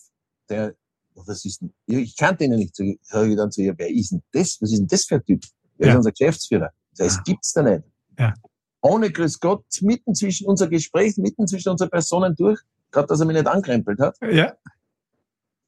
der, 0.48 0.74
was 1.14 1.44
ist 1.44 1.60
denn, 1.60 1.72
ich 1.86 2.16
kannte 2.16 2.44
ihn 2.44 2.52
ja 2.52 2.56
nicht, 2.58 2.74
so 2.74 2.84
sag 3.02 3.28
ich 3.28 3.36
dann 3.36 3.52
zu 3.52 3.62
ihr, 3.62 3.74
wer 3.78 3.88
ist 3.88 4.10
denn 4.10 4.22
das? 4.32 4.58
Was 4.60 4.72
ist 4.72 4.78
denn 4.80 4.88
das 4.88 5.04
für 5.04 5.16
ein 5.16 5.24
Typ? 5.24 5.42
Der 5.78 5.86
Ja. 5.86 5.92
ist 5.92 5.96
unser 5.98 6.10
Geschäftsführer. 6.10 6.70
Ich 6.92 6.98
sag, 6.98 7.06
Ja. 7.06 7.14
Das 7.14 7.24
gibt's 7.24 7.52
da 7.52 7.62
nicht. 7.62 7.84
Ja. 8.18 8.34
Ohne 8.82 9.10
Grüß 9.10 9.40
Gott, 9.40 9.64
mitten 9.82 10.14
zwischen 10.14 10.46
unser 10.46 10.68
Gespräch, 10.68 11.16
mitten 11.18 11.46
zwischen 11.46 11.68
unseren 11.70 11.90
Personen 11.90 12.34
durch, 12.34 12.60
gerade 12.90 13.06
dass 13.08 13.20
er 13.20 13.26
mich 13.26 13.36
nicht 13.36 13.46
ankrempelt 13.46 14.00
hat. 14.00 14.16
Ja, 14.22 14.54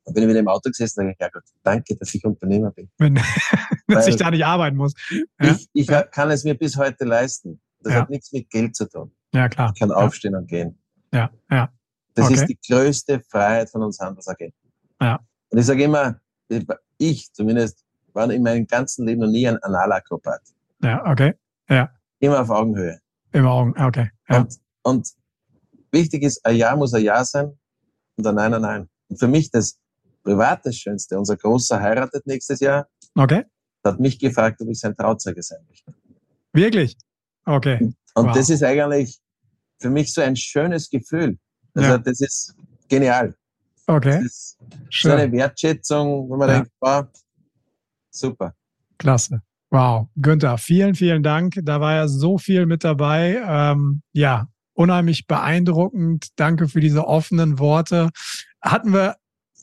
Dann 0.04 0.14
bin 0.14 0.22
ich 0.24 0.28
wieder 0.30 0.40
im 0.40 0.48
Auto 0.48 0.70
gesessen 0.70 1.00
und 1.00 1.06
sage, 1.06 1.16
ja 1.20 1.28
Gott, 1.28 1.44
danke, 1.62 1.94
dass 1.96 2.12
ich 2.14 2.24
Unternehmer 2.24 2.70
bin. 2.70 2.90
wenn, 2.98 3.14
dass 3.88 4.06
ich 4.08 4.16
da 4.16 4.30
nicht 4.30 4.44
arbeiten 4.44 4.76
muss. 4.76 4.94
Ja, 5.40 5.50
Ich, 5.52 5.68
ich 5.72 5.86
Ja. 5.88 6.02
kann 6.02 6.30
es 6.30 6.42
mir 6.44 6.54
bis 6.54 6.76
heute 6.76 7.04
leisten. 7.04 7.60
Das 7.80 7.92
Ja. 7.92 8.00
hat 8.00 8.10
nichts 8.10 8.32
mit 8.32 8.48
Geld 8.50 8.74
zu 8.74 8.88
tun. 8.88 9.12
ja 9.34 9.48
klar. 9.48 9.70
Ich 9.74 9.80
kann 9.80 9.90
Ja. 9.90 9.96
aufstehen 9.96 10.34
und 10.34 10.46
gehen. 10.48 10.78
Ja, 11.12 11.30
ja. 11.50 11.70
Das 12.14 12.26
Okay. 12.26 12.34
ist 12.34 12.46
die 12.46 12.58
größte 12.68 13.20
Freiheit 13.28 13.70
von 13.70 13.82
uns 13.82 13.98
Handelsagenten. 14.00 14.70
Ja. 15.00 15.20
Und 15.50 15.58
ich 15.58 15.66
sage 15.66 15.82
immer, 15.84 16.18
ich 16.98 17.32
zumindest 17.32 17.84
war 18.12 18.30
in 18.30 18.42
meinem 18.42 18.66
ganzen 18.66 19.06
Leben 19.06 19.20
noch 19.20 19.28
nie 19.30 19.46
ein 19.48 19.58
Analakrobat. 19.62 20.40
Ja, 20.82 21.04
okay. 21.10 21.34
Immer 22.18 22.40
auf 22.42 22.50
Augenhöhe. 22.50 23.00
Im 23.33 23.47
Augen. 23.47 23.74
Okay. 23.80 24.11
Ja. 24.28 24.39
Und, 24.41 24.59
und 24.83 25.09
wichtig 25.91 26.22
ist, 26.22 26.45
ein 26.45 26.57
Ja 26.57 26.76
muss 26.76 26.95
ein 26.95 27.03
Ja 27.03 27.24
sein 27.24 27.59
und 28.16 28.26
ein 28.26 28.35
Nein 28.35 28.55
ein 28.55 28.62
Nein. 28.62 28.89
Und 29.09 29.18
für 29.18 29.28
mich 29.28 29.51
das 29.51 29.78
privat 30.22 30.64
das 30.64 30.76
Schönste, 30.76 31.18
unser 31.18 31.37
Großer 31.37 31.80
heiratet 31.80 32.26
nächstes 32.26 32.61
Jahr, 32.61 32.89
Okay. 33.14 33.45
hat 33.85 34.01
mich 34.01 34.18
gefragt, 34.18 34.61
ob 34.61 34.68
ich 34.68 34.78
sein 34.80 34.95
Trauzeuge 34.97 35.43
sein 35.43 35.59
möchte. 35.68 35.93
Wirklich? 36.53 36.97
Okay. 37.45 37.78
Und 38.14 38.26
Wow. 38.26 38.35
das 38.35 38.51
ist 38.51 38.62
eigentlich 38.62 39.18
für 39.80 39.91
mich 39.91 40.12
so 40.14 40.20
ein 40.20 40.37
schönes 40.37 40.89
Gefühl. 40.89 41.39
Also 41.74 41.89
Ja. 41.91 41.99
das 41.99 42.20
ist 42.20 42.55
genial. 42.89 43.35
Okay. 43.87 44.20
Das 44.22 44.24
ist 44.24 44.59
so 45.03 45.11
eine 45.11 45.30
Wertschätzung, 45.33 46.28
wo 46.28 46.37
man 46.37 46.49
Ja. 46.49 46.55
denkt, 46.57 46.70
wow, 46.80 47.07
super. 48.11 48.55
Klasse. 48.99 49.43
Wow. 49.72 50.08
Günther, 50.16 50.58
vielen, 50.58 50.94
vielen 50.94 51.22
Dank. 51.22 51.54
Da 51.62 51.80
war 51.80 51.94
ja 51.94 52.06
so 52.06 52.36
viel 52.36 52.66
mit 52.66 52.84
dabei. 52.84 53.42
Ähm, 53.42 54.02
ja, 54.12 54.48
unheimlich 54.74 55.26
beeindruckend. 55.26 56.28
Danke 56.36 56.68
für 56.68 56.80
diese 56.80 57.06
offenen 57.06 57.58
Worte. 57.58 58.10
Hatten 58.60 58.92
wir 58.92 59.16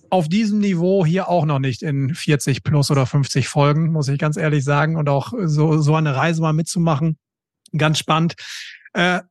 auf 0.10 0.28
diesem 0.28 0.62
Niveau 0.62 1.06
hier 1.06 1.30
auch 1.30 1.46
noch 1.46 1.60
nicht 1.60 1.84
in 1.84 2.16
40 2.16 2.64
plus 2.64 2.90
oder 2.90 3.06
50 3.06 3.48
Folgen, 3.48 3.92
muss 3.92 4.08
ich 4.08 4.18
ganz 4.18 4.36
ehrlich 4.36 4.64
sagen. 4.64 4.96
Und 4.96 5.10
auch 5.10 5.32
so, 5.44 5.78
so 5.78 5.94
eine 5.94 6.16
Reise 6.16 6.42
mal 6.42 6.54
mitzumachen. 6.54 7.20
Ganz 7.78 8.00
spannend. 8.00 8.34
Äh, 8.94 9.22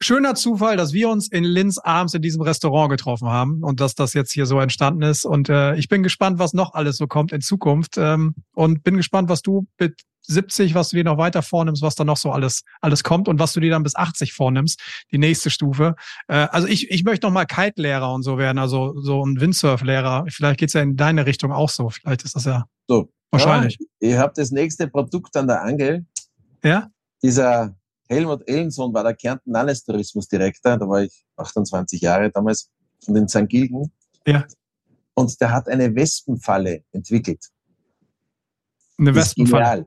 schöner 0.00 0.34
Zufall, 0.34 0.76
dass 0.76 0.92
wir 0.92 1.08
uns 1.08 1.28
in 1.28 1.44
Linz 1.44 1.78
abends 1.78 2.14
in 2.14 2.22
diesem 2.22 2.42
Restaurant 2.42 2.90
getroffen 2.90 3.28
haben 3.28 3.62
und 3.62 3.80
dass 3.80 3.94
das 3.94 4.14
jetzt 4.14 4.32
hier 4.32 4.46
so 4.46 4.60
entstanden 4.60 5.02
ist. 5.02 5.24
Und 5.24 5.48
äh, 5.48 5.74
ich 5.76 5.88
bin 5.88 6.02
gespannt, 6.02 6.38
was 6.38 6.52
noch 6.52 6.74
alles 6.74 6.96
so 6.96 7.06
kommt 7.06 7.32
in 7.32 7.40
Zukunft. 7.40 7.96
Ähm, 7.98 8.34
und 8.54 8.82
bin 8.82 8.96
gespannt, 8.96 9.28
was 9.28 9.42
du 9.42 9.66
mit 9.78 10.02
70, 10.22 10.74
was 10.74 10.90
du 10.90 10.96
dir 10.96 11.04
noch 11.04 11.18
weiter 11.18 11.42
vornimmst, 11.42 11.82
was 11.82 11.94
da 11.94 12.04
noch 12.04 12.16
so 12.16 12.30
alles, 12.30 12.62
alles 12.80 13.02
kommt 13.02 13.28
und 13.28 13.38
was 13.38 13.54
du 13.54 13.60
dir 13.60 13.70
dann 13.70 13.82
bis 13.82 13.96
80 13.96 14.34
vornimmst, 14.34 14.80
die 15.10 15.18
nächste 15.18 15.50
Stufe. 15.50 15.94
Äh, 16.28 16.48
also 16.50 16.68
ich, 16.68 16.90
ich 16.90 17.04
möchte 17.04 17.26
noch 17.26 17.32
mal 17.32 17.46
Kite-Lehrer 17.46 18.12
und 18.12 18.22
so 18.22 18.38
werden, 18.38 18.58
also 18.58 19.00
so 19.00 19.24
ein 19.24 19.40
Windsurf-Lehrer. 19.40 20.26
Vielleicht 20.28 20.60
geht's 20.60 20.74
ja 20.74 20.82
in 20.82 20.96
deine 20.96 21.26
Richtung 21.26 21.50
auch 21.50 21.70
so. 21.70 21.88
Vielleicht 21.90 22.24
ist 22.24 22.36
das 22.36 22.44
ja 22.44 22.66
So. 22.88 23.10
wahrscheinlich. 23.30 23.78
Ja, 24.00 24.10
ich 24.10 24.16
habe 24.18 24.32
das 24.36 24.50
nächste 24.50 24.86
Produkt 24.88 25.36
an 25.36 25.46
der 25.46 25.62
Angel. 25.62 26.04
Ja? 26.62 26.88
Dieser 27.22 27.77
Helmut 28.08 28.48
Ellensohn 28.48 28.92
war 28.94 29.02
der 29.04 29.14
Kärnten 29.14 29.50
Landestourismusdirektor, 29.52 30.76
da 30.78 30.88
war 30.88 31.02
ich 31.02 31.24
28 31.36 32.00
Jahre 32.00 32.30
damals. 32.30 32.70
von 33.04 33.14
den 33.14 33.28
St. 33.28 33.48
Gilgen. 33.48 33.92
Ja. 34.26 34.44
Und 35.14 35.40
der 35.40 35.52
hat 35.52 35.68
eine 35.68 35.94
Wespenfalle 35.94 36.82
entwickelt. 36.90 37.44
Eine 38.98 39.14
Wespenfalle. 39.14 39.62
Genial, 39.64 39.86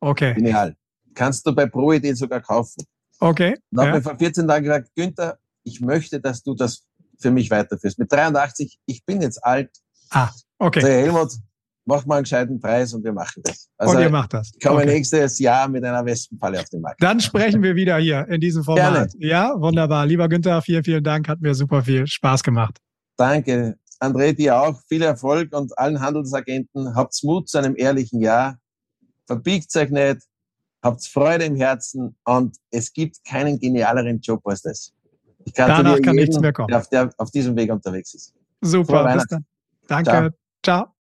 Okay. 0.00 0.34
genial. 0.34 0.76
Kannst 1.14 1.46
du 1.46 1.54
bei 1.54 1.66
ProID 1.66 2.14
sogar 2.16 2.40
kaufen. 2.42 2.84
Okay. 3.18 3.56
Dann 3.70 3.86
habe 3.86 3.92
Ja. 3.92 3.98
ich 3.98 4.04
vor 4.04 4.18
14 4.18 4.46
Tagen 4.46 4.64
gesagt, 4.64 4.90
Günther, 4.94 5.38
ich 5.62 5.80
möchte, 5.80 6.20
dass 6.20 6.42
du 6.42 6.54
das 6.54 6.84
für 7.18 7.30
mich 7.30 7.50
weiterführst. 7.50 7.98
Mit 7.98 8.12
83, 8.12 8.78
ich 8.86 9.04
bin 9.04 9.20
jetzt 9.22 9.42
alt. 9.44 9.70
Ah, 10.10 10.30
okay. 10.58 10.80
Sag, 10.80 10.90
Helmut, 10.90 11.32
mach 11.90 12.06
mal 12.06 12.16
einen 12.16 12.24
gescheiten 12.24 12.60
Preis 12.60 12.94
und 12.94 13.04
wir 13.04 13.12
machen 13.12 13.42
das. 13.44 13.68
Also 13.76 13.96
Und 13.96 14.02
ihr 14.02 14.10
macht 14.10 14.32
das. 14.32 14.52
ich 14.54 14.64
komme 14.64 14.78
Okay. 14.82 14.86
nächstes 14.86 15.38
Jahr 15.38 15.68
mit 15.68 15.84
einer 15.84 16.04
Wespenfalle 16.04 16.60
auf 16.60 16.68
den 16.70 16.80
Markt. 16.80 17.02
Dann 17.02 17.20
sprechen 17.20 17.62
wir 17.62 17.74
wieder 17.74 17.98
hier 17.98 18.26
in 18.28 18.40
diesem 18.40 18.64
Format. 18.64 19.12
Ja, 19.18 19.54
wunderbar. 19.60 20.06
Lieber 20.06 20.28
Günther, 20.28 20.62
vielen, 20.62 20.84
vielen 20.84 21.04
Dank. 21.04 21.28
Hat 21.28 21.40
mir 21.40 21.54
super 21.54 21.82
viel 21.82 22.06
Spaß 22.06 22.42
gemacht. 22.42 22.78
Danke. 23.16 23.76
André, 24.00 24.32
dir 24.32 24.58
auch 24.58 24.80
viel 24.88 25.02
Erfolg 25.02 25.54
und 25.54 25.76
allen 25.78 26.00
Handelsagenten. 26.00 26.94
Habt 26.94 27.18
Mut 27.22 27.48
zu 27.48 27.58
einem 27.58 27.74
ehrlichen 27.76 28.20
Jahr. 28.22 28.56
Verbiegt 29.26 29.74
euch 29.76 29.90
nicht. 29.90 30.20
Habt 30.82 31.04
Freude 31.06 31.44
im 31.44 31.56
Herzen 31.56 32.16
und 32.24 32.56
es 32.70 32.90
gibt 32.92 33.22
keinen 33.24 33.58
genialeren 33.60 34.18
Job 34.20 34.40
als 34.46 34.62
das. 34.62 34.92
Ich 35.44 35.52
gratuliere 35.52 35.82
Danach 35.82 36.02
kann 36.02 36.16
nichts 36.16 36.40
mehr 36.40 36.52
kommen. 36.54 36.68
Der 36.68 36.78
auf, 36.78 36.88
der 36.88 37.10
auf 37.18 37.30
diesem 37.30 37.54
Weg 37.56 37.70
unterwegs 37.70 38.14
ist. 38.14 38.32
Super. 38.62 39.12
Bis 39.14 39.26
dann. 39.26 39.44
Danke. 39.88 40.34
Ciao. 40.62 40.94